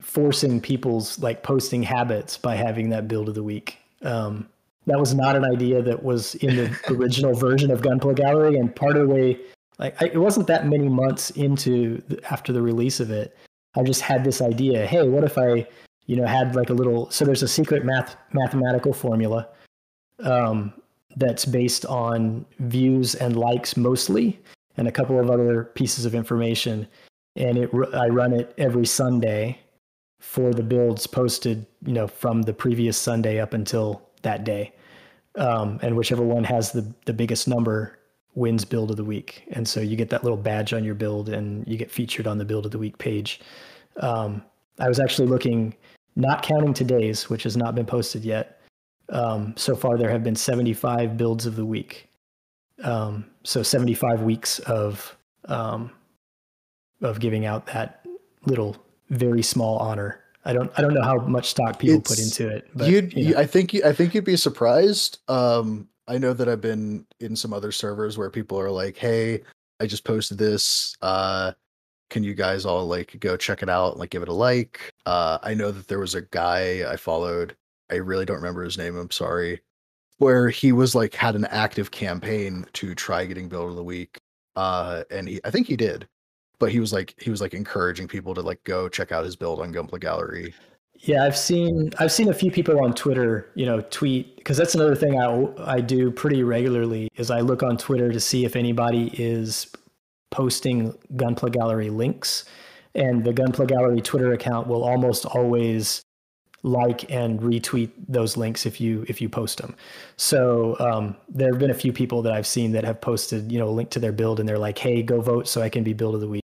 forcing 0.00 0.60
people's 0.60 1.20
like 1.20 1.44
posting 1.44 1.84
habits 1.84 2.36
by 2.36 2.56
having 2.56 2.90
that 2.90 3.06
build 3.06 3.28
of 3.28 3.36
the 3.36 3.44
week. 3.44 3.78
Um 4.02 4.48
that 4.86 4.98
was 4.98 5.14
not 5.14 5.36
an 5.36 5.44
idea 5.44 5.82
that 5.82 6.02
was 6.02 6.34
in 6.36 6.56
the 6.56 6.78
original 6.88 7.34
version 7.34 7.70
of 7.70 7.80
Gunpla 7.82 8.16
Gallery 8.16 8.56
and 8.56 8.74
part 8.74 8.96
of 8.96 9.06
the 9.06 9.14
way 9.14 9.38
like 9.78 10.00
I, 10.02 10.06
it 10.06 10.18
wasn't 10.18 10.46
that 10.48 10.66
many 10.66 10.88
months 10.88 11.30
into 11.30 12.02
the, 12.08 12.20
after 12.30 12.52
the 12.52 12.62
release 12.62 13.00
of 13.00 13.10
it. 13.10 13.36
I 13.76 13.82
just 13.82 14.00
had 14.00 14.24
this 14.24 14.40
idea, 14.40 14.86
hey, 14.86 15.06
what 15.08 15.24
if 15.24 15.38
I 15.38 15.66
you 16.08 16.16
know, 16.16 16.26
had 16.26 16.56
like 16.56 16.70
a 16.70 16.74
little. 16.74 17.08
So 17.10 17.24
there's 17.24 17.44
a 17.44 17.48
secret 17.48 17.84
math 17.84 18.16
mathematical 18.32 18.92
formula 18.92 19.46
um, 20.24 20.72
that's 21.16 21.44
based 21.44 21.86
on 21.86 22.44
views 22.58 23.14
and 23.14 23.36
likes 23.36 23.76
mostly, 23.76 24.40
and 24.76 24.88
a 24.88 24.92
couple 24.92 25.20
of 25.20 25.30
other 25.30 25.64
pieces 25.64 26.04
of 26.04 26.14
information. 26.14 26.88
And 27.36 27.58
it, 27.58 27.70
I 27.94 28.08
run 28.08 28.32
it 28.32 28.52
every 28.58 28.86
Sunday 28.86 29.60
for 30.18 30.52
the 30.52 30.62
builds 30.62 31.06
posted, 31.06 31.64
you 31.84 31.92
know, 31.92 32.08
from 32.08 32.42
the 32.42 32.54
previous 32.54 32.96
Sunday 32.96 33.38
up 33.38 33.52
until 33.52 34.02
that 34.22 34.44
day. 34.44 34.72
Um, 35.36 35.78
and 35.82 35.94
whichever 35.94 36.24
one 36.24 36.44
has 36.44 36.72
the 36.72 36.90
the 37.04 37.12
biggest 37.12 37.46
number 37.46 37.97
wins 38.38 38.64
build 38.64 38.90
of 38.90 38.96
the 38.96 39.04
week. 39.04 39.44
And 39.50 39.66
so 39.68 39.80
you 39.80 39.96
get 39.96 40.10
that 40.10 40.22
little 40.22 40.38
badge 40.38 40.72
on 40.72 40.84
your 40.84 40.94
build, 40.94 41.28
and 41.28 41.66
you 41.66 41.76
get 41.76 41.90
featured 41.90 42.26
on 42.26 42.38
the 42.38 42.44
build 42.44 42.64
of 42.64 42.72
the 42.72 42.78
week 42.78 42.96
page. 42.98 43.40
Um, 44.00 44.42
I 44.78 44.88
was 44.88 45.00
actually 45.00 45.28
looking 45.28 45.74
not 46.16 46.42
counting 46.42 46.74
today's, 46.74 47.28
which 47.28 47.42
has 47.42 47.56
not 47.56 47.74
been 47.74 47.86
posted 47.86 48.24
yet. 48.24 48.60
Um, 49.10 49.54
so 49.56 49.74
far, 49.74 49.96
there 49.96 50.10
have 50.10 50.22
been 50.22 50.36
75 50.36 51.16
builds 51.16 51.46
of 51.46 51.56
the 51.56 51.64
week. 51.64 52.08
Um, 52.82 53.24
so 53.44 53.62
75 53.62 54.22
weeks 54.22 54.58
of 54.60 55.16
um, 55.46 55.90
of 57.00 57.20
giving 57.20 57.46
out 57.46 57.66
that 57.66 58.04
little, 58.44 58.76
very 59.10 59.42
small 59.42 59.78
honor. 59.78 60.20
I 60.44 60.52
don't 60.52 60.70
I 60.76 60.82
don't 60.82 60.94
know 60.94 61.02
how 61.02 61.18
much 61.18 61.50
stock 61.50 61.78
people 61.78 61.98
it's, 61.98 62.10
put 62.10 62.18
into 62.18 62.54
it. 62.54 62.68
But, 62.74 62.88
you'd, 62.88 63.12
you 63.14 63.34
know. 63.34 63.40
I 63.40 63.46
think 63.46 63.74
I 63.84 63.92
think 63.92 64.14
you'd 64.14 64.24
be 64.24 64.36
surprised. 64.36 65.18
Um, 65.28 65.88
I 66.08 66.18
know 66.18 66.32
that 66.32 66.48
I've 66.48 66.60
been 66.60 67.06
in 67.20 67.36
some 67.36 67.52
other 67.52 67.70
servers 67.70 68.18
where 68.18 68.30
people 68.30 68.58
are 68.58 68.70
like, 68.70 68.96
"Hey, 68.96 69.42
I 69.78 69.86
just 69.86 70.04
posted 70.04 70.38
this. 70.38 70.96
Uh, 71.02 71.52
can 72.10 72.24
you 72.24 72.34
guys 72.34 72.64
all 72.64 72.86
like 72.86 73.16
go 73.20 73.36
check 73.36 73.62
it 73.62 73.68
out 73.68 73.98
like 73.98 74.10
give 74.10 74.22
it 74.22 74.28
a 74.28 74.32
like 74.32 74.92
uh 75.06 75.38
i 75.42 75.54
know 75.54 75.70
that 75.70 75.88
there 75.88 75.98
was 75.98 76.14
a 76.14 76.22
guy 76.22 76.90
i 76.90 76.96
followed 76.96 77.56
i 77.90 77.96
really 77.96 78.24
don't 78.24 78.36
remember 78.36 78.62
his 78.64 78.78
name 78.78 78.96
i'm 78.96 79.10
sorry 79.10 79.60
where 80.18 80.48
he 80.48 80.72
was 80.72 80.94
like 80.94 81.14
had 81.14 81.36
an 81.36 81.44
active 81.46 81.90
campaign 81.90 82.64
to 82.72 82.94
try 82.94 83.24
getting 83.24 83.48
build 83.48 83.70
of 83.70 83.76
the 83.76 83.84
week 83.84 84.18
uh 84.56 85.04
and 85.10 85.28
he 85.28 85.40
i 85.44 85.50
think 85.50 85.66
he 85.66 85.76
did 85.76 86.08
but 86.58 86.72
he 86.72 86.80
was 86.80 86.92
like 86.92 87.14
he 87.18 87.30
was 87.30 87.40
like 87.40 87.54
encouraging 87.54 88.08
people 88.08 88.34
to 88.34 88.42
like 88.42 88.62
go 88.64 88.88
check 88.88 89.12
out 89.12 89.24
his 89.24 89.36
build 89.36 89.60
on 89.60 89.72
gunpla 89.72 90.00
gallery 90.00 90.54
yeah 91.00 91.24
i've 91.24 91.36
seen 91.36 91.90
i've 91.98 92.12
seen 92.12 92.28
a 92.28 92.34
few 92.34 92.50
people 92.50 92.82
on 92.84 92.92
twitter 92.92 93.50
you 93.54 93.64
know 93.64 93.80
tweet 93.82 94.36
because 94.36 94.56
that's 94.56 94.74
another 94.74 94.94
thing 94.94 95.18
i 95.18 95.74
i 95.76 95.80
do 95.80 96.10
pretty 96.10 96.42
regularly 96.42 97.08
is 97.16 97.30
i 97.30 97.40
look 97.40 97.62
on 97.62 97.76
twitter 97.76 98.10
to 98.10 98.20
see 98.20 98.44
if 98.44 98.56
anybody 98.56 99.10
is 99.14 99.68
posting 100.30 100.92
Gunpla 101.14 101.52
Gallery 101.52 101.90
links, 101.90 102.44
and 102.94 103.24
the 103.24 103.32
Gunpla 103.32 103.66
Gallery 103.66 104.00
Twitter 104.00 104.32
account 104.32 104.66
will 104.66 104.84
almost 104.84 105.26
always 105.26 106.02
like 106.64 107.10
and 107.10 107.38
retweet 107.40 107.90
those 108.08 108.36
links 108.36 108.66
if 108.66 108.80
you 108.80 109.04
if 109.08 109.20
you 109.20 109.28
post 109.28 109.58
them. 109.58 109.74
So 110.16 110.76
um, 110.80 111.16
there 111.28 111.50
have 111.52 111.58
been 111.58 111.70
a 111.70 111.74
few 111.74 111.92
people 111.92 112.22
that 112.22 112.32
I've 112.32 112.46
seen 112.46 112.72
that 112.72 112.84
have 112.84 113.00
posted 113.00 113.50
you 113.52 113.58
know 113.58 113.68
a 113.68 113.70
link 113.70 113.90
to 113.90 114.00
their 114.00 114.12
build, 114.12 114.40
and 114.40 114.48
they're 114.48 114.58
like, 114.58 114.78
"Hey, 114.78 115.02
go 115.02 115.20
vote 115.20 115.48
so 115.48 115.62
I 115.62 115.68
can 115.68 115.84
be 115.84 115.92
build 115.92 116.14
of 116.14 116.20
the 116.20 116.28
week." 116.28 116.42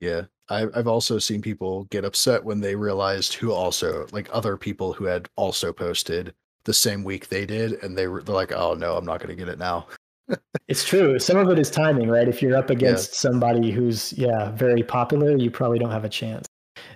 Yeah, 0.00 0.22
I've 0.48 0.88
also 0.88 1.18
seen 1.18 1.42
people 1.42 1.84
get 1.84 2.04
upset 2.04 2.44
when 2.44 2.60
they 2.60 2.74
realized 2.74 3.34
who 3.34 3.52
also 3.52 4.06
like 4.10 4.28
other 4.32 4.56
people 4.56 4.92
who 4.92 5.04
had 5.04 5.28
also 5.36 5.72
posted 5.72 6.34
the 6.64 6.74
same 6.74 7.04
week 7.04 7.28
they 7.28 7.46
did, 7.46 7.74
and 7.84 7.96
they 7.96 8.08
were 8.08 8.22
they're 8.22 8.34
like, 8.34 8.52
"Oh 8.52 8.74
no, 8.74 8.96
I'm 8.96 9.04
not 9.04 9.20
going 9.20 9.28
to 9.28 9.36
get 9.36 9.48
it 9.48 9.58
now." 9.58 9.86
it's 10.68 10.84
true. 10.84 11.18
Some 11.18 11.36
of 11.36 11.48
it 11.50 11.58
is 11.58 11.70
timing, 11.70 12.08
right? 12.08 12.28
If 12.28 12.42
you're 12.42 12.56
up 12.56 12.70
against 12.70 13.12
yeah. 13.12 13.30
somebody 13.30 13.70
who's 13.70 14.12
yeah 14.14 14.50
very 14.52 14.82
popular, 14.82 15.36
you 15.36 15.50
probably 15.50 15.78
don't 15.78 15.90
have 15.90 16.04
a 16.04 16.08
chance. 16.08 16.46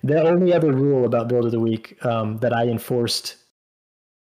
The 0.03 0.23
only 0.23 0.53
other 0.53 0.73
rule 0.73 1.05
about 1.05 1.29
build 1.29 1.45
of 1.45 1.53
the 1.53 1.61
week 1.61 2.05
um, 2.05 2.39
that 2.39 2.53
I 2.53 2.65
enforced 2.65 3.37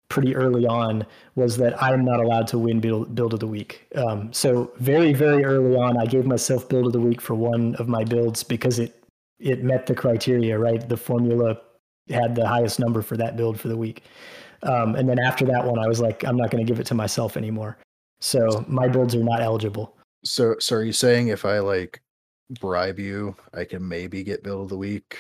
pretty 0.10 0.36
early 0.36 0.66
on 0.66 1.06
was 1.36 1.58
that 1.58 1.82
I'm 1.82 2.04
not 2.04 2.20
allowed 2.20 2.48
to 2.50 2.58
win 2.58 2.80
build, 2.80 3.16
build 3.16 3.34
of 3.34 3.40
the 3.40 3.48
week. 3.48 3.88
Um, 3.96 4.34
so 4.34 4.72
very 4.78 5.14
very 5.14 5.46
early 5.46 5.76
on, 5.76 5.98
I 5.98 6.06
gave 6.06 6.26
myself 6.26 6.68
build 6.68 6.88
of 6.88 6.94
the 6.94 7.00
week 7.00 7.22
for 7.22 7.36
one 7.36 7.76
of 7.76 7.88
my 7.88 8.04
builds 8.04 8.44
because 8.44 8.80
it 8.80 8.96
it 9.40 9.64
met 9.64 9.86
the 9.86 9.96
criteria. 9.96 10.58
Right, 10.58 10.88
the 10.88 10.98
formula 10.98 11.60
had 12.10 12.36
the 12.36 12.48
highest 12.48 12.80
number 12.80 13.02
for 13.02 13.18
that 13.18 13.38
build 13.38 13.60
for 13.60 13.68
the 13.68 13.78
week. 13.78 14.04
Um, 14.64 14.96
and 14.96 15.08
then 15.08 15.20
after 15.20 15.46
that 15.46 15.66
one, 15.66 15.80
I 15.80 15.88
was 15.88 16.02
like, 16.02 16.26
I'm 16.26 16.36
not 16.36 16.52
going 16.52 16.66
to 16.66 16.70
give 16.70 16.80
it 16.80 16.88
to 16.88 16.96
myself 16.96 17.38
anymore. 17.38 17.78
So 18.20 18.66
my 18.68 18.88
builds 18.88 19.16
are 19.16 19.24
not 19.24 19.42
eligible. 19.42 19.96
So, 20.26 20.56
so 20.60 20.78
are 20.78 20.84
you 20.84 20.92
saying 20.92 21.30
if 21.30 21.46
I 21.46 21.60
like 21.60 22.02
bribe 22.60 23.00
you, 23.00 23.36
I 23.54 23.64
can 23.64 23.88
maybe 23.88 24.24
get 24.24 24.44
build 24.44 24.64
of 24.64 24.70
the 24.70 24.78
week, 24.78 25.18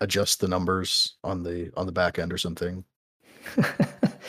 adjust 0.00 0.40
the 0.40 0.48
numbers 0.48 1.16
on 1.24 1.42
the 1.42 1.70
on 1.76 1.86
the 1.86 1.92
back 1.92 2.18
end 2.18 2.32
or 2.32 2.38
something? 2.38 2.84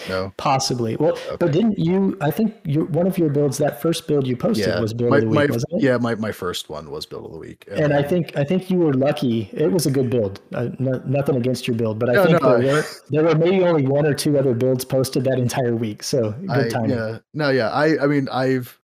No, 0.09 0.33
possibly. 0.37 0.95
Well, 0.97 1.13
okay. 1.13 1.37
but 1.39 1.51
didn't 1.51 1.79
you? 1.79 2.17
I 2.21 2.31
think 2.31 2.55
you 2.63 2.85
one 2.85 3.07
of 3.07 3.17
your 3.17 3.29
builds, 3.29 3.57
that 3.57 3.81
first 3.81 4.07
build 4.07 4.27
you 4.27 4.35
posted, 4.35 4.67
yeah, 4.67 4.79
was 4.79 4.93
build 4.93 5.11
my, 5.11 5.17
of 5.17 5.23
the 5.23 5.29
week, 5.29 5.35
my, 5.35 5.45
wasn't 5.45 5.73
it? 5.73 5.81
Yeah, 5.81 5.97
my, 5.97 6.15
my 6.15 6.31
first 6.31 6.69
one 6.69 6.89
was 6.91 7.05
build 7.05 7.25
of 7.25 7.31
the 7.31 7.37
week, 7.37 7.65
and, 7.69 7.85
and 7.85 7.93
I 7.93 8.03
think 8.03 8.35
I 8.37 8.43
think 8.43 8.69
you 8.69 8.77
were 8.77 8.93
lucky. 8.93 9.49
It 9.53 9.71
was 9.71 9.85
a 9.85 9.91
good 9.91 10.09
build. 10.09 10.41
Uh, 10.53 10.69
no, 10.79 11.01
nothing 11.05 11.35
against 11.35 11.67
your 11.67 11.75
build, 11.75 11.99
but 11.99 12.09
I 12.09 12.13
no, 12.13 12.25
think 12.25 12.41
no, 12.41 12.61
there, 12.61 12.73
were, 12.75 12.83
there 13.09 13.23
were 13.23 13.35
maybe 13.35 13.63
only 13.63 13.87
one 13.87 14.05
or 14.05 14.13
two 14.13 14.37
other 14.37 14.53
builds 14.53 14.85
posted 14.85 15.23
that 15.25 15.39
entire 15.39 15.75
week. 15.75 16.03
So 16.03 16.31
good 16.31 16.49
I, 16.49 16.69
timing. 16.69 16.91
Yeah, 16.91 17.17
no, 17.33 17.49
yeah. 17.49 17.69
I 17.69 18.03
I 18.03 18.07
mean 18.07 18.29
I've 18.31 18.79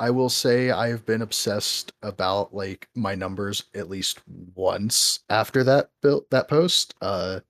I 0.00 0.10
will 0.10 0.28
say 0.28 0.70
I've 0.70 1.06
been 1.06 1.22
obsessed 1.22 1.92
about 2.02 2.54
like 2.54 2.88
my 2.94 3.14
numbers 3.14 3.64
at 3.74 3.88
least 3.88 4.20
once 4.54 5.20
after 5.30 5.62
that 5.64 5.90
build 6.02 6.24
that 6.30 6.48
post. 6.48 6.94
Uh 7.00 7.40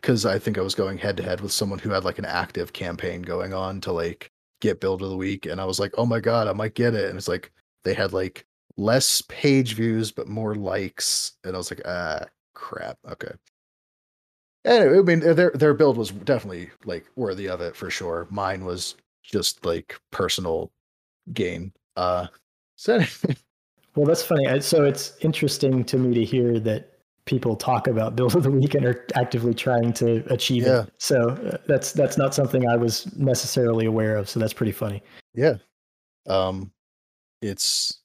because 0.00 0.26
I 0.26 0.38
think 0.38 0.58
I 0.58 0.62
was 0.62 0.74
going 0.74 0.98
head 0.98 1.16
to 1.18 1.22
head 1.22 1.40
with 1.40 1.52
someone 1.52 1.78
who 1.78 1.90
had 1.90 2.04
like 2.04 2.18
an 2.18 2.24
active 2.24 2.72
campaign 2.72 3.22
going 3.22 3.52
on 3.52 3.80
to 3.82 3.92
like 3.92 4.30
get 4.60 4.80
build 4.80 5.02
of 5.02 5.10
the 5.10 5.16
week, 5.16 5.46
and 5.46 5.60
I 5.60 5.64
was 5.64 5.80
like, 5.80 5.92
oh 5.98 6.06
my 6.06 6.20
god, 6.20 6.48
I 6.48 6.52
might 6.52 6.74
get 6.74 6.94
it, 6.94 7.08
and 7.08 7.18
it's 7.18 7.28
like 7.28 7.52
they 7.84 7.94
had 7.94 8.12
like 8.12 8.46
less 8.76 9.22
page 9.22 9.74
views 9.74 10.10
but 10.10 10.28
more 10.28 10.54
likes, 10.54 11.32
and 11.44 11.54
I 11.54 11.58
was 11.58 11.70
like, 11.70 11.82
ah, 11.86 12.24
crap, 12.54 12.98
okay. 13.10 13.32
Anyway, 14.64 14.98
I 14.98 15.02
mean, 15.02 15.20
their 15.20 15.50
their 15.52 15.74
build 15.74 15.96
was 15.96 16.10
definitely 16.10 16.70
like 16.84 17.06
worthy 17.16 17.48
of 17.48 17.60
it 17.60 17.74
for 17.74 17.90
sure. 17.90 18.26
Mine 18.30 18.64
was 18.64 18.96
just 19.22 19.64
like 19.64 19.98
personal 20.10 20.70
gain. 21.32 21.72
Uh, 21.96 22.26
so 22.76 23.02
well, 23.94 24.06
that's 24.06 24.22
funny. 24.22 24.60
So 24.60 24.84
it's 24.84 25.16
interesting 25.20 25.84
to 25.84 25.98
me 25.98 26.14
to 26.14 26.24
hear 26.24 26.60
that 26.60 26.99
people 27.24 27.56
talk 27.56 27.86
about 27.86 28.16
build 28.16 28.34
of 28.34 28.42
the 28.42 28.50
week 28.50 28.74
and 28.74 28.84
are 28.84 29.06
actively 29.14 29.54
trying 29.54 29.92
to 29.94 30.24
achieve 30.32 30.64
yeah. 30.64 30.82
it. 30.82 30.92
So 30.98 31.30
uh, 31.30 31.58
that's 31.66 31.92
that's 31.92 32.16
not 32.16 32.34
something 32.34 32.68
I 32.68 32.76
was 32.76 33.14
necessarily 33.16 33.86
aware 33.86 34.16
of. 34.16 34.28
So 34.28 34.40
that's 34.40 34.52
pretty 34.52 34.72
funny. 34.72 35.02
Yeah, 35.34 35.54
um, 36.26 36.72
it's 37.40 38.00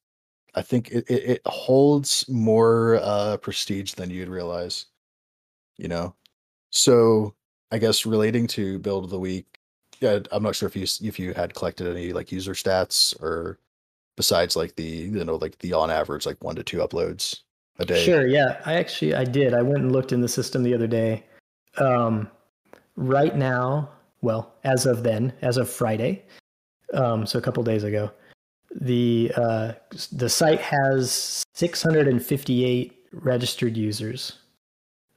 I 0.56 0.62
think 0.62 0.90
it, 0.90 1.06
it, 1.10 1.24
it 1.24 1.42
holds 1.46 2.26
more 2.30 3.00
uh, 3.02 3.38
prestige 3.38 3.94
than 3.94 4.10
you'd 4.10 4.30
realize. 4.30 4.86
You 5.78 5.90
know, 5.90 6.16
so 6.70 7.36
I 7.72 7.78
guess 7.78 8.06
relating 8.06 8.48
to 8.48 8.80
build 8.80 9.04
of 9.04 9.10
the 9.10 9.20
week, 9.20 9.60
yeah, 10.00 10.20
I'm 10.32 10.44
not 10.44 10.56
sure 10.56 10.68
if 10.68 10.76
you 10.76 10.84
if 11.08 11.20
you 11.20 11.34
had 11.34 11.54
collected 11.54 11.88
any 11.88 12.14
like 12.14 12.32
user 12.32 12.54
stats 12.54 13.20
or 13.22 13.60
besides 14.16 14.56
like 14.56 14.76
the 14.76 14.84
you 14.84 15.24
know 15.24 15.36
like 15.36 15.58
the 15.60 15.74
on 15.74 15.92
average 15.92 16.26
like 16.26 16.42
one 16.44 16.56
to 16.56 16.64
two 16.64 16.78
uploads 16.78 17.42
a 17.80 17.86
day? 17.86 18.04
Sure. 18.04 18.28
Yeah, 18.28 18.62
I 18.66 18.74
actually 18.76 19.16
I 19.16 19.24
did. 19.24 19.54
I 19.54 19.62
went 19.62 19.80
and 19.80 19.92
looked 19.92 20.12
in 20.12 20.22
the 20.22 20.28
system 20.28 20.64
the 20.64 20.74
other 20.74 20.88
day. 20.88 21.24
Um, 21.78 22.30
right 22.96 23.36
now, 23.36 23.90
well, 24.22 24.54
as 24.64 24.86
of 24.86 25.04
then, 25.04 25.34
as 25.42 25.58
of 25.58 25.70
Friday, 25.70 26.24
um, 26.94 27.26
so 27.26 27.38
a 27.38 27.42
couple 27.42 27.64
days 27.64 27.84
ago, 27.84 28.12
the 28.74 29.32
uh, 29.36 29.74
the 30.12 30.30
site 30.30 30.62
has 30.62 31.44
658 31.54 32.94
registered 33.12 33.78
users. 33.78 34.40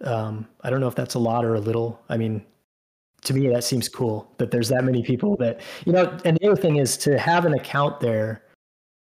Um, 0.05 0.47
I 0.63 0.71
don't 0.71 0.81
know 0.81 0.89
if 0.89 0.95
that's 0.95 1.15
a 1.15 1.19
lot 1.19 1.45
or 1.45 1.55
a 1.55 1.61
little. 1.61 2.01
I 2.09 2.17
mean, 2.17 2.45
to 3.23 3.35
me 3.35 3.49
that 3.49 3.65
seems 3.65 3.89
cool 3.89 4.33
that 4.39 4.51
there's 4.51 4.69
that 4.69 4.85
many 4.85 5.03
people 5.03 5.37
that 5.37 5.61
you 5.85 5.93
know 5.93 6.17
and 6.25 6.39
the 6.41 6.47
other 6.51 6.61
thing 6.61 6.77
is 6.77 6.97
to 6.97 7.19
have 7.19 7.45
an 7.45 7.55
account 7.55 8.01
there 8.01 8.43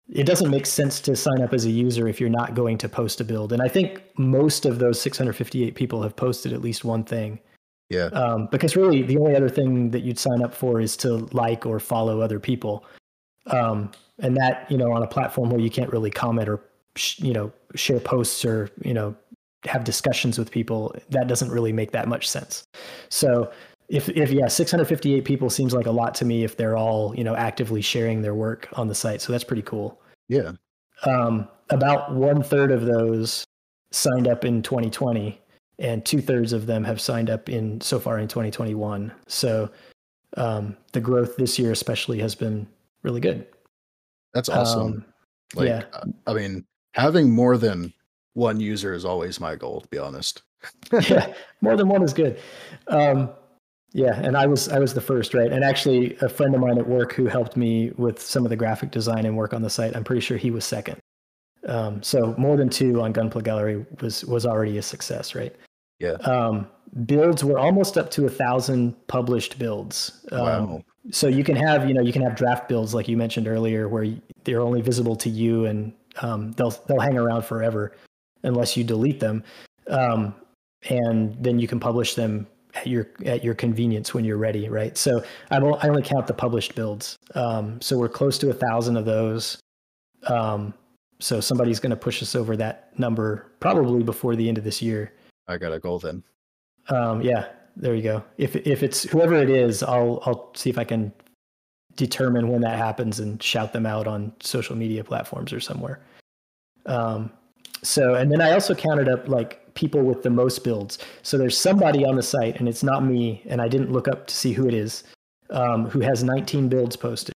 it 0.08 0.24
doesn't 0.24 0.50
make 0.50 0.66
sense 0.66 1.00
to 1.00 1.16
sign 1.16 1.42
up 1.42 1.52
as 1.52 1.64
a 1.64 1.70
user 1.70 2.06
if 2.06 2.20
you're 2.20 2.30
not 2.30 2.54
going 2.54 2.78
to 2.78 2.88
post 2.88 3.20
a 3.20 3.24
build. 3.24 3.52
And 3.52 3.60
i 3.60 3.68
think 3.68 4.02
most 4.16 4.64
of 4.64 4.78
those 4.78 5.00
658 5.00 5.74
people 5.74 6.02
have 6.02 6.14
posted 6.14 6.52
at 6.52 6.60
least 6.60 6.84
one 6.84 7.04
thing. 7.04 7.40
Yeah. 7.88 8.06
um, 8.06 8.48
because 8.50 8.74
really 8.74 9.02
the 9.02 9.16
only 9.18 9.36
other 9.36 9.48
thing 9.48 9.92
that 9.92 10.00
you'd 10.00 10.18
sign 10.18 10.42
up 10.42 10.52
for 10.52 10.80
is 10.80 10.96
to 10.98 11.28
like 11.32 11.64
or 11.66 11.78
follow 11.78 12.20
other 12.20 12.40
people. 12.40 12.84
Um, 13.46 13.92
and 14.18 14.36
that 14.36 14.68
you 14.70 14.78
know 14.78 14.92
on 14.92 15.02
a 15.02 15.06
platform 15.06 15.50
where 15.50 15.60
you 15.60 15.70
can't 15.70 15.92
really 15.92 16.10
comment 16.10 16.48
or 16.48 16.60
sh- 16.96 17.20
you 17.20 17.32
know 17.32 17.52
share 17.74 18.00
posts 18.00 18.44
or 18.44 18.70
you 18.82 18.94
know 18.94 19.14
have 19.64 19.84
discussions 19.84 20.38
with 20.38 20.50
people 20.50 20.94
that 21.10 21.28
doesn't 21.28 21.50
really 21.50 21.72
make 21.72 21.92
that 21.92 22.08
much 22.08 22.28
sense. 22.28 22.66
So 23.08 23.50
if 23.88 24.08
if 24.10 24.30
yeah 24.30 24.48
658 24.48 25.24
people 25.24 25.48
seems 25.50 25.72
like 25.74 25.86
a 25.86 25.90
lot 25.90 26.14
to 26.16 26.24
me 26.24 26.44
if 26.44 26.56
they're 26.56 26.76
all 26.76 27.14
you 27.16 27.24
know 27.24 27.36
actively 27.36 27.80
sharing 27.80 28.22
their 28.22 28.34
work 28.34 28.68
on 28.72 28.88
the 28.88 28.94
site 28.94 29.20
so 29.20 29.32
that's 29.32 29.44
pretty 29.44 29.62
cool 29.62 30.00
Yeah. 30.28 30.52
um, 31.04 31.48
about 31.70 32.14
one 32.14 32.42
third 32.42 32.70
of 32.72 32.84
those 32.86 33.44
signed 33.92 34.26
up 34.28 34.44
in 34.44 34.62
2020 34.62 35.40
and 35.78 36.04
two 36.04 36.20
thirds 36.20 36.52
of 36.52 36.66
them 36.66 36.82
have 36.84 37.00
signed 37.00 37.30
up 37.30 37.48
in 37.48 37.80
so 37.80 38.00
far 38.00 38.18
in 38.18 38.26
2021 38.28 39.12
so 39.28 39.70
um, 40.36 40.76
the 40.92 41.00
growth 41.00 41.36
this 41.36 41.58
year 41.58 41.70
especially 41.72 42.18
has 42.18 42.34
been 42.34 42.66
really 43.02 43.20
good 43.20 43.46
That's 44.34 44.48
awesome. 44.48 44.80
Um, 44.82 45.04
like, 45.54 45.68
yeah. 45.68 45.84
I 46.26 46.32
mean, 46.34 46.66
having 46.92 47.30
more 47.30 47.56
than 47.56 47.92
one 48.34 48.58
user 48.58 48.92
is 48.92 49.04
always 49.04 49.38
my 49.40 49.54
goal, 49.54 49.80
to 49.80 49.88
be 49.88 49.96
honest. 49.96 50.42
yeah, 51.08 51.32
more 51.60 51.76
than 51.76 51.88
one 51.88 52.02
is 52.02 52.12
good. 52.12 52.38
Um, 52.88 53.30
yeah, 53.92 54.20
and 54.20 54.36
I 54.36 54.46
was 54.46 54.68
I 54.68 54.78
was 54.78 54.94
the 54.94 55.00
first, 55.00 55.34
right? 55.34 55.52
And 55.52 55.64
actually, 55.64 56.16
a 56.20 56.28
friend 56.28 56.54
of 56.54 56.60
mine 56.60 56.78
at 56.78 56.86
work 56.86 57.12
who 57.12 57.26
helped 57.26 57.56
me 57.56 57.92
with 57.96 58.20
some 58.20 58.44
of 58.44 58.50
the 58.50 58.56
graphic 58.56 58.90
design 58.90 59.24
and 59.24 59.36
work 59.36 59.54
on 59.54 59.62
the 59.62 59.70
site, 59.70 59.96
I'm 59.96 60.04
pretty 60.04 60.20
sure 60.20 60.36
he 60.36 60.50
was 60.50 60.64
second. 60.64 60.98
Um, 61.66 62.02
so 62.02 62.34
more 62.38 62.56
than 62.56 62.68
two 62.68 63.00
on 63.00 63.12
Gunpla 63.12 63.42
Gallery 63.42 63.84
was 64.00 64.24
was 64.24 64.44
already 64.44 64.78
a 64.78 64.82
success, 64.82 65.34
right? 65.34 65.54
Yeah. 65.98 66.12
Um, 66.24 66.68
builds 67.06 67.42
were 67.42 67.58
almost 67.58 67.96
up 67.96 68.10
to 68.12 68.26
a 68.26 68.30
thousand 68.30 68.94
published 69.06 69.58
builds. 69.58 70.26
Um, 70.32 70.40
Wow. 70.40 70.82
So 71.12 71.28
you 71.28 71.44
can 71.44 71.54
have 71.54 71.88
you 71.88 71.94
know 71.94 72.02
you 72.02 72.12
can 72.12 72.22
have 72.22 72.34
draft 72.34 72.68
builds 72.68 72.92
like 72.92 73.06
you 73.06 73.16
mentioned 73.16 73.46
earlier, 73.46 73.88
where 73.88 74.12
they're 74.42 74.60
only 74.60 74.80
visible 74.80 75.14
to 75.16 75.30
you 75.30 75.66
and 75.66 75.92
um, 76.20 76.50
they'll 76.52 76.74
they'll 76.88 77.00
hang 77.00 77.16
around 77.16 77.44
forever 77.44 77.92
unless 78.42 78.76
you 78.76 78.82
delete 78.82 79.20
them, 79.20 79.44
um, 79.88 80.34
and 80.90 81.36
then 81.42 81.60
you 81.60 81.68
can 81.68 81.78
publish 81.78 82.14
them 82.14 82.46
at 82.76 82.86
your 82.86 83.08
at 83.24 83.42
your 83.42 83.54
convenience 83.54 84.14
when 84.14 84.24
you're 84.24 84.36
ready, 84.36 84.68
right? 84.68 84.96
So 84.96 85.24
I 85.50 85.58
will 85.58 85.78
I 85.82 85.88
only 85.88 86.02
count 86.02 86.26
the 86.26 86.34
published 86.34 86.74
builds. 86.74 87.16
Um, 87.34 87.80
so 87.80 87.98
we're 87.98 88.08
close 88.08 88.38
to 88.38 88.50
a 88.50 88.54
thousand 88.54 88.96
of 88.96 89.04
those. 89.04 89.58
Um, 90.26 90.74
so 91.18 91.40
somebody's 91.40 91.80
going 91.80 91.90
to 91.90 91.96
push 91.96 92.22
us 92.22 92.34
over 92.34 92.56
that 92.56 92.98
number 92.98 93.52
probably 93.60 94.02
before 94.02 94.36
the 94.36 94.48
end 94.48 94.58
of 94.58 94.64
this 94.64 94.82
year. 94.82 95.12
I 95.48 95.56
got 95.56 95.72
a 95.72 95.78
goal 95.78 95.98
then. 95.98 96.22
Um, 96.88 97.22
yeah, 97.22 97.46
there 97.76 97.94
you 97.94 98.02
go. 98.02 98.24
If 98.38 98.56
if 98.56 98.82
it's 98.82 99.04
whoever 99.04 99.34
it 99.34 99.50
is, 99.50 99.82
I'll 99.82 100.20
I'll 100.24 100.50
see 100.54 100.70
if 100.70 100.78
I 100.78 100.84
can 100.84 101.12
determine 101.96 102.48
when 102.48 102.60
that 102.60 102.76
happens 102.76 103.20
and 103.20 103.42
shout 103.42 103.72
them 103.72 103.86
out 103.86 104.06
on 104.06 104.32
social 104.40 104.76
media 104.76 105.02
platforms 105.02 105.52
or 105.52 105.60
somewhere. 105.60 106.00
Um, 106.84 107.32
so 107.82 108.14
and 108.14 108.30
then 108.30 108.40
I 108.40 108.52
also 108.52 108.74
counted 108.74 109.08
up 109.08 109.28
like 109.28 109.65
people 109.76 110.02
with 110.02 110.22
the 110.24 110.30
most 110.30 110.64
builds. 110.64 110.98
So 111.22 111.38
there's 111.38 111.56
somebody 111.56 112.04
on 112.04 112.16
the 112.16 112.22
site, 112.22 112.58
and 112.58 112.68
it's 112.68 112.82
not 112.82 113.04
me, 113.04 113.42
and 113.46 113.60
I 113.62 113.68
didn't 113.68 113.92
look 113.92 114.08
up 114.08 114.26
to 114.26 114.34
see 114.34 114.52
who 114.52 114.66
it 114.66 114.74
is, 114.74 115.04
um, 115.50 115.88
who 115.88 116.00
has 116.00 116.24
19 116.24 116.68
builds 116.68 116.96
posted. 116.96 117.32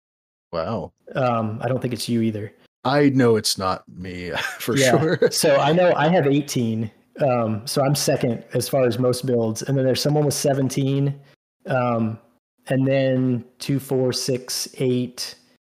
Wow. 0.53 0.93
Um, 1.15 1.59
I 1.63 1.69
don't 1.69 1.83
think 1.83 1.93
it's 1.95 2.09
you 2.09 2.23
either. 2.23 2.53
I 2.85 3.09
know 3.09 3.35
it's 3.37 3.59
not 3.59 3.83
me 3.89 4.31
for 4.61 4.77
Yeah. 4.77 4.91
sure. 4.91 5.31
so 5.33 5.57
I 5.57 5.73
know 5.73 5.93
I 5.97 6.09
have 6.09 6.27
18. 6.29 6.89
Um, 7.21 7.67
so 7.67 7.83
I'm 7.85 7.95
second 7.95 8.45
as 8.55 8.69
far 8.69 8.85
as 8.87 8.99
most 8.99 9.27
builds. 9.27 9.63
And 9.63 9.77
then 9.77 9.85
there's 9.85 10.01
someone 10.03 10.25
with 10.25 10.35
17. 10.35 11.19
Um, 11.67 12.19
and 12.69 12.87
then 12.87 13.45
two, 13.59 13.79
four, 13.81 14.13
six, 14.13 14.69
eight, 14.79 15.35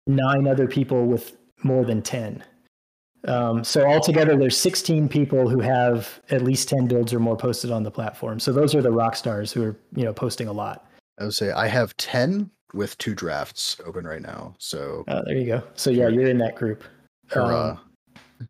nine 0.08 0.48
other 0.48 0.68
people 0.68 1.06
with 1.06 1.36
more 1.64 1.84
than 1.86 2.02
10. 2.02 2.44
Um, 3.26 3.64
so 3.64 3.86
altogether, 3.86 4.38
there's 4.38 4.58
16 4.58 5.10
people 5.10 5.50
who 5.50 5.60
have 5.60 6.22
at 6.30 6.42
least 6.42 6.70
10 6.70 6.88
builds 6.88 7.14
or 7.14 7.20
more 7.20 7.36
posted 7.36 7.70
on 7.72 7.84
the 7.84 7.92
platform. 7.92 8.40
So 8.40 8.54
those 8.54 8.74
are 8.76 8.82
the 8.82 8.92
rock 8.92 9.16
stars 9.16 9.52
who 9.52 9.64
are, 9.64 9.76
you 9.96 10.06
know, 10.06 10.14
posting 10.14 10.48
a 10.48 10.54
lot. 10.54 10.86
I 11.20 11.26
would 11.26 11.34
say 11.34 11.52
I 11.52 11.68
have 11.68 11.96
10 11.98 12.50
with 12.74 12.98
two 12.98 13.14
drafts 13.14 13.78
open 13.86 14.06
right 14.06 14.22
now. 14.22 14.56
So, 14.58 15.04
Uh, 15.08 15.22
there 15.26 15.36
you 15.38 15.48
go. 15.48 15.64
So 15.76 15.90
yeah, 15.90 16.08
you're 16.08 16.28
in 16.30 16.38
that 16.38 16.56
group. 16.56 16.84
hurrah. 17.30 17.72
Um, 17.72 18.48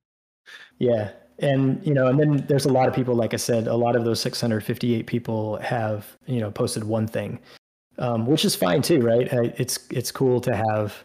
Yeah. 0.78 1.12
And, 1.40 1.86
you 1.86 1.94
know, 1.94 2.08
and 2.08 2.20
then 2.20 2.46
there's 2.48 2.66
a 2.66 2.72
lot 2.72 2.88
of 2.88 2.94
people, 2.94 3.16
like 3.16 3.34
I 3.34 3.38
said, 3.38 3.68
a 3.68 3.76
lot 3.76 3.96
of 3.96 4.04
those 4.06 4.20
658 4.22 5.08
people 5.08 5.58
have, 5.58 6.06
you 6.26 6.40
know, 6.42 6.52
posted 6.52 6.84
one 6.84 7.08
thing, 7.08 7.40
um, 7.98 8.26
which 8.26 8.44
is 8.46 8.56
fine 8.56 8.82
too, 8.82 9.00
right? 9.02 9.28
It's, 9.58 9.80
it's 9.90 10.12
cool 10.12 10.42
to 10.42 10.56
have, 10.56 11.04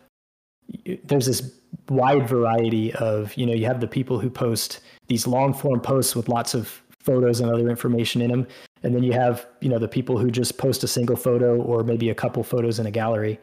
there's 1.04 1.26
this 1.26 1.52
wide 1.88 2.28
variety 2.28 2.92
of, 2.94 3.34
you 3.36 3.46
know, 3.46 3.52
you 3.52 3.66
have 3.66 3.80
the 3.80 3.88
people 3.88 4.18
who 4.18 4.30
post 4.30 4.80
these 5.08 5.26
long 5.26 5.52
form 5.52 5.80
posts 5.80 6.16
with 6.16 6.28
lots 6.28 6.54
of 6.54 6.82
photos 6.98 7.40
and 7.40 7.50
other 7.50 7.68
information 7.68 8.22
in 8.22 8.30
them. 8.30 8.46
And 8.82 8.94
then 8.94 9.02
you 9.02 9.12
have, 9.12 9.46
you 9.60 9.68
know, 9.68 9.78
the 9.78 9.88
people 9.88 10.18
who 10.18 10.30
just 10.30 10.58
post 10.58 10.84
a 10.84 10.88
single 10.88 11.16
photo 11.16 11.60
or 11.60 11.84
maybe 11.84 12.10
a 12.10 12.14
couple 12.14 12.42
photos 12.42 12.78
in 12.78 12.86
a 12.86 12.90
gallery. 12.90 13.38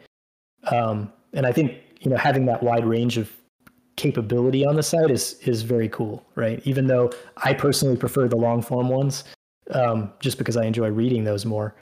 Um, 0.70 1.12
and 1.32 1.46
I 1.46 1.52
think, 1.52 1.78
you 2.00 2.10
know, 2.10 2.16
having 2.16 2.46
that 2.46 2.62
wide 2.62 2.84
range 2.84 3.18
of 3.18 3.30
capability 3.96 4.64
on 4.64 4.74
the 4.76 4.82
site 4.82 5.10
is 5.10 5.34
is 5.42 5.62
very 5.62 5.88
cool, 5.88 6.24
right? 6.34 6.60
Even 6.64 6.86
though 6.86 7.10
I 7.36 7.54
personally 7.54 7.96
prefer 7.96 8.28
the 8.28 8.36
long 8.36 8.62
form 8.62 8.88
ones, 8.88 9.24
um, 9.70 10.12
just 10.20 10.38
because 10.38 10.56
I 10.56 10.64
enjoy 10.64 10.88
reading 10.88 11.24
those 11.24 11.44
more. 11.44 11.74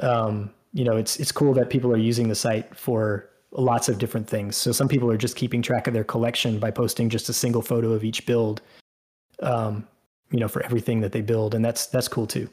Um, 0.00 0.50
you 0.72 0.84
know, 0.84 0.96
it's 0.96 1.18
it's 1.18 1.32
cool 1.32 1.54
that 1.54 1.70
people 1.70 1.92
are 1.92 1.98
using 1.98 2.28
the 2.28 2.34
site 2.34 2.76
for 2.76 3.30
lots 3.56 3.88
of 3.88 3.98
different 3.98 4.28
things. 4.28 4.56
So 4.56 4.72
some 4.72 4.88
people 4.88 5.10
are 5.10 5.16
just 5.16 5.36
keeping 5.36 5.62
track 5.62 5.86
of 5.86 5.94
their 5.94 6.04
collection 6.04 6.58
by 6.58 6.70
posting 6.70 7.08
just 7.08 7.28
a 7.28 7.32
single 7.32 7.62
photo 7.62 7.92
of 7.92 8.04
each 8.04 8.26
build. 8.26 8.62
Um, 9.40 9.86
you 10.30 10.40
know, 10.40 10.48
for 10.48 10.62
everything 10.64 11.00
that 11.00 11.12
they 11.12 11.20
build, 11.20 11.54
and 11.54 11.64
that's 11.64 11.86
that's 11.86 12.08
cool 12.08 12.26
too. 12.26 12.48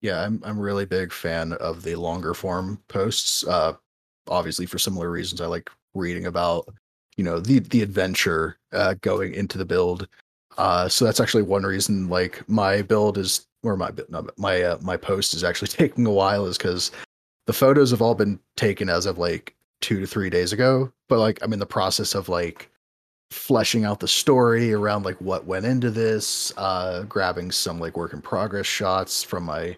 Yeah, 0.00 0.22
I'm 0.22 0.40
I'm 0.44 0.58
really 0.58 0.84
big 0.84 1.12
fan 1.12 1.52
of 1.54 1.82
the 1.82 1.96
longer 1.96 2.34
form 2.34 2.80
posts. 2.88 3.44
Uh 3.46 3.74
obviously 4.28 4.66
for 4.66 4.78
similar 4.78 5.10
reasons. 5.10 5.40
I 5.40 5.46
like 5.46 5.70
reading 5.94 6.26
about, 6.26 6.68
you 7.16 7.24
know, 7.24 7.40
the 7.40 7.58
the 7.58 7.82
adventure 7.82 8.58
uh 8.72 8.94
going 9.00 9.34
into 9.34 9.58
the 9.58 9.64
build. 9.64 10.06
Uh 10.56 10.88
so 10.88 11.04
that's 11.04 11.20
actually 11.20 11.42
one 11.42 11.64
reason 11.64 12.08
like 12.08 12.48
my 12.48 12.82
build 12.82 13.18
is 13.18 13.46
or 13.62 13.76
my 13.76 13.90
my 14.36 14.62
uh, 14.62 14.78
my 14.80 14.96
post 14.96 15.34
is 15.34 15.42
actually 15.42 15.68
taking 15.82 16.06
a 16.06 16.12
while 16.12 16.46
is 16.46 16.58
cuz 16.58 16.92
the 17.46 17.52
photos 17.52 17.90
have 17.90 18.02
all 18.02 18.14
been 18.14 18.38
taken 18.56 18.88
as 18.88 19.06
of 19.06 19.18
like 19.18 19.55
2 19.80 20.00
to 20.00 20.06
3 20.06 20.30
days 20.30 20.52
ago, 20.52 20.92
but 21.08 21.18
like 21.18 21.38
I'm 21.42 21.52
in 21.52 21.58
the 21.58 21.66
process 21.66 22.14
of 22.14 22.28
like 22.28 22.70
fleshing 23.30 23.84
out 23.84 24.00
the 24.00 24.08
story 24.08 24.72
around 24.72 25.04
like 25.04 25.20
what 25.20 25.46
went 25.46 25.66
into 25.66 25.90
this, 25.90 26.52
uh 26.56 27.02
grabbing 27.04 27.50
some 27.50 27.78
like 27.80 27.96
work 27.96 28.12
in 28.12 28.22
progress 28.22 28.66
shots 28.66 29.22
from 29.22 29.44
my 29.44 29.76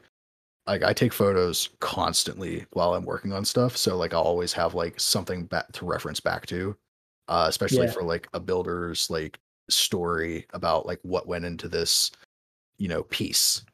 like 0.67 0.83
I 0.83 0.93
take 0.93 1.15
photos 1.15 1.71
constantly 1.81 2.67
while 2.73 2.93
I'm 2.95 3.05
working 3.07 3.33
on 3.33 3.45
stuff, 3.45 3.77
so 3.77 3.97
like 3.97 4.13
I'll 4.15 4.23
always 4.23 4.53
have 4.53 4.75
like 4.75 5.01
something 5.01 5.47
back 5.47 5.73
to 5.73 5.87
reference 5.87 6.21
back 6.21 6.45
to, 6.47 6.77
uh, 7.29 7.47
especially 7.49 7.87
Yeah. 7.87 7.93
for 7.93 8.03
like 8.03 8.29
a 8.35 8.41
builder's 8.41 9.09
like 9.09 9.39
story 9.71 10.47
about 10.53 10.85
like 10.87 11.01
what 11.03 11.27
went 11.27 11.47
into 11.47 11.69
this, 11.69 12.11
you 12.77 12.89
know, 12.89 13.03
piece. 13.05 13.65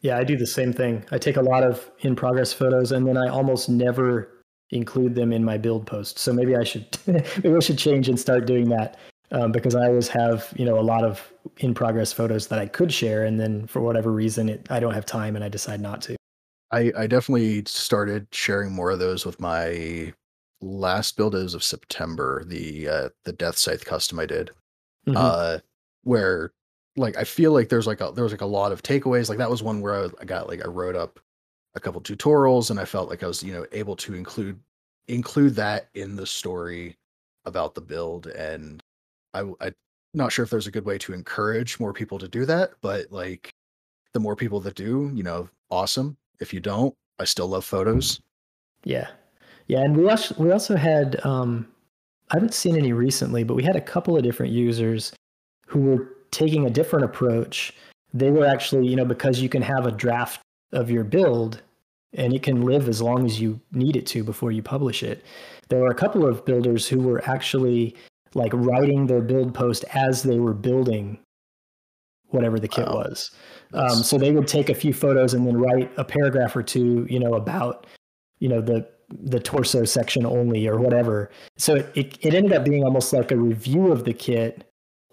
Yeah, 0.00 0.16
I 0.16 0.24
do 0.24 0.34
the 0.38 0.46
same 0.46 0.72
thing. 0.72 1.04
I 1.12 1.18
take 1.18 1.36
a 1.36 1.42
lot 1.42 1.62
of 1.62 1.90
in 2.00 2.16
progress 2.16 2.54
photos 2.54 2.90
and 2.92 3.06
then 3.06 3.18
I 3.18 3.28
almost 3.28 3.68
never 3.68 4.39
include 4.70 5.14
them 5.14 5.32
in 5.32 5.44
my 5.44 5.58
build 5.58 5.86
post. 5.86 6.18
So 6.18 6.32
maybe 6.32 6.56
I 6.56 6.64
should 6.64 6.96
maybe 7.06 7.54
I 7.54 7.60
should 7.60 7.78
change 7.78 8.08
and 8.08 8.18
start 8.18 8.46
doing 8.46 8.68
that 8.70 8.98
um, 9.32 9.52
because 9.52 9.74
I 9.74 9.86
always 9.86 10.08
have 10.08 10.52
you 10.56 10.64
know 10.64 10.78
a 10.78 10.82
lot 10.82 11.04
of 11.04 11.32
in 11.58 11.74
progress 11.74 12.12
photos 12.12 12.46
that 12.48 12.58
I 12.58 12.66
could 12.66 12.92
share 12.92 13.24
and 13.24 13.38
then 13.40 13.66
for 13.66 13.80
whatever 13.80 14.12
reason 14.12 14.48
it, 14.48 14.66
I 14.70 14.80
don't 14.80 14.94
have 14.94 15.06
time 15.06 15.36
and 15.36 15.44
I 15.44 15.48
decide 15.48 15.80
not 15.80 16.02
to. 16.02 16.16
I 16.70 16.92
I 16.96 17.06
definitely 17.06 17.64
started 17.66 18.28
sharing 18.32 18.72
more 18.72 18.90
of 18.90 18.98
those 18.98 19.26
with 19.26 19.40
my 19.40 20.12
last 20.60 21.16
build 21.16 21.34
as 21.34 21.54
of 21.54 21.64
September, 21.64 22.44
the 22.44 22.88
uh 22.88 23.08
the 23.24 23.32
Death 23.32 23.56
Scythe 23.56 23.84
custom 23.84 24.18
I 24.20 24.26
did. 24.26 24.50
Mhm. 25.08 25.14
uh 25.16 25.58
where 26.02 26.52
like 26.96 27.16
i 27.16 27.24
feel 27.24 27.52
like 27.52 27.70
there's 27.70 27.86
like 27.86 28.02
a 28.02 28.12
there 28.14 28.24
was 28.24 28.32
like 28.32 28.42
a 28.42 28.46
lot 28.46 28.70
of 28.72 28.82
takeaways 28.82 29.28
like 29.30 29.38
that 29.38 29.50
was 29.50 29.62
one 29.62 29.80
where 29.80 29.94
I, 30.04 30.08
I 30.20 30.24
got 30.26 30.46
like 30.48 30.62
i 30.64 30.68
wrote 30.68 30.94
up 30.96 31.18
a 31.74 31.80
couple 31.80 32.00
tutorials 32.00 32.70
and 32.70 32.80
i 32.80 32.84
felt 32.84 33.08
like 33.08 33.22
i 33.22 33.26
was 33.26 33.42
you 33.42 33.52
know 33.52 33.66
able 33.72 33.96
to 33.96 34.14
include 34.14 34.58
include 35.08 35.54
that 35.54 35.88
in 35.94 36.16
the 36.16 36.26
story 36.26 36.96
about 37.44 37.74
the 37.74 37.80
build 37.80 38.26
and 38.28 38.82
i 39.34 39.40
i'm 39.40 39.74
not 40.14 40.32
sure 40.32 40.44
if 40.44 40.50
there's 40.50 40.66
a 40.66 40.72
good 40.72 40.84
way 40.84 40.98
to 40.98 41.12
encourage 41.12 41.78
more 41.78 41.92
people 41.92 42.18
to 42.18 42.28
do 42.28 42.44
that 42.44 42.72
but 42.80 43.10
like 43.10 43.50
the 44.12 44.20
more 44.20 44.34
people 44.34 44.60
that 44.60 44.74
do 44.74 45.10
you 45.14 45.22
know 45.22 45.48
awesome. 45.70 46.16
If 46.40 46.52
you 46.52 46.60
don't 46.60 46.94
i 47.18 47.24
still 47.24 47.48
love 47.48 47.64
photos. 47.64 48.20
Yeah, 48.84 49.08
yeah, 49.66 49.80
and 49.80 49.96
we 49.96 50.08
also 50.08 50.34
we 50.38 50.50
also 50.52 50.76
had 50.76 51.24
um, 51.24 51.68
I 52.30 52.36
haven't 52.36 52.54
seen 52.54 52.76
any 52.76 52.92
recently, 52.92 53.44
but 53.44 53.54
we 53.54 53.62
had 53.62 53.76
a 53.76 53.80
couple 53.80 54.16
of 54.16 54.22
different 54.22 54.52
users 54.52 55.12
who 55.66 55.80
were 55.80 56.08
taking 56.30 56.66
a 56.66 56.70
different 56.70 57.04
approach. 57.04 57.74
They 58.14 58.30
were 58.30 58.46
actually, 58.46 58.88
you 58.88 58.96
know, 58.96 59.04
because 59.04 59.40
you 59.40 59.48
can 59.48 59.62
have 59.62 59.86
a 59.86 59.92
draft 59.92 60.40
of 60.72 60.90
your 60.90 61.04
build 61.04 61.62
and 62.12 62.32
it 62.34 62.42
can 62.42 62.62
live 62.62 62.88
as 62.88 63.00
long 63.00 63.24
as 63.24 63.40
you 63.40 63.60
need 63.72 63.96
it 63.96 64.06
to 64.06 64.24
before 64.24 64.50
you 64.50 64.62
publish 64.62 65.02
it. 65.02 65.24
There 65.68 65.80
were 65.80 65.90
a 65.90 65.94
couple 65.94 66.26
of 66.26 66.44
builders 66.44 66.88
who 66.88 66.98
were 67.00 67.22
actually 67.28 67.94
like 68.34 68.52
writing 68.52 69.06
their 69.06 69.20
build 69.20 69.54
post 69.54 69.84
as 69.94 70.22
they 70.22 70.38
were 70.38 70.54
building 70.54 71.18
whatever 72.28 72.58
the 72.58 72.68
kit 72.68 72.86
Wow. 72.86 72.96
was. 72.96 73.30
Um, 73.72 74.02
so 74.02 74.18
they 74.18 74.32
would 74.32 74.48
take 74.48 74.68
a 74.68 74.74
few 74.74 74.92
photos 74.92 75.34
and 75.34 75.46
then 75.46 75.56
write 75.56 75.90
a 75.96 76.04
paragraph 76.04 76.54
or 76.56 76.62
two, 76.62 77.06
you 77.08 77.18
know, 77.18 77.34
about 77.34 77.86
you 78.38 78.48
know 78.48 78.60
the 78.60 78.88
the 79.08 79.40
torso 79.40 79.84
section 79.84 80.24
only 80.24 80.68
or 80.68 80.78
whatever. 80.78 81.30
So 81.58 81.76
it, 81.76 81.90
it, 81.96 82.18
it 82.20 82.34
ended 82.34 82.52
up 82.52 82.64
being 82.64 82.84
almost 82.84 83.12
like 83.12 83.32
a 83.32 83.36
review 83.36 83.90
of 83.90 84.04
the 84.04 84.12
kit 84.12 84.64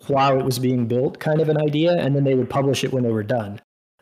while 0.06 0.40
it 0.40 0.46
was 0.46 0.60
being 0.60 0.88
built, 0.88 1.20
kind 1.20 1.42
of 1.42 1.50
an 1.50 1.60
idea, 1.60 1.94
and 1.94 2.16
then 2.16 2.24
they 2.24 2.36
would 2.36 2.50
publish 2.50 2.84
it 2.84 2.94
when 2.94 3.02
they 3.04 3.12
were 3.12 3.24
done. 3.24 3.60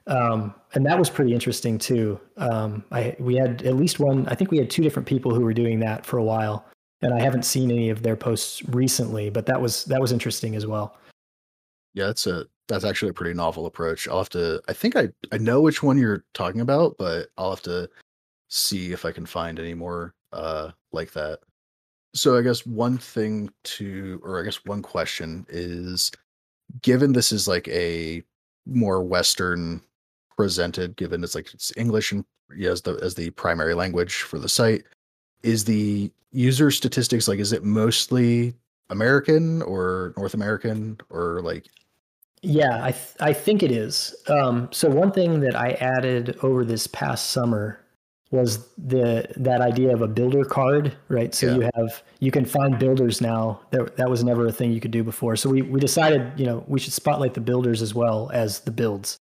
Um, 0.07 0.53
and 0.73 0.85
that 0.85 0.99
was 0.99 1.09
pretty 1.09 1.33
interesting 1.33 1.77
too. 1.77 2.19
Um, 2.37 2.83
I 2.91 3.15
we 3.19 3.35
had 3.35 3.63
at 3.63 3.75
least 3.75 3.99
one. 3.99 4.27
I 4.27 4.35
think 4.35 4.51
we 4.51 4.57
had 4.57 4.69
two 4.69 4.83
different 4.83 5.07
people 5.07 5.33
who 5.33 5.41
were 5.41 5.53
doing 5.53 5.79
that 5.79 6.05
for 6.05 6.17
a 6.17 6.23
while, 6.23 6.65
and 7.01 7.13
I 7.13 7.19
haven't 7.19 7.43
seen 7.43 7.71
any 7.71 7.89
of 7.89 8.03
their 8.03 8.15
posts 8.15 8.63
recently. 8.69 9.29
But 9.29 9.45
that 9.47 9.59
was 9.59 9.85
that 9.85 9.99
was 9.99 10.11
interesting 10.11 10.55
as 10.55 10.67
well. 10.67 10.97
Yeah, 11.93 12.07
that's 12.07 12.27
a 12.27 12.45
that's 12.67 12.83
actually 12.83 13.09
a 13.09 13.13
pretty 13.13 13.33
novel 13.33 13.65
approach. 13.65 14.07
I'll 14.07 14.19
have 14.19 14.29
to. 14.29 14.61
I 14.67 14.73
think 14.73 14.95
I 14.95 15.09
I 15.31 15.37
know 15.37 15.61
which 15.61 15.81
one 15.81 15.97
you're 15.97 16.23
talking 16.33 16.61
about, 16.61 16.95
but 16.99 17.29
I'll 17.37 17.51
have 17.51 17.63
to 17.63 17.89
see 18.49 18.91
if 18.91 19.05
I 19.05 19.11
can 19.11 19.25
find 19.25 19.59
any 19.59 19.73
more 19.73 20.13
uh 20.33 20.71
like 20.91 21.11
that. 21.13 21.39
So 22.13 22.37
I 22.37 22.41
guess 22.41 22.65
one 22.65 22.97
thing 22.97 23.49
to, 23.63 24.21
or 24.23 24.39
I 24.39 24.43
guess 24.43 24.63
one 24.65 24.81
question 24.81 25.45
is, 25.49 26.11
given 26.81 27.11
this 27.11 27.33
is 27.33 27.45
like 27.45 27.67
a 27.67 28.23
more 28.65 29.03
Western 29.03 29.81
presented, 30.37 30.95
given 30.95 31.23
it's 31.23 31.35
like 31.35 31.53
it's 31.53 31.71
English 31.77 32.11
and 32.11 32.25
yeah, 32.55 32.71
as 32.71 32.81
the 32.81 32.93
as 33.01 33.15
the 33.15 33.29
primary 33.31 33.73
language 33.73 34.21
for 34.21 34.39
the 34.39 34.49
site, 34.49 34.83
is 35.43 35.65
the 35.65 36.11
user 36.31 36.69
statistics 36.71 37.27
like 37.27 37.39
is 37.39 37.53
it 37.53 37.63
mostly 37.63 38.53
American 38.89 39.61
or 39.63 40.13
North 40.17 40.33
American 40.33 40.97
or 41.09 41.41
like 41.41 41.65
Yeah, 42.41 42.83
I 42.83 42.91
th- 42.91 43.15
I 43.19 43.33
think 43.33 43.63
it 43.63 43.71
is. 43.71 44.13
Um, 44.27 44.69
so 44.71 44.89
one 44.89 45.11
thing 45.11 45.39
that 45.41 45.55
I 45.55 45.71
added 45.73 46.37
over 46.43 46.63
this 46.65 46.85
past 46.87 47.31
summer 47.31 47.79
was 48.31 48.67
the 48.77 49.27
that 49.37 49.61
idea 49.61 49.93
of 49.93 50.01
a 50.01 50.07
builder 50.07 50.43
card, 50.43 50.93
right? 51.07 51.33
So 51.33 51.47
Yeah. 51.47 51.55
you 51.55 51.69
have 51.75 52.03
you 52.19 52.31
can 52.31 52.45
find 52.45 52.77
builders 52.77 53.21
now. 53.21 53.61
That 53.71 53.95
that 53.97 54.09
was 54.09 54.23
never 54.23 54.45
a 54.47 54.51
thing 54.51 54.71
you 54.71 54.81
could 54.81 54.91
do 54.91 55.03
before. 55.03 55.35
So 55.37 55.49
we 55.49 55.61
we 55.61 55.79
decided, 55.79 56.31
you 56.37 56.45
know, 56.45 56.63
we 56.67 56.79
should 56.79 56.93
spotlight 56.93 57.33
the 57.33 57.41
builders 57.41 57.81
as 57.81 57.95
well 57.95 58.29
as 58.33 58.59
the 58.61 58.71
builds. 58.71 59.17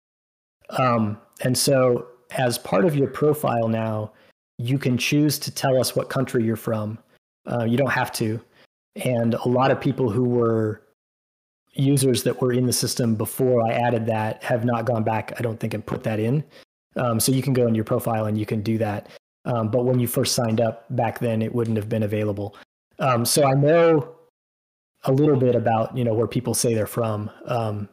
Um, 0.77 1.17
and 1.41 1.57
so 1.57 2.07
as 2.31 2.57
part 2.57 2.85
of 2.85 2.95
your 2.95 3.07
profile 3.07 3.67
now, 3.67 4.11
you 4.57 4.77
can 4.77 4.97
choose 4.97 5.39
to 5.39 5.51
tell 5.51 5.79
us 5.79 5.95
what 5.95 6.09
country 6.09 6.43
you're 6.43 6.55
from. 6.55 6.99
Uh, 7.45 7.63
you 7.63 7.77
don't 7.77 7.91
have 7.91 8.11
to. 8.13 8.39
And 8.97 9.35
a 9.35 9.47
lot 9.47 9.71
of 9.71 9.79
people 9.79 10.09
who 10.09 10.25
were 10.25 10.83
users 11.73 12.23
that 12.23 12.41
were 12.41 12.51
in 12.51 12.65
the 12.65 12.73
system 12.73 13.15
before 13.15 13.65
I 13.65 13.71
added 13.71 14.05
that 14.07 14.43
have 14.43 14.65
not 14.65 14.85
gone 14.85 15.03
back, 15.03 15.33
I 15.37 15.41
don't 15.41 15.59
think, 15.59 15.73
and 15.73 15.85
put 15.85 16.03
that 16.03 16.19
in. 16.19 16.43
Um, 16.95 17.19
so 17.19 17.31
you 17.31 17.41
can 17.41 17.53
go 17.53 17.67
in 17.67 17.75
your 17.75 17.85
profile 17.85 18.25
and 18.25 18.37
you 18.37 18.45
can 18.45 18.61
do 18.61 18.77
that. 18.79 19.07
Um, 19.45 19.69
but 19.69 19.85
when 19.85 19.99
you 19.99 20.07
first 20.07 20.35
signed 20.35 20.59
up 20.59 20.85
back 20.95 21.19
then, 21.19 21.41
it 21.41 21.53
wouldn't 21.53 21.77
have 21.77 21.87
been 21.87 22.03
available. 22.03 22.55
Um, 22.99 23.25
so 23.25 23.45
I 23.45 23.53
know 23.53 24.15
a 25.05 25.11
little 25.11 25.37
bit 25.37 25.55
about 25.55 25.95
you 25.95 26.03
know 26.03 26.13
where 26.13 26.27
people 26.27 26.53
say 26.53 26.73
they're 26.73 26.85
from 26.85 27.31
um, 27.45 27.87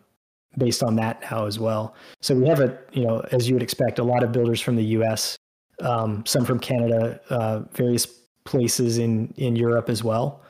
based 0.58 0.82
on 0.82 0.96
that 0.96 1.22
now 1.30 1.46
as 1.46 1.58
well. 1.58 1.94
So 2.22 2.34
we 2.34 2.46
have 2.48 2.60
a 2.60 2.78
you 2.92 3.04
know 3.04 3.24
as 3.32 3.48
you 3.48 3.54
would 3.54 3.62
expect 3.62 3.98
a 3.98 4.04
lot 4.04 4.22
of 4.22 4.32
builders 4.32 4.60
from 4.60 4.76
the 4.76 4.84
U.S., 4.84 5.36
um, 5.80 6.24
some 6.26 6.44
from 6.44 6.58
Canada, 6.58 7.20
uh, 7.30 7.60
various 7.72 8.06
places 8.44 8.98
in 8.98 9.32
in 9.36 9.56
Europe 9.56 9.88
as 9.88 10.02
well. 10.02 10.42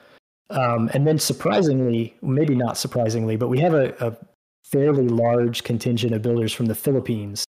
Um, 0.50 0.90
and 0.94 1.06
then 1.06 1.18
surprisingly, 1.18 2.16
maybe 2.22 2.54
not 2.54 2.78
surprisingly, 2.78 3.36
but 3.36 3.48
we 3.48 3.58
have 3.58 3.74
a, 3.74 3.94
a 3.98 4.16
fairly 4.64 5.08
large 5.08 5.64
contingent 5.64 6.14
of 6.14 6.22
builders 6.22 6.52
from 6.52 6.66
the 6.66 6.74
Philippines, 6.74 7.44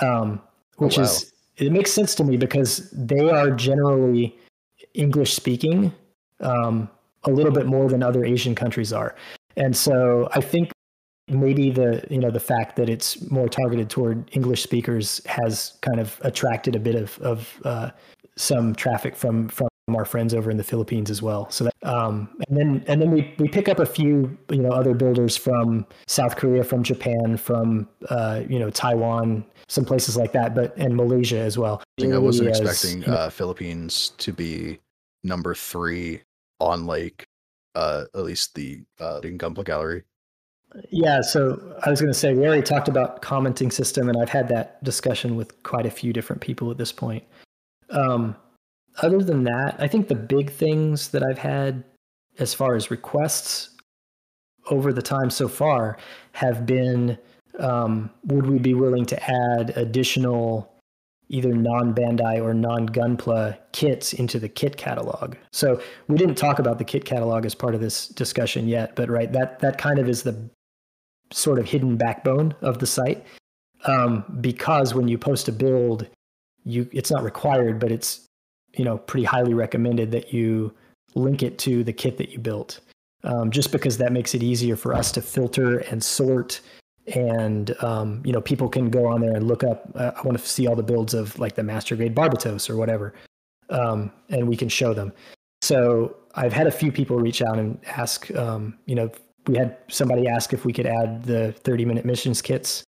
um, 0.00 0.40
which 0.76 0.98
wow. 0.98 1.04
is 1.04 1.32
it 1.56 1.72
makes 1.72 1.92
sense 1.92 2.14
to 2.16 2.24
me 2.24 2.36
because 2.36 2.90
they 2.90 3.28
are 3.28 3.50
generally 3.50 4.36
English 4.94 5.34
speaking 5.34 5.92
um, 6.40 6.88
a 7.24 7.30
little 7.30 7.52
bit 7.52 7.66
more 7.66 7.88
than 7.88 8.02
other 8.02 8.24
Asian 8.24 8.54
countries 8.54 8.92
are, 8.92 9.14
and 9.56 9.76
so 9.76 10.28
I 10.32 10.40
think 10.40 10.71
maybe 11.28 11.70
the 11.70 12.04
you 12.10 12.18
know 12.18 12.30
the 12.30 12.40
fact 12.40 12.76
that 12.76 12.88
it's 12.88 13.30
more 13.30 13.48
targeted 13.48 13.90
toward 13.90 14.28
English 14.32 14.62
speakers 14.62 15.20
has 15.26 15.74
kind 15.80 16.00
of 16.00 16.20
attracted 16.22 16.76
a 16.76 16.80
bit 16.80 16.94
of 16.94 17.18
of 17.20 17.60
uh, 17.64 17.90
some 18.36 18.74
traffic 18.74 19.16
from 19.16 19.48
from 19.48 19.68
our 19.96 20.04
friends 20.04 20.32
over 20.32 20.50
in 20.50 20.56
the 20.56 20.64
Philippines 20.64 21.10
as 21.10 21.22
well. 21.22 21.50
So 21.50 21.64
that, 21.64 21.74
um, 21.82 22.28
and 22.48 22.56
then 22.56 22.84
and 22.86 23.02
then 23.02 23.10
we 23.10 23.34
we 23.38 23.48
pick 23.48 23.68
up 23.68 23.78
a 23.78 23.86
few 23.86 24.36
you 24.50 24.62
know 24.62 24.70
other 24.70 24.94
builders 24.94 25.36
from 25.36 25.86
South 26.06 26.36
Korea, 26.36 26.64
from 26.64 26.82
Japan, 26.82 27.36
from 27.36 27.88
uh, 28.08 28.42
you 28.48 28.58
know 28.58 28.70
Taiwan, 28.70 29.44
some 29.68 29.84
places 29.84 30.16
like 30.16 30.32
that, 30.32 30.54
but 30.54 30.76
and 30.76 30.96
Malaysia 30.96 31.38
as 31.38 31.58
well. 31.58 31.82
I 31.98 32.02
think 32.02 32.14
I 32.14 32.18
wasn't 32.18 32.50
as, 32.50 32.60
expecting 32.60 33.04
uh, 33.08 33.30
Philippines 33.30 34.12
to 34.18 34.32
be 34.32 34.78
number 35.24 35.54
three 35.54 36.22
on 36.58 36.86
like 36.86 37.28
uh 37.74 38.04
at 38.14 38.22
least 38.22 38.54
the 38.54 38.82
uh 39.00 39.20
in 39.22 39.38
Gunpla 39.38 39.64
Gallery. 39.64 40.02
Yeah, 40.90 41.20
so 41.20 41.76
I 41.84 41.90
was 41.90 42.00
going 42.00 42.12
to 42.12 42.18
say 42.18 42.34
we 42.34 42.46
already 42.46 42.62
talked 42.62 42.88
about 42.88 43.20
commenting 43.22 43.70
system, 43.70 44.08
and 44.08 44.18
I've 44.20 44.30
had 44.30 44.48
that 44.48 44.82
discussion 44.82 45.36
with 45.36 45.62
quite 45.62 45.86
a 45.86 45.90
few 45.90 46.12
different 46.12 46.40
people 46.40 46.70
at 46.70 46.78
this 46.78 46.92
point. 46.92 47.24
Um, 47.90 48.36
other 49.02 49.22
than 49.22 49.44
that, 49.44 49.76
I 49.78 49.88
think 49.88 50.08
the 50.08 50.14
big 50.14 50.50
things 50.50 51.08
that 51.08 51.22
I've 51.22 51.38
had 51.38 51.84
as 52.38 52.54
far 52.54 52.74
as 52.74 52.90
requests 52.90 53.70
over 54.70 54.92
the 54.92 55.02
time 55.02 55.30
so 55.30 55.48
far 55.48 55.98
have 56.32 56.64
been 56.64 57.18
um, 57.58 58.10
would 58.24 58.46
we 58.46 58.58
be 58.58 58.74
willing 58.74 59.04
to 59.06 59.30
add 59.30 59.76
additional 59.76 60.72
either 61.28 61.54
non 61.54 61.94
Bandai 61.94 62.42
or 62.42 62.54
non 62.54 62.88
Gunpla 62.88 63.58
kits 63.72 64.12
into 64.12 64.38
the 64.38 64.48
kit 64.48 64.76
catalog? 64.76 65.36
So 65.52 65.80
we 66.08 66.16
didn't 66.16 66.36
talk 66.36 66.58
about 66.58 66.78
the 66.78 66.84
kit 66.84 67.04
catalog 67.04 67.44
as 67.44 67.54
part 67.54 67.74
of 67.74 67.80
this 67.80 68.08
discussion 68.08 68.68
yet, 68.68 68.94
but 68.96 69.10
right, 69.10 69.30
that 69.32 69.60
that 69.60 69.78
kind 69.78 69.98
of 69.98 70.08
is 70.08 70.22
the 70.22 70.50
sort 71.32 71.58
of 71.58 71.66
hidden 71.68 71.96
backbone 71.96 72.54
of 72.62 72.78
the 72.78 72.86
site 72.86 73.24
um, 73.84 74.24
because 74.40 74.94
when 74.94 75.08
you 75.08 75.18
post 75.18 75.48
a 75.48 75.52
build, 75.52 76.06
you 76.64 76.88
it's 76.92 77.10
not 77.10 77.22
required, 77.22 77.80
but 77.80 77.90
it's 77.90 78.26
you 78.76 78.84
know 78.84 78.98
pretty 78.98 79.24
highly 79.24 79.54
recommended 79.54 80.10
that 80.12 80.32
you 80.32 80.72
link 81.14 81.42
it 81.42 81.58
to 81.58 81.84
the 81.84 81.92
kit 81.92 82.16
that 82.18 82.30
you 82.30 82.38
built, 82.38 82.80
um, 83.24 83.50
just 83.50 83.72
because 83.72 83.98
that 83.98 84.12
makes 84.12 84.34
it 84.34 84.42
easier 84.42 84.76
for 84.76 84.94
us 84.94 85.12
to 85.12 85.22
filter 85.22 85.78
and 85.78 86.02
sort. 86.02 86.60
And 87.14 87.74
um, 87.82 88.22
you 88.24 88.32
know, 88.32 88.40
people 88.40 88.68
can 88.68 88.88
go 88.88 89.06
on 89.06 89.20
there 89.20 89.34
and 89.34 89.48
look 89.48 89.64
up. 89.64 89.90
Uh, 89.96 90.12
I 90.16 90.22
want 90.22 90.38
to 90.38 90.46
see 90.46 90.68
all 90.68 90.76
the 90.76 90.84
builds 90.84 91.14
of 91.14 91.36
like 91.38 91.56
the 91.56 91.64
master 91.64 91.96
grade 91.96 92.14
Barbatos 92.14 92.70
or 92.70 92.76
whatever, 92.76 93.14
um, 93.70 94.12
and 94.28 94.48
we 94.48 94.56
can 94.56 94.68
show 94.68 94.94
them. 94.94 95.12
So 95.62 96.16
I've 96.36 96.52
had 96.52 96.68
a 96.68 96.72
few 96.72 96.92
people 96.92 97.18
reach 97.18 97.42
out 97.42 97.58
and 97.58 97.80
ask. 97.86 98.30
Um, 98.36 98.78
you 98.86 98.94
know, 98.94 99.10
we 99.46 99.56
had 99.56 99.76
somebody 99.88 100.28
ask 100.28 100.52
if 100.52 100.64
we 100.64 100.72
could 100.72 100.86
add 100.86 101.24
the 101.24 101.52
30 101.52 101.84
minute 101.84 102.04
missions 102.04 102.40
kits 102.40 102.84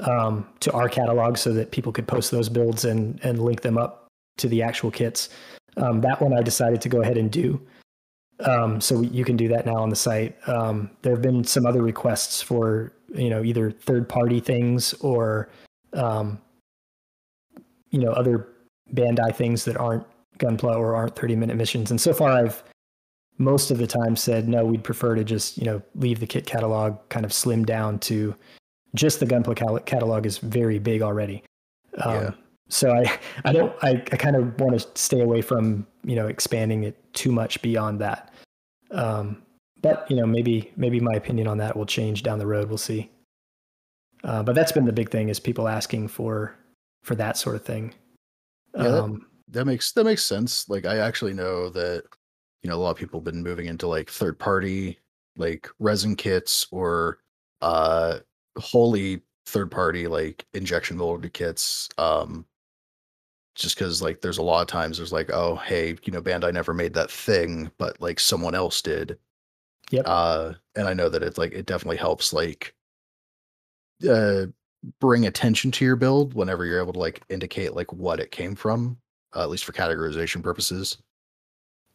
um, 0.00 0.46
to 0.60 0.72
our 0.72 0.88
catalog 0.88 1.36
so 1.36 1.52
that 1.52 1.70
people 1.70 1.92
could 1.92 2.06
post 2.06 2.30
those 2.30 2.48
builds 2.48 2.84
and 2.84 3.20
and 3.24 3.38
link 3.38 3.62
them 3.62 3.78
up 3.78 4.08
to 4.38 4.48
the 4.48 4.62
actual 4.62 4.90
kits. 4.90 5.28
Um, 5.76 6.00
that 6.00 6.20
one 6.20 6.32
I 6.32 6.42
decided 6.42 6.80
to 6.82 6.88
go 6.88 7.02
ahead 7.02 7.16
and 7.16 7.30
do. 7.30 7.60
Um, 8.40 8.80
so 8.80 9.00
you 9.00 9.24
can 9.24 9.36
do 9.36 9.48
that 9.48 9.64
now 9.66 9.76
on 9.76 9.90
the 9.90 9.96
site. 9.96 10.36
Um, 10.48 10.90
there 11.02 11.12
have 11.12 11.22
been 11.22 11.44
some 11.44 11.66
other 11.66 11.82
requests 11.82 12.42
for 12.42 12.92
you 13.14 13.30
know 13.30 13.44
either 13.44 13.70
third 13.70 14.08
party 14.08 14.40
things 14.40 14.92
or 14.94 15.48
um, 15.92 16.40
you 17.90 18.00
know 18.00 18.10
other 18.12 18.48
Bandai 18.92 19.34
things 19.34 19.64
that 19.64 19.76
aren't 19.76 20.04
Gunpla 20.38 20.76
or 20.76 20.96
aren't 20.96 21.14
30 21.14 21.36
minute 21.36 21.56
missions. 21.56 21.90
And 21.90 22.00
so 22.00 22.12
far 22.12 22.30
I've 22.30 22.64
most 23.38 23.70
of 23.70 23.78
the 23.78 23.86
time 23.86 24.16
said 24.16 24.48
no, 24.48 24.64
we'd 24.64 24.84
prefer 24.84 25.14
to 25.14 25.24
just 25.24 25.58
you 25.58 25.64
know 25.64 25.82
leave 25.96 26.20
the 26.20 26.26
kit 26.26 26.46
catalog 26.46 26.96
kind 27.08 27.24
of 27.26 27.32
slim 27.32 27.64
down 27.64 27.98
to 28.00 28.34
just 28.94 29.18
the 29.20 29.26
Gunpla 29.26 29.84
catalog 29.86 30.24
is 30.26 30.38
very 30.38 30.78
big 30.78 31.02
already. 31.02 31.42
Um, 31.98 32.14
Yeah. 32.14 32.30
So 32.70 32.92
I, 32.92 33.18
I 33.44 33.52
don't, 33.52 33.74
I, 33.82 33.90
I 34.10 34.16
kind 34.16 34.36
of 34.36 34.58
want 34.58 34.80
to 34.80 34.86
stay 34.98 35.20
away 35.20 35.42
from, 35.42 35.86
you 36.02 36.16
know, 36.16 36.28
expanding 36.28 36.84
it 36.84 36.96
too 37.12 37.30
much 37.30 37.60
beyond 37.60 38.00
that. 38.00 38.32
Um, 38.90 39.42
but 39.82 40.10
you 40.10 40.16
know, 40.16 40.24
maybe, 40.26 40.72
maybe 40.76 40.98
my 40.98 41.12
opinion 41.12 41.46
on 41.46 41.58
that 41.58 41.76
will 41.76 41.84
change 41.86 42.22
down 42.22 42.38
the 42.38 42.46
road. 42.46 42.68
We'll 42.68 42.78
see. 42.78 43.10
Uh, 44.22 44.42
but 44.42 44.54
that's 44.54 44.72
been 44.72 44.86
the 44.86 44.92
big 44.92 45.10
thing 45.10 45.28
is 45.28 45.38
people 45.38 45.68
asking 45.68 46.08
for, 46.08 46.56
for 47.02 47.14
that 47.16 47.36
sort 47.36 47.56
of 47.56 47.64
thing. 47.64 47.92
Yeah, 48.76 48.82
that- 48.84 49.02
Um, 49.02 49.26
that 49.48 49.66
makes 49.66 49.92
that 49.92 50.04
makes 50.04 50.24
sense. 50.24 50.66
Like 50.68 50.86
I 50.86 50.96
actually 50.98 51.34
know 51.34 51.68
that 51.70 52.04
you 52.64 52.70
know 52.70 52.76
a 52.76 52.78
lot 52.78 52.90
of 52.90 52.96
people 52.96 53.20
have 53.20 53.24
been 53.24 53.42
moving 53.42 53.66
into 53.66 53.86
like 53.86 54.10
third 54.10 54.38
party 54.38 54.98
like 55.36 55.68
resin 55.78 56.16
kits 56.16 56.66
or 56.72 57.18
uh 57.60 58.18
wholly 58.58 59.20
third 59.46 59.70
party 59.70 60.06
like 60.06 60.46
injection 60.54 60.96
molded 60.96 61.32
kits. 61.34 61.88
Um 61.98 62.46
just 63.54 63.76
because 63.76 64.02
like 64.02 64.20
there's 64.20 64.38
a 64.38 64.42
lot 64.42 64.62
of 64.62 64.66
times 64.66 64.96
there's 64.96 65.12
like 65.12 65.30
oh 65.30 65.56
hey 65.56 65.96
you 66.04 66.12
know 66.12 66.22
Bandai 66.22 66.52
never 66.52 66.74
made 66.74 66.94
that 66.94 67.10
thing 67.10 67.70
but 67.78 68.00
like 68.00 68.18
someone 68.18 68.54
else 68.54 68.82
did 68.82 69.16
Yep. 69.90 70.04
uh 70.08 70.54
and 70.74 70.88
i 70.88 70.94
know 70.94 71.08
that 71.10 71.22
it's 71.22 71.38
like 71.38 71.52
it 71.52 71.66
definitely 71.66 71.98
helps 71.98 72.32
like 72.32 72.74
uh 74.08 74.46
bring 74.98 75.26
attention 75.26 75.70
to 75.70 75.84
your 75.84 75.94
build 75.94 76.34
whenever 76.34 76.64
you're 76.64 76.80
able 76.80 76.94
to 76.94 76.98
like 76.98 77.22
indicate 77.28 77.74
like 77.74 77.92
what 77.92 78.18
it 78.18 78.30
came 78.32 78.56
from 78.56 78.96
uh, 79.36 79.42
at 79.42 79.50
least 79.50 79.64
for 79.64 79.72
categorization 79.72 80.42
purposes 80.42 80.98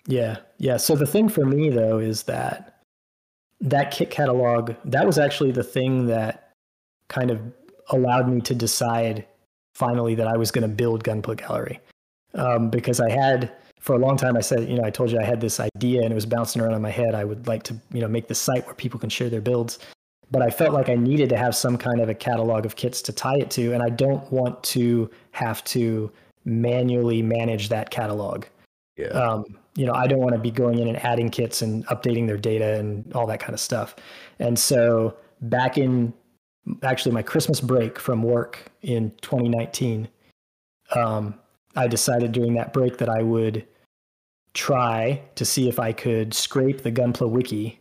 Yeah, 0.07 0.37
yeah. 0.57 0.77
So 0.77 0.95
the 0.95 1.05
thing 1.05 1.29
for 1.29 1.45
me 1.45 1.69
though 1.69 1.99
is 1.99 2.23
that 2.23 2.81
that 3.61 3.91
kit 3.91 4.09
catalog 4.09 4.73
that 4.85 5.05
was 5.05 5.17
actually 5.17 5.51
the 5.51 5.63
thing 5.63 6.07
that 6.07 6.53
kind 7.09 7.31
of 7.31 7.41
allowed 7.89 8.29
me 8.29 8.41
to 8.41 8.55
decide 8.55 9.25
finally 9.73 10.15
that 10.15 10.27
I 10.27 10.37
was 10.37 10.51
going 10.51 10.61
to 10.61 10.73
build 10.73 11.03
Gunpla 11.03 11.37
Gallery. 11.37 11.79
Um, 12.33 12.69
because 12.69 12.99
I 12.99 13.09
had 13.09 13.51
for 13.79 13.95
a 13.95 13.97
long 13.97 14.17
time 14.17 14.37
I 14.37 14.41
said 14.41 14.69
you 14.69 14.75
know 14.75 14.83
I 14.83 14.89
told 14.89 15.11
you 15.11 15.19
I 15.19 15.23
had 15.23 15.41
this 15.41 15.59
idea 15.59 16.01
and 16.01 16.11
it 16.11 16.15
was 16.15 16.25
bouncing 16.25 16.61
around 16.61 16.75
in 16.75 16.81
my 16.81 16.91
head. 16.91 17.15
I 17.15 17.23
would 17.23 17.47
like 17.47 17.63
to 17.63 17.75
you 17.91 18.01
know 18.01 18.07
make 18.07 18.27
the 18.27 18.35
site 18.35 18.65
where 18.65 18.75
people 18.75 18.99
can 18.99 19.09
share 19.09 19.29
their 19.29 19.41
builds. 19.41 19.79
But 20.31 20.43
I 20.43 20.51
felt 20.51 20.73
like 20.73 20.89
I 20.89 20.95
needed 20.95 21.29
to 21.29 21.37
have 21.37 21.55
some 21.55 21.75
kind 21.75 21.99
of 21.99 22.07
a 22.07 22.13
catalog 22.13 22.63
of 22.65 22.75
kits 22.75 23.01
to 23.03 23.11
tie 23.11 23.37
it 23.37 23.49
to 23.51 23.73
and 23.73 23.83
I 23.83 23.89
don't 23.89 24.31
want 24.31 24.61
to 24.75 25.09
have 25.31 25.63
to 25.65 26.11
manually 26.45 27.21
manage 27.21 27.69
that 27.69 27.89
catalog 27.89 28.45
yeah 28.99 29.07
um, 29.07 29.45
you 29.79 29.85
know, 29.85 29.93
I 29.93 30.07
don't 30.07 30.19
want 30.19 30.33
to 30.33 30.39
be 30.39 30.51
going 30.51 30.79
in 30.79 30.89
and 30.89 30.97
adding 31.05 31.29
kits 31.29 31.61
and 31.61 31.85
updating 31.87 32.27
their 32.27 32.37
data 32.37 32.77
and 32.77 33.11
all 33.13 33.25
that 33.27 33.39
kind 33.39 33.53
of 33.53 33.61
stuff. 33.61 33.95
And 34.39 34.59
so 34.59 35.15
back 35.41 35.77
in 35.77 36.13
actually 36.83 37.13
my 37.13 37.21
Christmas 37.21 37.61
break 37.61 37.97
from 37.97 38.21
work 38.21 38.71
in 38.81 39.11
2019, 39.21 40.09
um, 40.95 41.35
I 41.77 41.87
decided 41.87 42.33
during 42.33 42.55
that 42.55 42.73
break 42.73 42.97
that 42.97 43.07
I 43.07 43.21
would 43.21 43.65
try 44.53 45.21
to 45.35 45.45
see 45.45 45.69
if 45.69 45.79
I 45.79 45.93
could 45.93 46.33
scrape 46.33 46.81
the 46.81 46.91
Gunpla 46.91 47.29
wiki, 47.29 47.79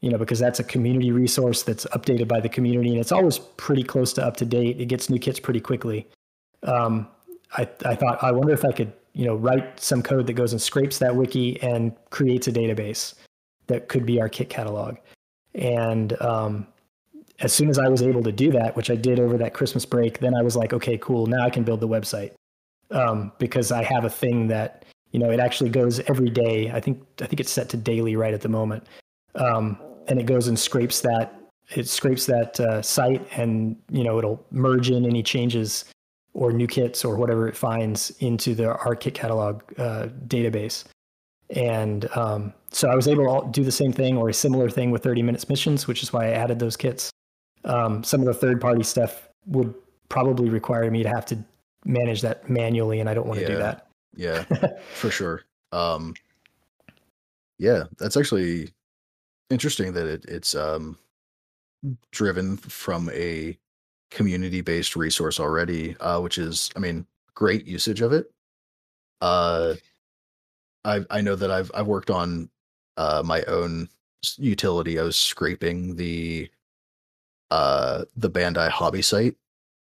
you 0.00 0.10
know, 0.10 0.18
because 0.18 0.38
that's 0.38 0.60
a 0.60 0.64
community 0.64 1.10
resource 1.10 1.64
that's 1.64 1.86
updated 1.86 2.28
by 2.28 2.38
the 2.38 2.48
community 2.48 2.90
and 2.90 3.00
it's 3.00 3.10
always 3.10 3.38
pretty 3.38 3.82
close 3.82 4.12
to 4.12 4.24
up 4.24 4.36
to 4.36 4.44
date. 4.44 4.80
It 4.80 4.86
gets 4.86 5.10
new 5.10 5.18
kits 5.18 5.40
pretty 5.40 5.60
quickly. 5.60 6.06
Um, 6.62 7.08
I, 7.56 7.68
I 7.84 7.96
thought, 7.96 8.22
I 8.22 8.30
wonder 8.30 8.52
if 8.52 8.64
I 8.64 8.70
could 8.70 8.92
you 9.14 9.24
know 9.24 9.34
write 9.34 9.78
some 9.78 10.02
code 10.02 10.26
that 10.26 10.34
goes 10.34 10.52
and 10.52 10.62
scrapes 10.62 10.98
that 10.98 11.14
wiki 11.14 11.60
and 11.62 11.92
creates 12.10 12.46
a 12.46 12.52
database 12.52 13.14
that 13.66 13.88
could 13.88 14.04
be 14.04 14.20
our 14.20 14.28
kit 14.28 14.48
catalog. 14.48 14.96
And 15.54 16.20
um, 16.20 16.66
as 17.40 17.52
soon 17.52 17.68
as 17.68 17.78
i 17.78 17.88
was 17.88 18.02
able 18.02 18.22
to 18.22 18.32
do 18.32 18.50
that 18.50 18.76
which 18.76 18.90
i 18.90 18.94
did 18.94 19.18
over 19.18 19.36
that 19.36 19.52
christmas 19.54 19.84
break 19.84 20.18
then 20.20 20.34
i 20.34 20.42
was 20.42 20.54
like 20.54 20.72
okay 20.72 20.96
cool 20.98 21.26
now 21.26 21.42
i 21.42 21.50
can 21.50 21.64
build 21.64 21.80
the 21.80 21.88
website. 21.88 22.32
Um, 22.90 23.32
because 23.38 23.72
i 23.72 23.82
have 23.82 24.04
a 24.04 24.10
thing 24.10 24.48
that 24.48 24.84
you 25.12 25.18
know 25.18 25.30
it 25.30 25.40
actually 25.40 25.70
goes 25.70 26.00
every 26.00 26.30
day. 26.30 26.70
I 26.70 26.80
think 26.80 27.02
i 27.20 27.26
think 27.26 27.40
it's 27.40 27.50
set 27.50 27.68
to 27.70 27.76
daily 27.76 28.16
right 28.16 28.34
at 28.34 28.40
the 28.40 28.48
moment. 28.48 28.86
Um, 29.34 29.78
and 30.08 30.18
it 30.18 30.26
goes 30.26 30.48
and 30.48 30.58
scrapes 30.58 31.00
that 31.00 31.38
it 31.70 31.88
scrapes 31.88 32.26
that 32.26 32.58
uh, 32.60 32.82
site 32.82 33.26
and 33.36 33.76
you 33.90 34.04
know 34.04 34.18
it'll 34.18 34.44
merge 34.50 34.90
in 34.90 35.04
any 35.04 35.22
changes 35.22 35.84
or 36.34 36.52
new 36.52 36.66
kits 36.66 37.04
or 37.04 37.16
whatever 37.16 37.48
it 37.48 37.56
finds 37.56 38.10
into 38.20 38.54
the 38.54 38.68
our 38.68 38.94
kit 38.94 39.14
catalog 39.14 39.62
uh, 39.78 40.08
database. 40.26 40.84
And 41.54 42.08
um, 42.16 42.54
so 42.70 42.88
I 42.88 42.94
was 42.94 43.06
able 43.06 43.42
to 43.42 43.50
do 43.50 43.62
the 43.62 43.72
same 43.72 43.92
thing 43.92 44.16
or 44.16 44.30
a 44.30 44.34
similar 44.34 44.70
thing 44.70 44.90
with 44.90 45.02
30 45.02 45.22
minutes 45.22 45.48
missions, 45.48 45.86
which 45.86 46.02
is 46.02 46.12
why 46.12 46.28
I 46.28 46.30
added 46.30 46.58
those 46.58 46.76
kits. 46.76 47.10
Um, 47.64 48.02
some 48.02 48.20
of 48.20 48.26
the 48.26 48.34
third 48.34 48.60
party 48.60 48.82
stuff 48.82 49.28
would 49.46 49.74
probably 50.08 50.48
require 50.48 50.90
me 50.90 51.02
to 51.02 51.08
have 51.08 51.26
to 51.26 51.38
manage 51.84 52.22
that 52.22 52.48
manually, 52.48 53.00
and 53.00 53.08
I 53.08 53.14
don't 53.14 53.26
want 53.26 53.40
to 53.40 53.46
do 53.46 53.56
that. 53.58 53.88
yeah 54.16 54.44
for 54.94 55.10
sure 55.10 55.42
um 55.72 56.14
yeah 57.58 57.84
that's 57.98 58.16
actually 58.16 58.68
interesting 59.50 59.92
that 59.94 60.06
it, 60.06 60.24
it's 60.26 60.54
um 60.54 60.98
driven 62.10 62.56
from 62.56 63.10
a 63.10 63.56
community 64.12 64.60
based 64.60 64.96
resource 64.96 65.40
already 65.40 65.96
uh 65.98 66.20
which 66.20 66.38
is 66.38 66.70
i 66.76 66.78
mean 66.78 67.06
great 67.34 67.66
usage 67.66 68.00
of 68.00 68.12
it 68.12 68.30
uh 69.20 69.74
i 70.84 71.00
i 71.10 71.20
know 71.20 71.34
that 71.34 71.50
i've 71.50 71.70
i've 71.74 71.86
worked 71.86 72.10
on 72.10 72.48
uh 72.96 73.22
my 73.24 73.42
own 73.44 73.88
utility 74.36 74.98
i 74.98 75.02
was 75.02 75.16
scraping 75.16 75.96
the 75.96 76.48
uh 77.50 78.04
the 78.16 78.30
bandai 78.30 78.68
hobby 78.68 79.02
site 79.02 79.34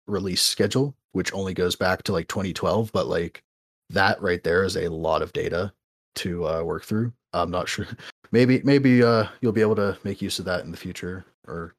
release 0.07 0.43
schedule 0.43 0.95
which 1.13 1.33
only 1.33 1.55
goes 1.55 1.77
back 1.77 2.03
to 2.03 2.13
like 2.13 2.29
2012 2.29 2.93
but 2.93 3.07
like 3.07 3.43
that 3.91 4.21
right 4.21 4.43
there 4.43 4.65
is 4.65 4.77
a 4.77 4.89
lot 4.89 5.23
of 5.23 5.33
data 5.33 5.73
to 6.17 6.47
uh, 6.47 6.63
work 6.63 6.85
through. 6.85 7.13
I'm 7.33 7.51
not 7.51 7.69
sure. 7.69 7.87
Maybe 8.33 8.61
maybe 8.65 9.05
uh, 9.05 9.29
you'll 9.41 9.53
be 9.53 9.61
able 9.61 9.77
to 9.77 9.97
make 10.03 10.21
use 10.21 10.41
of 10.41 10.45
that 10.47 10.65
in 10.65 10.73
the 10.73 10.77
future, 10.77 11.25
or 11.47 11.77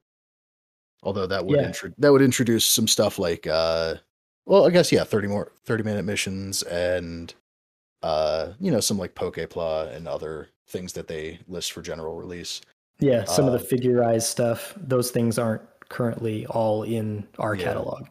although 1.02 1.26
that 1.26 1.44
would 1.46 1.60
Yeah. 1.60 1.66
intro- 1.66 1.92
that 1.98 2.12
would 2.12 2.22
introduce 2.22 2.64
some 2.64 2.88
stuff 2.88 3.18
like 3.18 3.46
uh, 3.46 3.94
well, 4.46 4.66
I 4.66 4.70
guess 4.70 4.90
yeah, 4.90 5.04
30 5.04 5.28
more 5.28 5.52
30 5.64 5.82
minute 5.84 6.04
missions 6.04 6.62
and 6.64 7.34
uh, 8.02 8.52
you 8.60 8.70
know 8.70 8.80
some 8.80 8.98
like 8.98 9.14
Pokepla 9.14 9.94
and 9.94 10.06
other 10.08 10.48
things 10.68 10.92
that 10.94 11.08
they 11.08 11.40
list 11.48 11.72
for 11.72 11.82
general 11.82 12.14
release. 12.16 12.60
Yeah, 13.00 13.24
some 13.24 13.46
of 13.46 13.54
Uh, 13.54 13.58
the 13.58 13.64
Figure-rise 13.64 14.28
stuff; 14.28 14.74
those 14.76 15.10
things 15.10 15.38
aren't 15.38 15.62
currently 15.88 16.46
all 16.46 16.82
in 16.82 17.26
our 17.38 17.54
Yeah. 17.54 17.64
catalog. 17.64 18.06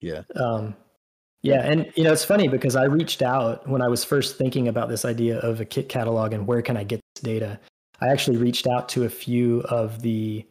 Yeah, 0.00 0.22
Um, 0.34 0.74
yeah, 1.42 1.60
and 1.70 1.92
you 1.94 2.04
know 2.04 2.12
it's 2.12 2.24
funny 2.24 2.48
because 2.48 2.74
I 2.76 2.84
reached 2.84 3.20
out 3.22 3.68
when 3.68 3.82
I 3.82 3.88
was 3.88 4.02
first 4.02 4.36
thinking 4.38 4.66
about 4.68 4.88
this 4.88 5.04
idea 5.04 5.38
of 5.40 5.60
a 5.60 5.64
kit 5.64 5.88
catalog 5.88 6.32
and 6.32 6.46
where 6.46 6.62
can 6.62 6.76
I 6.76 6.84
get 6.84 7.00
this 7.14 7.22
data. 7.22 7.60
I 8.00 8.08
actually 8.08 8.38
reached 8.38 8.66
out 8.66 8.88
to 8.90 9.04
a 9.04 9.10
few 9.10 9.60
of 9.62 10.00
the 10.02 10.44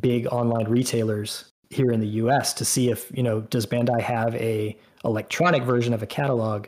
big 0.00 0.26
online 0.26 0.66
retailers 0.68 1.52
here 1.70 1.90
in 1.90 2.00
the 2.00 2.06
U.S. 2.06 2.52
to 2.54 2.64
see 2.64 2.90
if 2.90 3.10
you 3.14 3.22
know 3.22 3.40
does 3.42 3.66
Bandai 3.66 4.00
have 4.00 4.34
a 4.36 4.76
electronic 5.04 5.62
version 5.62 5.92
of 5.94 6.02
a 6.02 6.06
catalog 6.06 6.66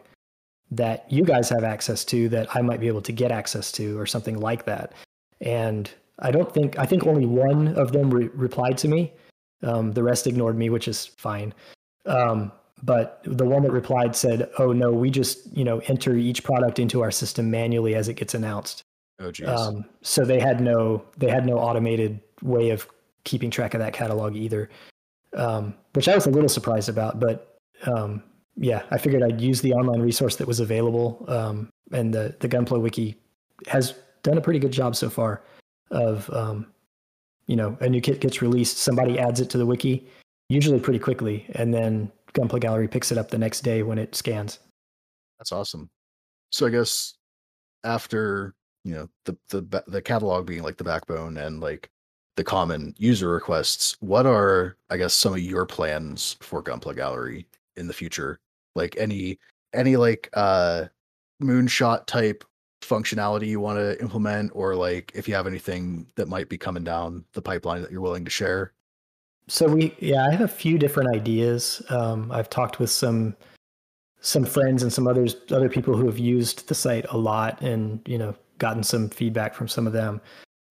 that 0.70 1.10
you 1.10 1.24
guys 1.24 1.48
have 1.48 1.64
access 1.64 2.04
to 2.04 2.28
that 2.28 2.54
I 2.54 2.60
might 2.60 2.80
be 2.80 2.88
able 2.88 3.02
to 3.02 3.12
get 3.12 3.30
access 3.30 3.72
to 3.72 3.98
or 3.98 4.06
something 4.06 4.38
like 4.38 4.66
that. 4.66 4.92
And 5.40 5.90
I 6.18 6.30
don't 6.30 6.52
think 6.52 6.78
I 6.78 6.84
think 6.84 7.06
only 7.06 7.26
one 7.26 7.68
of 7.68 7.92
them 7.92 8.10
re- 8.10 8.28
replied 8.34 8.76
to 8.78 8.88
me. 8.88 9.12
Um, 9.62 9.92
the 9.92 10.02
rest 10.02 10.26
ignored 10.26 10.56
me, 10.56 10.70
which 10.70 10.86
is 10.86 11.06
fine. 11.06 11.52
Um, 12.06 12.52
but 12.82 13.20
the 13.24 13.44
one 13.44 13.62
that 13.62 13.72
replied 13.72 14.14
said, 14.14 14.50
"Oh 14.58 14.72
no, 14.72 14.92
we 14.92 15.10
just 15.10 15.56
you 15.56 15.64
know 15.64 15.78
enter 15.86 16.14
each 16.14 16.44
product 16.44 16.78
into 16.78 17.02
our 17.02 17.10
system 17.10 17.50
manually 17.50 17.94
as 17.94 18.08
it 18.08 18.14
gets 18.14 18.34
announced." 18.34 18.82
oh 19.20 19.32
geez, 19.32 19.48
Um, 19.48 19.84
so 20.02 20.24
they 20.24 20.38
had 20.38 20.60
no 20.60 21.04
they 21.16 21.28
had 21.28 21.44
no 21.46 21.58
automated 21.58 22.20
way 22.42 22.70
of 22.70 22.86
keeping 23.28 23.50
track 23.50 23.74
of 23.74 23.80
that 23.80 23.92
catalog 23.92 24.34
either, 24.34 24.70
um, 25.34 25.74
which 25.92 26.08
I 26.08 26.14
was 26.14 26.26
a 26.26 26.30
little 26.30 26.48
surprised 26.48 26.88
about. 26.88 27.20
But 27.20 27.58
um, 27.86 28.22
yeah, 28.56 28.82
I 28.90 28.98
figured 28.98 29.22
I'd 29.22 29.40
use 29.40 29.60
the 29.60 29.74
online 29.74 30.00
resource 30.00 30.36
that 30.36 30.48
was 30.48 30.60
available, 30.60 31.24
um, 31.28 31.70
and 31.92 32.12
the 32.12 32.34
the 32.40 32.48
Gunpla 32.48 32.80
wiki 32.80 33.16
has 33.66 33.94
done 34.22 34.38
a 34.38 34.40
pretty 34.40 34.58
good 34.58 34.72
job 34.72 34.96
so 34.96 35.10
far 35.10 35.42
of 35.90 36.28
um, 36.30 36.66
you 37.46 37.56
know 37.56 37.76
a 37.80 37.88
new 37.88 38.00
kit 38.00 38.20
gets 38.20 38.42
released, 38.42 38.78
somebody 38.78 39.18
adds 39.18 39.40
it 39.40 39.50
to 39.50 39.58
the 39.58 39.66
wiki, 39.66 40.08
usually 40.48 40.80
pretty 40.80 40.98
quickly, 40.98 41.46
and 41.54 41.72
then 41.72 42.10
Gunpla 42.32 42.60
Gallery 42.60 42.88
picks 42.88 43.12
it 43.12 43.18
up 43.18 43.30
the 43.30 43.38
next 43.38 43.60
day 43.60 43.82
when 43.82 43.98
it 43.98 44.14
scans. 44.14 44.58
that's 45.38 45.52
awesome. 45.52 45.90
So 46.50 46.66
I 46.66 46.70
guess 46.70 47.14
after 47.84 48.54
you 48.84 48.94
know 48.94 49.08
the 49.24 49.36
the 49.50 49.84
the 49.86 50.02
catalog 50.02 50.46
being 50.46 50.62
like 50.62 50.78
the 50.78 50.84
backbone 50.84 51.36
and 51.36 51.60
like 51.60 51.90
the 52.38 52.44
common 52.44 52.94
user 52.98 53.28
requests, 53.28 53.96
what 54.00 54.24
are 54.24 54.76
I 54.88 54.96
guess 54.96 55.12
some 55.12 55.34
of 55.34 55.40
your 55.40 55.66
plans 55.66 56.36
for 56.40 56.62
Gunpla 56.62 56.94
Gallery 56.94 57.46
in 57.76 57.88
the 57.88 57.92
future? 57.92 58.38
Like 58.74 58.96
any 58.96 59.38
any 59.74 59.96
like 59.96 60.30
uh 60.32 60.86
moonshot 61.42 62.06
type 62.06 62.44
functionality 62.80 63.48
you 63.48 63.60
want 63.60 63.78
to 63.78 64.00
implement 64.00 64.52
or 64.54 64.76
like 64.76 65.10
if 65.14 65.26
you 65.28 65.34
have 65.34 65.48
anything 65.48 66.06
that 66.14 66.28
might 66.28 66.48
be 66.48 66.56
coming 66.56 66.84
down 66.84 67.24
the 67.32 67.42
pipeline 67.42 67.82
that 67.82 67.90
you're 67.90 68.00
willing 68.00 68.24
to 68.24 68.30
share 68.30 68.72
So 69.48 69.66
we, 69.66 69.94
yeah, 69.98 70.24
I 70.26 70.30
have 70.30 70.42
a 70.42 70.48
few 70.48 70.78
different 70.78 71.14
ideas. 71.14 71.82
Um, 71.88 72.30
I've 72.30 72.50
talked 72.50 72.78
with 72.78 72.90
some 72.90 73.34
some 74.20 74.44
friends 74.44 74.82
and 74.82 74.92
some 74.92 75.06
others, 75.08 75.36
other 75.50 75.68
people 75.68 75.96
who 75.96 76.06
have 76.06 76.18
used 76.18 76.68
the 76.68 76.74
site 76.74 77.06
a 77.10 77.16
lot, 77.16 77.60
and 77.62 78.00
you 78.06 78.18
know, 78.18 78.34
gotten 78.58 78.82
some 78.82 79.08
feedback 79.08 79.54
from 79.54 79.66
some 79.68 79.86
of 79.86 79.92
them. 79.92 80.20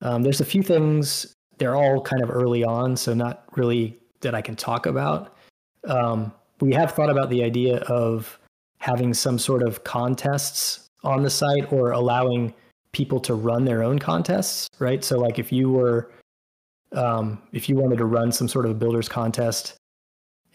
Um, 0.02 0.22
there's 0.24 0.42
a 0.42 0.46
few 0.46 0.62
things. 0.62 1.36
They're 1.58 1.76
all 1.76 2.02
kind 2.02 2.22
of 2.22 2.30
early 2.30 2.64
on, 2.64 2.96
so 2.96 3.14
not 3.14 3.46
really 3.56 3.98
that 4.22 4.36
I 4.36 4.42
can 4.42 4.56
talk 4.56 4.86
about. 4.86 5.36
Um, 5.86 6.32
we 6.60 6.74
have 6.74 6.92
thought 6.92 7.10
about 7.10 7.30
the 7.30 7.44
idea 7.44 7.78
of 7.84 8.40
having 8.80 9.14
some 9.14 9.40
sort 9.40 9.64
of 9.64 9.84
contests 9.84 10.90
on 11.04 11.24
the 11.24 11.30
site 11.30 11.72
or 11.72 11.92
allowing 11.92 12.54
people 12.92 13.20
to 13.22 13.36
run 13.36 13.66
their 13.66 13.84
own 13.84 14.00
contests, 14.00 14.68
right? 14.80 15.04
So 15.04 15.20
like 15.20 15.40
if 15.40 15.52
you 15.52 15.70
were 15.70 16.12
um, 16.94 17.42
if 17.52 17.68
you 17.68 17.76
wanted 17.76 17.98
to 17.98 18.06
run 18.06 18.32
some 18.32 18.48
sort 18.48 18.66
of 18.66 18.72
a 18.72 18.74
builders 18.74 19.10
contest 19.10 19.76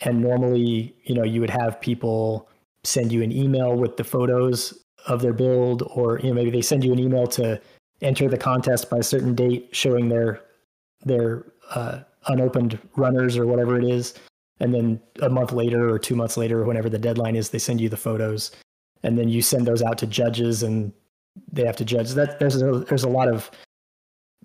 and 0.01 0.21
normally, 0.21 0.95
you 1.05 1.15
know, 1.15 1.25
you 1.25 1.41
would 1.41 1.51
have 1.51 1.81
people 1.81 2.49
send 2.85 3.13
you 3.13 3.23
an 3.23 3.31
email 3.31 3.77
with 3.77 3.97
the 3.97 4.05
photos 4.05 4.83
of 5.07 5.21
their 5.23 5.33
build 5.33 5.83
or 5.95 6.19
you 6.21 6.29
know 6.29 6.35
maybe 6.35 6.51
they 6.51 6.63
send 6.63 6.85
you 6.85 6.93
an 6.93 6.99
email 6.99 7.27
to 7.27 7.61
enter 8.03 8.29
the 8.29 8.39
contest 8.39 8.91
by 8.91 8.99
a 8.99 9.03
certain 9.03 9.35
date 9.35 9.69
showing 9.73 10.09
their 10.09 10.41
their 11.05 11.45
uh, 11.71 12.01
unopened 12.27 12.79
runners 12.97 13.37
or 13.37 13.47
whatever 13.47 13.79
it 13.79 13.85
is. 13.85 14.15
And 14.61 14.73
then 14.73 15.01
a 15.21 15.29
month 15.29 15.53
later 15.53 15.89
or 15.91 15.99
two 15.99 16.15
months 16.15 16.37
later 16.37 16.61
or 16.61 16.65
whenever 16.65 16.89
the 16.89 16.99
deadline 16.99 17.35
is 17.35 17.51
they 17.51 17.59
send 17.59 17.81
you 17.81 17.89
the 17.89 17.97
photos. 17.97 18.51
And 19.03 19.19
then 19.19 19.29
you 19.29 19.43
send 19.43 19.67
those 19.67 19.83
out 19.83 19.99
to 19.99 20.07
judges 20.07 20.63
and 20.63 20.93
they 21.51 21.65
have 21.65 21.77
to 21.77 21.85
judge. 21.85 22.11
That 22.11 22.39
there's 22.39 22.61
a, 22.63 22.81
there's 22.81 23.05
a 23.05 23.09
lot 23.09 23.29
of 23.29 23.51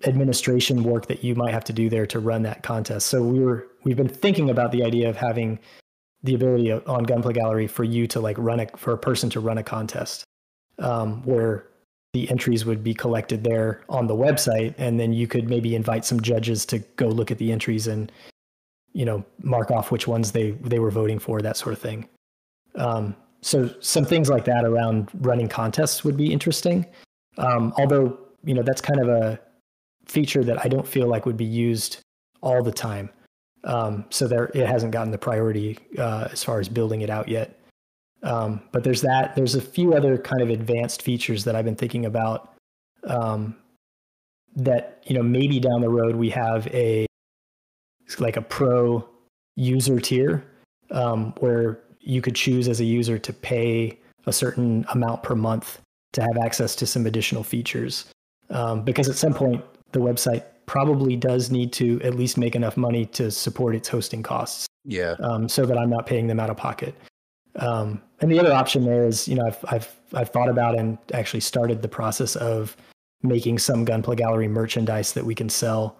administration 0.04 0.84
work 0.84 1.06
that 1.06 1.24
you 1.24 1.34
might 1.34 1.52
have 1.52 1.64
to 1.64 1.72
do 1.72 1.88
there 1.88 2.06
to 2.06 2.20
run 2.20 2.42
that 2.42 2.62
contest. 2.62 3.08
So 3.08 3.22
we 3.22 3.40
were 3.40 3.68
we've 3.84 3.96
been 3.96 4.08
thinking 4.08 4.50
about 4.50 4.72
the 4.72 4.84
idea 4.84 5.08
of 5.08 5.16
having 5.16 5.58
the 6.22 6.34
ability 6.34 6.72
on 6.72 7.06
Gunpla 7.06 7.34
Gallery 7.34 7.66
for 7.66 7.84
you 7.84 8.06
to 8.08 8.20
like 8.20 8.36
run 8.38 8.60
a 8.60 8.66
for 8.76 8.92
a 8.92 8.98
person 8.98 9.30
to 9.30 9.40
run 9.40 9.58
a 9.58 9.62
contest 9.62 10.24
um, 10.78 11.22
where 11.22 11.66
the 12.12 12.30
entries 12.30 12.64
would 12.64 12.82
be 12.82 12.94
collected 12.94 13.44
there 13.44 13.82
on 13.88 14.06
the 14.06 14.14
website 14.14 14.74
and 14.78 14.98
then 14.98 15.12
you 15.12 15.26
could 15.26 15.48
maybe 15.48 15.74
invite 15.74 16.04
some 16.04 16.20
judges 16.20 16.64
to 16.66 16.78
go 16.96 17.06
look 17.06 17.30
at 17.30 17.38
the 17.38 17.52
entries 17.52 17.86
and 17.86 18.10
you 18.92 19.04
know 19.04 19.24
mark 19.42 19.70
off 19.70 19.90
which 19.90 20.06
ones 20.06 20.32
they 20.32 20.52
they 20.52 20.78
were 20.78 20.90
voting 20.90 21.18
for 21.18 21.40
that 21.40 21.56
sort 21.56 21.74
of 21.74 21.78
thing. 21.80 22.08
Um, 22.76 23.14
so 23.40 23.70
some 23.80 24.04
things 24.04 24.30
like 24.30 24.44
that 24.46 24.64
around 24.64 25.08
running 25.20 25.48
contests 25.48 26.02
would 26.04 26.16
be 26.16 26.32
interesting. 26.32 26.86
Um, 27.36 27.72
although 27.76 28.18
you 28.42 28.54
know 28.54 28.62
that's 28.62 28.80
kind 28.80 29.00
of 29.00 29.08
a 29.08 29.38
feature 30.06 30.42
that 30.42 30.64
i 30.64 30.68
don't 30.68 30.88
feel 30.88 31.06
like 31.06 31.26
would 31.26 31.36
be 31.36 31.44
used 31.44 32.00
all 32.40 32.62
the 32.62 32.72
time. 32.72 33.10
Um, 33.64 34.06
so 34.08 34.26
there 34.26 34.46
it 34.54 34.66
hasn't 34.66 34.92
gotten 34.92 35.10
the 35.10 35.18
priority 35.18 35.78
uh, 35.98 36.28
as 36.32 36.42
far 36.42 36.58
as 36.58 36.68
building 36.68 37.02
it 37.02 37.10
out 37.10 37.28
yet 37.28 37.58
um, 38.22 38.60
but 38.72 38.84
there's 38.84 39.02
that. 39.02 39.34
There's 39.36 39.54
a 39.54 39.60
few 39.60 39.94
other 39.94 40.18
kind 40.18 40.42
of 40.42 40.50
advanced 40.50 41.02
features 41.02 41.44
that 41.44 41.54
I've 41.54 41.64
been 41.64 41.76
thinking 41.76 42.06
about. 42.06 42.54
Um, 43.04 43.56
that 44.56 45.02
you 45.06 45.14
know 45.14 45.22
maybe 45.22 45.60
down 45.60 45.80
the 45.80 45.88
road 45.88 46.16
we 46.16 46.30
have 46.30 46.66
a 46.68 47.06
like 48.18 48.36
a 48.36 48.42
pro 48.42 49.06
user 49.56 50.00
tier 50.00 50.44
um, 50.90 51.32
where 51.38 51.80
you 52.00 52.22
could 52.22 52.34
choose 52.34 52.68
as 52.68 52.80
a 52.80 52.84
user 52.84 53.18
to 53.18 53.32
pay 53.32 53.98
a 54.26 54.32
certain 54.32 54.84
amount 54.92 55.22
per 55.22 55.34
month 55.34 55.80
to 56.12 56.22
have 56.22 56.38
access 56.42 56.74
to 56.76 56.86
some 56.86 57.06
additional 57.06 57.42
features. 57.42 58.06
Um, 58.50 58.82
because 58.82 59.08
at 59.08 59.16
some 59.16 59.34
point 59.34 59.62
the 59.92 60.00
website 60.00 60.44
probably 60.66 61.16
does 61.16 61.50
need 61.50 61.72
to 61.74 62.00
at 62.02 62.14
least 62.14 62.38
make 62.38 62.56
enough 62.56 62.76
money 62.76 63.04
to 63.06 63.30
support 63.30 63.74
its 63.74 63.88
hosting 63.88 64.22
costs. 64.22 64.66
Yeah. 64.84 65.16
Um, 65.20 65.48
so 65.48 65.66
that 65.66 65.76
I'm 65.76 65.90
not 65.90 66.06
paying 66.06 66.26
them 66.26 66.40
out 66.40 66.50
of 66.50 66.56
pocket. 66.56 66.94
Um, 67.58 68.02
and 68.20 68.30
the 68.30 68.38
other 68.38 68.52
option 68.52 68.84
there 68.84 69.04
is, 69.04 69.28
you 69.28 69.34
know, 69.34 69.46
I've, 69.46 69.64
I've, 69.68 69.96
I've 70.14 70.30
thought 70.30 70.48
about 70.48 70.78
and 70.78 70.96
actually 71.12 71.40
started 71.40 71.82
the 71.82 71.88
process 71.88 72.36
of 72.36 72.76
making 73.22 73.58
some 73.58 73.84
Gunpla 73.84 74.16
Gallery 74.16 74.48
merchandise 74.48 75.12
that 75.12 75.24
we 75.24 75.34
can 75.34 75.48
sell. 75.48 75.96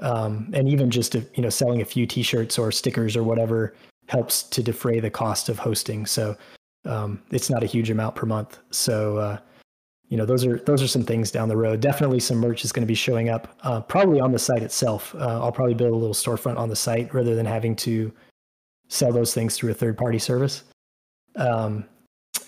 Um, 0.00 0.50
and 0.54 0.68
even 0.68 0.90
just, 0.90 1.12
to, 1.12 1.24
you 1.34 1.42
know, 1.42 1.50
selling 1.50 1.82
a 1.82 1.84
few 1.84 2.06
t-shirts 2.06 2.58
or 2.58 2.70
stickers 2.72 3.16
or 3.16 3.22
whatever 3.22 3.74
helps 4.08 4.42
to 4.44 4.62
defray 4.62 5.00
the 5.00 5.10
cost 5.10 5.48
of 5.48 5.58
hosting. 5.58 6.06
So 6.06 6.36
um, 6.84 7.22
it's 7.30 7.50
not 7.50 7.62
a 7.62 7.66
huge 7.66 7.90
amount 7.90 8.14
per 8.14 8.26
month. 8.26 8.58
So, 8.70 9.18
uh, 9.18 9.38
you 10.08 10.16
know, 10.16 10.26
those 10.26 10.44
are, 10.44 10.58
those 10.58 10.82
are 10.82 10.88
some 10.88 11.04
things 11.04 11.30
down 11.30 11.48
the 11.48 11.56
road. 11.56 11.80
Definitely 11.80 12.20
some 12.20 12.38
merch 12.38 12.64
is 12.64 12.72
going 12.72 12.82
to 12.82 12.86
be 12.86 12.94
showing 12.94 13.28
up 13.28 13.56
uh, 13.62 13.80
probably 13.82 14.20
on 14.20 14.32
the 14.32 14.38
site 14.38 14.62
itself. 14.62 15.14
Uh, 15.14 15.40
I'll 15.40 15.52
probably 15.52 15.74
build 15.74 15.92
a 15.92 15.96
little 15.96 16.14
storefront 16.14 16.56
on 16.56 16.68
the 16.68 16.76
site 16.76 17.12
rather 17.14 17.34
than 17.34 17.46
having 17.46 17.76
to 17.76 18.12
sell 18.88 19.12
those 19.12 19.32
things 19.32 19.56
through 19.56 19.70
a 19.70 19.74
third 19.74 19.96
party 19.96 20.18
service 20.18 20.64
um, 21.36 21.84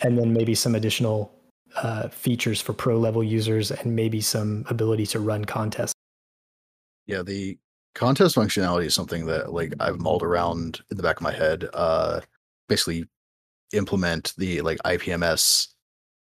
and 0.02 0.18
then 0.18 0.32
maybe 0.32 0.54
some 0.54 0.74
additional 0.74 1.32
uh, 1.76 2.08
features 2.08 2.60
for 2.60 2.72
pro 2.72 2.98
level 2.98 3.22
users 3.22 3.70
and 3.70 3.94
maybe 3.96 4.20
some 4.20 4.64
ability 4.68 5.06
to 5.06 5.20
run 5.20 5.44
contests. 5.44 5.94
Yeah, 7.06 7.22
the 7.22 7.58
contest 7.94 8.36
functionality 8.36 8.86
is 8.86 8.94
something 8.94 9.26
that 9.26 9.52
like 9.52 9.74
I've 9.80 10.00
mulled 10.00 10.22
around 10.22 10.80
in 10.90 10.96
the 10.96 11.02
back 11.02 11.16
of 11.16 11.22
my 11.22 11.32
head. 11.32 11.68
Uh, 11.74 12.20
basically, 12.68 13.04
implement 13.72 14.34
the 14.36 14.60
like 14.60 14.78
IPMS 14.78 15.68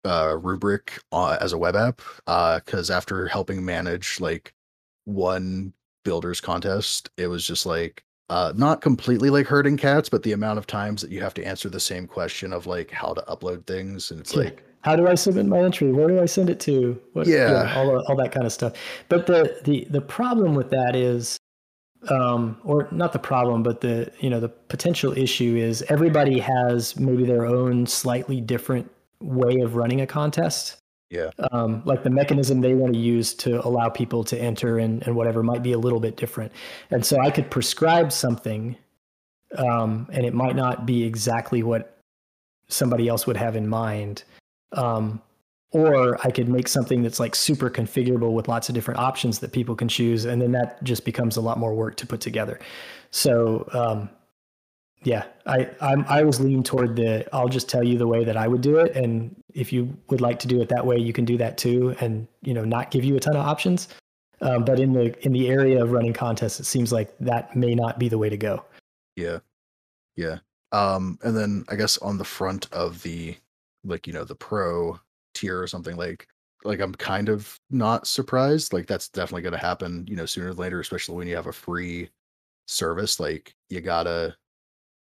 uh, 0.05 0.37
rubric 0.37 0.99
uh, 1.11 1.37
as 1.41 1.53
a 1.53 1.57
web 1.57 1.75
app. 1.75 2.01
Uh 2.27 2.59
because 2.59 2.89
uh, 2.89 2.95
after 2.95 3.27
helping 3.27 3.63
manage 3.63 4.19
like 4.19 4.53
one 5.05 5.73
builders 6.03 6.39
contest, 6.39 7.09
it 7.17 7.27
was 7.27 7.45
just 7.45 7.65
like 7.65 8.03
uh, 8.29 8.53
not 8.55 8.81
completely 8.81 9.29
like 9.29 9.45
herding 9.45 9.77
cats, 9.77 10.09
but 10.09 10.23
the 10.23 10.31
amount 10.31 10.57
of 10.57 10.65
times 10.65 11.01
that 11.01 11.11
you 11.11 11.21
have 11.21 11.33
to 11.35 11.43
answer 11.43 11.69
the 11.69 11.79
same 11.79 12.07
question 12.07 12.53
of 12.53 12.65
like 12.65 12.91
how 12.91 13.13
to 13.13 13.21
upload 13.23 13.65
things, 13.65 14.11
and 14.11 14.19
it's 14.19 14.33
yeah. 14.33 14.43
like, 14.43 14.63
how 14.81 14.95
do 14.95 15.07
I 15.07 15.15
submit 15.15 15.45
my 15.45 15.59
entry? 15.59 15.91
Where 15.91 16.07
do 16.07 16.19
I 16.19 16.25
send 16.25 16.49
it 16.49 16.59
to? 16.61 16.99
What, 17.13 17.27
yeah, 17.27 17.73
all 17.75 18.03
all 18.07 18.15
that 18.17 18.31
kind 18.31 18.45
of 18.45 18.51
stuff. 18.51 18.73
But 19.09 19.27
the 19.27 19.59
the 19.63 19.85
the 19.89 20.01
problem 20.01 20.55
with 20.55 20.71
that 20.71 20.95
is, 20.95 21.37
um, 22.09 22.57
or 22.63 22.87
not 22.91 23.13
the 23.13 23.19
problem, 23.19 23.61
but 23.61 23.81
the 23.81 24.11
you 24.19 24.29
know 24.29 24.39
the 24.39 24.49
potential 24.49 25.15
issue 25.15 25.55
is 25.55 25.83
everybody 25.83 26.39
has 26.39 26.99
maybe 26.99 27.25
their 27.25 27.45
own 27.45 27.85
slightly 27.85 28.41
different 28.41 28.89
way 29.21 29.59
of 29.59 29.75
running 29.75 30.01
a 30.01 30.07
contest. 30.07 30.77
Yeah. 31.15 31.29
Um, 31.51 31.81
like 31.85 32.03
the 32.03 32.09
mechanism 32.09 32.61
they 32.61 32.73
want 32.73 32.93
to 32.93 32.99
use 32.99 33.33
to 33.35 33.65
allow 33.65 33.89
people 33.89 34.23
to 34.25 34.37
enter 34.37 34.77
and, 34.79 35.01
and 35.07 35.15
whatever 35.15 35.43
might 35.43 35.63
be 35.63 35.71
a 35.71 35.77
little 35.77 35.99
bit 35.99 36.17
different. 36.17 36.51
And 36.91 37.05
so 37.05 37.19
I 37.19 37.31
could 37.31 37.49
prescribe 37.49 38.11
something 38.11 38.75
um, 39.57 40.07
and 40.11 40.25
it 40.25 40.33
might 40.33 40.55
not 40.55 40.85
be 40.85 41.03
exactly 41.03 41.63
what 41.63 41.97
somebody 42.67 43.07
else 43.07 43.25
would 43.25 43.37
have 43.37 43.55
in 43.55 43.67
mind. 43.67 44.23
Um, 44.73 45.21
or 45.71 46.17
I 46.25 46.31
could 46.31 46.47
make 46.47 46.67
something 46.67 47.01
that's 47.01 47.19
like 47.19 47.35
super 47.35 47.69
configurable 47.69 48.33
with 48.33 48.47
lots 48.47 48.69
of 48.69 48.75
different 48.75 48.99
options 48.99 49.39
that 49.39 49.51
people 49.51 49.75
can 49.75 49.87
choose. 49.87 50.25
And 50.25 50.41
then 50.41 50.51
that 50.53 50.83
just 50.83 51.05
becomes 51.05 51.37
a 51.37 51.41
lot 51.41 51.57
more 51.57 51.73
work 51.73 51.97
to 51.97 52.07
put 52.07 52.21
together. 52.21 52.59
So, 53.11 53.67
um, 53.73 54.09
yeah, 55.03 55.25
I 55.45 55.69
I'm, 55.81 56.03
I 56.07 56.23
was 56.23 56.39
leaning 56.39 56.63
toward 56.63 56.95
the 56.95 57.27
I'll 57.33 57.47
just 57.47 57.69
tell 57.69 57.83
you 57.83 57.97
the 57.97 58.07
way 58.07 58.23
that 58.23 58.35
I 58.35 58.47
would 58.47 58.61
do 58.61 58.77
it, 58.79 58.95
and 58.95 59.35
if 59.55 59.71
you 59.73 59.97
would 60.09 60.21
like 60.21 60.37
to 60.39 60.47
do 60.47 60.61
it 60.61 60.69
that 60.69 60.85
way, 60.85 60.97
you 60.97 61.13
can 61.13 61.25
do 61.25 61.37
that 61.37 61.57
too, 61.57 61.95
and 61.99 62.27
you 62.41 62.53
know 62.53 62.63
not 62.63 62.91
give 62.91 63.03
you 63.03 63.15
a 63.15 63.19
ton 63.19 63.35
of 63.35 63.45
options. 63.45 63.87
Um, 64.41 64.65
but 64.65 64.79
in 64.79 64.93
the 64.93 65.15
in 65.25 65.31
the 65.31 65.47
area 65.47 65.81
of 65.81 65.91
running 65.91 66.13
contests, 66.13 66.59
it 66.59 66.65
seems 66.65 66.91
like 66.91 67.17
that 67.19 67.55
may 67.55 67.73
not 67.73 67.97
be 67.97 68.09
the 68.09 68.17
way 68.17 68.29
to 68.29 68.37
go. 68.37 68.63
Yeah, 69.15 69.39
yeah. 70.15 70.39
Um, 70.71 71.17
and 71.23 71.35
then 71.35 71.65
I 71.69 71.75
guess 71.75 71.97
on 71.99 72.17
the 72.17 72.25
front 72.25 72.71
of 72.73 73.01
the 73.01 73.35
like 73.85 74.05
you 74.07 74.13
know 74.13 74.25
the 74.25 74.35
pro 74.35 74.99
tier 75.33 75.61
or 75.61 75.67
something 75.67 75.95
like 75.95 76.27
like 76.65 76.81
I'm 76.81 76.93
kind 76.93 77.29
of 77.29 77.59
not 77.69 78.07
surprised. 78.07 78.73
Like 78.73 78.87
that's 78.87 79.07
definitely 79.07 79.43
going 79.43 79.53
to 79.53 79.59
happen, 79.59 80.05
you 80.09 80.15
know, 80.15 80.25
sooner 80.25 80.49
or 80.49 80.53
later, 80.53 80.79
especially 80.79 81.15
when 81.15 81.27
you 81.27 81.35
have 81.35 81.47
a 81.47 81.53
free 81.53 82.09
service. 82.67 83.19
Like 83.19 83.55
you 83.69 83.79
gotta 83.81 84.35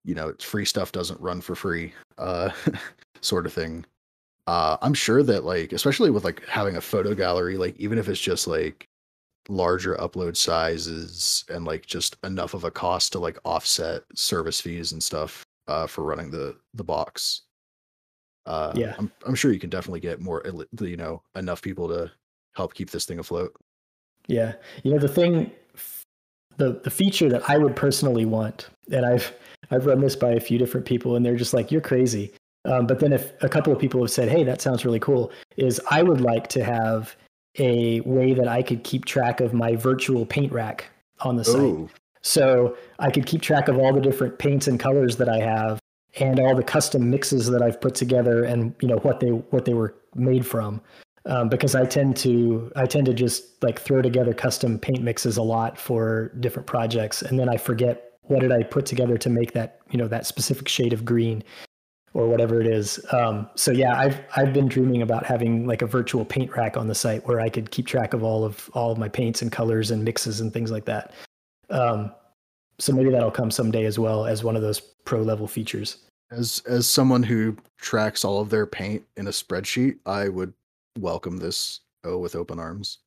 you 0.04 0.16
know, 0.16 0.34
free 0.40 0.66
stuff 0.66 0.92
doesn't 0.92 1.20
run 1.22 1.42
for 1.42 1.56
free, 1.56 1.94
uh, 2.18 2.50
sort 3.22 3.46
of 3.46 3.54
thing. 3.54 3.86
Uh, 4.52 4.76
I'm 4.82 4.94
sure 4.94 5.24
that 5.24 5.46
like, 5.46 5.72
especially 5.72 6.12
with 6.12 6.26
like 6.26 6.46
having 6.46 6.76
a 6.76 6.82
photo 6.82 7.16
gallery, 7.16 7.56
like 7.56 7.74
even 7.80 7.98
if 7.98 8.10
it's 8.10 8.20
just 8.20 8.48
like 8.48 8.86
larger 9.48 9.96
upload 9.96 10.36
sizes 10.36 11.46
and 11.48 11.64
like 11.64 11.86
just 11.86 12.18
enough 12.26 12.54
of 12.54 12.66
a 12.66 12.72
cost 12.72 13.14
to 13.14 13.20
like 13.20 13.40
offset 13.46 14.04
service 14.14 14.60
fees 14.60 14.92
and 14.92 15.02
stuff 15.02 15.46
uh, 15.70 15.88
for 15.88 16.04
running 16.04 16.30
the 16.30 16.58
the 16.74 16.84
box. 16.84 17.44
Uh, 18.46 18.74
yeah, 18.76 18.94
I'm 19.00 19.10
I'm 19.26 19.36
sure 19.36 19.54
you 19.54 19.60
can 19.60 19.70
definitely 19.70 20.02
get 20.02 20.20
more, 20.20 20.44
you 20.82 20.98
know, 20.98 21.22
enough 21.36 21.62
people 21.62 21.88
to 21.88 22.12
help 22.54 22.74
keep 22.74 22.90
this 22.90 23.06
thing 23.06 23.20
afloat. 23.20 23.56
Yeah, 24.28 24.56
you 24.84 24.92
know 24.92 25.00
the 25.00 25.08
thing, 25.08 25.50
the 26.58 26.82
the 26.84 26.92
feature 26.92 27.30
that 27.30 27.50
I 27.50 27.58
would 27.58 27.78
personally 27.78 28.26
want, 28.26 28.68
and 28.92 29.06
I've 29.06 29.34
I've 29.70 29.86
run 29.86 30.02
this 30.02 30.18
by 30.18 30.32
a 30.32 30.42
few 30.42 30.58
different 30.58 30.86
people, 30.86 31.16
and 31.16 31.26
they're 31.26 31.38
just 31.38 31.54
like, 31.54 31.72
"You're 31.72 31.80
crazy." 31.80 32.34
Um, 32.66 32.86
but 32.86 33.00
then 33.00 33.12
if 33.14 33.32
a 33.42 33.50
couple 33.50 33.74
of 33.74 33.80
people 33.80 34.02
have 34.02 34.12
said, 34.12 34.30
"Hey, 34.30 34.44
that 34.44 34.62
sounds 34.62 34.86
really 34.86 35.00
cool," 35.00 35.32
is 35.58 35.82
I 35.90 36.04
would 36.04 36.22
like 36.22 36.48
to 36.50 36.64
have 36.64 37.16
a 37.60 38.02
way 38.02 38.34
that 38.34 38.48
I 38.48 38.62
could 38.62 38.84
keep 38.84 39.06
track 39.06 39.42
of 39.42 39.54
my 39.54 39.76
virtual 39.76 40.26
paint 40.26 40.52
rack 40.52 40.86
on 41.22 41.36
the 41.36 41.44
site. 41.44 41.62
Ooh. 41.62 41.90
So 42.22 42.78
I 43.00 43.10
could 43.10 43.26
keep 43.26 43.42
track 43.42 43.68
of 43.68 43.78
all 43.78 43.94
the 43.94 44.02
different 44.02 44.38
paints 44.38 44.68
and 44.68 44.80
colors 44.80 45.18
that 45.18 45.28
I 45.28 45.40
have 45.40 45.80
and 46.20 46.40
all 46.40 46.56
the 46.56 46.64
custom 46.64 47.10
mixes 47.10 47.50
that 47.50 47.62
I've 47.62 47.80
put 47.80 47.96
together 47.96 48.44
and 48.44 48.76
you 48.82 48.88
know 48.88 48.98
what 48.98 49.20
they 49.20 49.30
what 49.30 49.66
they 49.66 49.74
were 49.74 49.96
made 50.16 50.46
from. 50.46 50.82
Um, 51.26 51.50
because 51.50 51.76
I 51.76 51.86
tend 51.86 52.18
to 52.18 52.72
I 52.76 52.86
tend 52.86 53.06
to 53.08 53.14
just 53.14 53.62
like 53.64 53.80
throw 53.80 54.02
together 54.02 54.34
custom 54.34 54.80
paint 54.80 55.04
mixes 55.04 55.38
a 55.38 55.44
lot 55.44 55.78
for 55.78 56.32
different 56.40 56.68
projects 56.68 57.22
and 57.22 57.40
then 57.40 57.48
I 57.50 57.58
forget 57.58 58.14
what 58.24 58.40
did 58.40 58.52
I 58.52 58.64
put 58.64 58.86
together 58.86 59.18
to 59.18 59.30
make 59.30 59.54
that 59.54 59.80
you 59.90 59.98
know 59.98 60.08
that 60.08 60.26
specific 60.26 60.68
shade 60.68 60.94
of 60.94 61.06
green. 61.06 61.44
Or 62.14 62.28
whatever 62.28 62.60
it 62.60 62.68
is. 62.68 63.04
Um, 63.14 63.50
so 63.56 63.72
yeah, 63.72 63.98
I've 63.98 64.20
I've 64.36 64.54
been 64.54 64.68
dreaming 64.68 65.02
about 65.02 65.26
having 65.26 65.66
like 65.66 65.82
a 65.82 65.88
virtual 65.88 66.26
paint 66.26 66.56
rack 66.56 66.78
on 66.78 66.88
the 66.88 66.96
site 66.96 67.26
where 67.28 67.40
I 67.40 67.50
could 67.50 67.72
keep 67.72 67.88
track 67.88 68.14
of 68.14 68.24
all 68.24 68.44
of 68.44 68.70
all 68.74 68.92
of 68.92 68.98
my 68.98 69.10
paints 69.10 69.42
and 69.42 69.52
colors 69.52 69.92
and 69.92 70.04
mixes 70.04 70.42
and 70.42 70.52
things 70.52 70.72
like 70.72 70.86
that. 70.86 71.14
Um, 71.70 72.12
so 72.80 72.94
maybe 72.94 73.12
that'll 73.12 73.32
come 73.32 73.52
someday 73.52 73.86
as 73.86 73.98
well 73.98 74.26
as 74.26 74.44
one 74.44 74.56
of 74.56 74.62
those 74.62 74.80
pro 74.80 75.22
level 75.22 75.48
features. 75.48 75.98
As 76.32 76.62
as 76.68 76.88
someone 76.88 77.24
who 77.24 77.56
tracks 77.78 78.26
all 78.26 78.42
of 78.42 78.50
their 78.50 78.66
paint 78.66 79.04
in 79.18 79.28
a 79.28 79.32
spreadsheet, 79.32 79.98
I 80.06 80.30
would 80.30 80.54
welcome 81.00 81.38
this 81.38 81.82
oh 82.04 82.18
with 82.18 82.36
open 82.36 82.60
arms. 82.60 83.00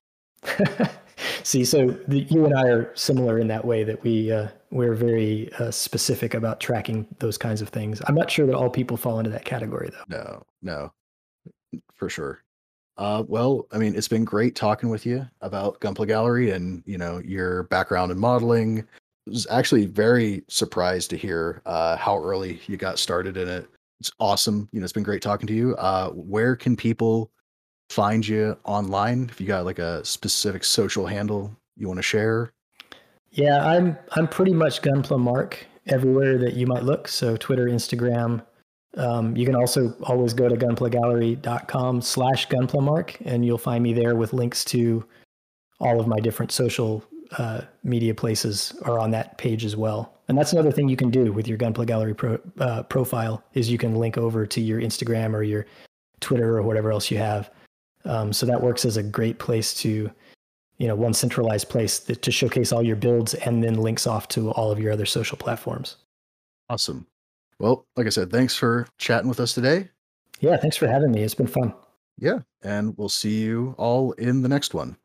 See, 1.42 1.64
so 1.64 1.88
the, 2.08 2.20
you 2.20 2.44
and 2.44 2.56
I 2.56 2.68
are 2.68 2.94
similar 2.96 3.38
in 3.38 3.48
that 3.48 3.64
way 3.64 3.84
that 3.84 4.02
we 4.02 4.32
uh, 4.32 4.48
we're 4.70 4.94
very 4.94 5.52
uh, 5.54 5.70
specific 5.70 6.34
about 6.34 6.60
tracking 6.60 7.06
those 7.18 7.38
kinds 7.38 7.62
of 7.62 7.68
things. 7.68 8.02
I'm 8.06 8.14
not 8.14 8.30
sure 8.30 8.46
that 8.46 8.54
all 8.54 8.70
people 8.70 8.96
fall 8.96 9.18
into 9.18 9.30
that 9.30 9.44
category, 9.44 9.90
though. 9.90 10.16
No, 10.16 10.42
no, 11.72 11.80
for 11.94 12.08
sure. 12.08 12.42
Uh, 12.96 13.24
well, 13.26 13.66
I 13.72 13.78
mean, 13.78 13.94
it's 13.94 14.08
been 14.08 14.24
great 14.24 14.54
talking 14.54 14.88
with 14.88 15.04
you 15.04 15.26
about 15.40 15.80
Gunpla 15.80 16.06
Gallery 16.06 16.50
and 16.50 16.82
you 16.86 16.98
know 16.98 17.20
your 17.24 17.64
background 17.64 18.12
in 18.12 18.18
modeling. 18.18 18.80
I 18.80 19.30
was 19.30 19.46
actually 19.50 19.86
very 19.86 20.44
surprised 20.48 21.10
to 21.10 21.16
hear 21.16 21.62
uh, 21.66 21.96
how 21.96 22.22
early 22.22 22.60
you 22.66 22.76
got 22.76 22.98
started 22.98 23.36
in 23.36 23.48
it. 23.48 23.68
It's 24.00 24.12
awesome. 24.20 24.68
You 24.72 24.80
know, 24.80 24.84
it's 24.84 24.92
been 24.92 25.02
great 25.02 25.22
talking 25.22 25.46
to 25.46 25.54
you. 25.54 25.74
Uh, 25.76 26.10
where 26.10 26.54
can 26.56 26.76
people 26.76 27.30
find 27.90 28.26
you 28.26 28.56
online? 28.64 29.28
If 29.30 29.40
you 29.40 29.46
got 29.46 29.64
like 29.64 29.78
a 29.78 30.04
specific 30.04 30.64
social 30.64 31.06
handle 31.06 31.56
you 31.76 31.88
want 31.88 31.98
to 31.98 32.02
share? 32.02 32.52
Yeah, 33.30 33.66
I'm 33.66 33.98
I'm 34.12 34.28
pretty 34.28 34.52
much 34.52 34.82
Gunpla 34.82 35.18
Mark 35.18 35.66
everywhere 35.86 36.38
that 36.38 36.54
you 36.54 36.66
might 36.66 36.84
look. 36.84 37.08
So 37.08 37.36
Twitter, 37.36 37.66
Instagram. 37.66 38.44
Um, 38.96 39.36
you 39.36 39.44
can 39.44 39.56
also 39.56 39.92
always 40.04 40.32
go 40.32 40.48
to 40.48 40.54
gunplagallery.com 40.54 42.00
slash 42.00 42.46
gunplamark 42.46 43.16
and 43.24 43.44
you'll 43.44 43.58
find 43.58 43.82
me 43.82 43.92
there 43.92 44.14
with 44.14 44.32
links 44.32 44.64
to 44.66 45.04
all 45.80 46.00
of 46.00 46.06
my 46.06 46.20
different 46.20 46.52
social 46.52 47.04
uh, 47.38 47.62
media 47.82 48.14
places 48.14 48.72
are 48.82 49.00
on 49.00 49.10
that 49.10 49.36
page 49.36 49.64
as 49.64 49.76
well. 49.76 50.14
And 50.28 50.38
that's 50.38 50.52
another 50.52 50.70
thing 50.70 50.88
you 50.88 50.96
can 50.96 51.10
do 51.10 51.32
with 51.32 51.48
your 51.48 51.58
Gunpla 51.58 51.86
Gallery 51.86 52.14
pro, 52.14 52.38
uh, 52.58 52.84
profile 52.84 53.42
is 53.54 53.70
you 53.70 53.78
can 53.78 53.96
link 53.96 54.16
over 54.16 54.46
to 54.46 54.60
your 54.60 54.80
Instagram 54.80 55.34
or 55.34 55.42
your 55.42 55.66
Twitter 56.20 56.56
or 56.56 56.62
whatever 56.62 56.92
else 56.92 57.10
you 57.10 57.18
have. 57.18 57.50
Um, 58.04 58.32
so 58.32 58.46
that 58.46 58.62
works 58.62 58.84
as 58.84 58.96
a 58.96 59.02
great 59.02 59.38
place 59.38 59.74
to, 59.82 60.10
you 60.78 60.88
know, 60.88 60.94
one 60.94 61.14
centralized 61.14 61.68
place 61.68 61.98
that, 62.00 62.22
to 62.22 62.30
showcase 62.30 62.72
all 62.72 62.82
your 62.82 62.96
builds 62.96 63.34
and 63.34 63.62
then 63.62 63.74
links 63.74 64.06
off 64.06 64.28
to 64.28 64.50
all 64.52 64.70
of 64.70 64.78
your 64.78 64.92
other 64.92 65.06
social 65.06 65.38
platforms. 65.38 65.96
Awesome. 66.68 67.06
Well, 67.58 67.86
like 67.96 68.06
I 68.06 68.10
said, 68.10 68.30
thanks 68.30 68.54
for 68.54 68.86
chatting 68.98 69.28
with 69.28 69.40
us 69.40 69.54
today. 69.54 69.88
Yeah, 70.40 70.56
thanks 70.56 70.76
for 70.76 70.88
having 70.88 71.12
me. 71.12 71.22
It's 71.22 71.34
been 71.34 71.46
fun. 71.46 71.72
Yeah, 72.18 72.40
and 72.62 72.96
we'll 72.96 73.08
see 73.08 73.40
you 73.40 73.74
all 73.78 74.12
in 74.12 74.42
the 74.42 74.48
next 74.48 74.74
one. 74.74 74.96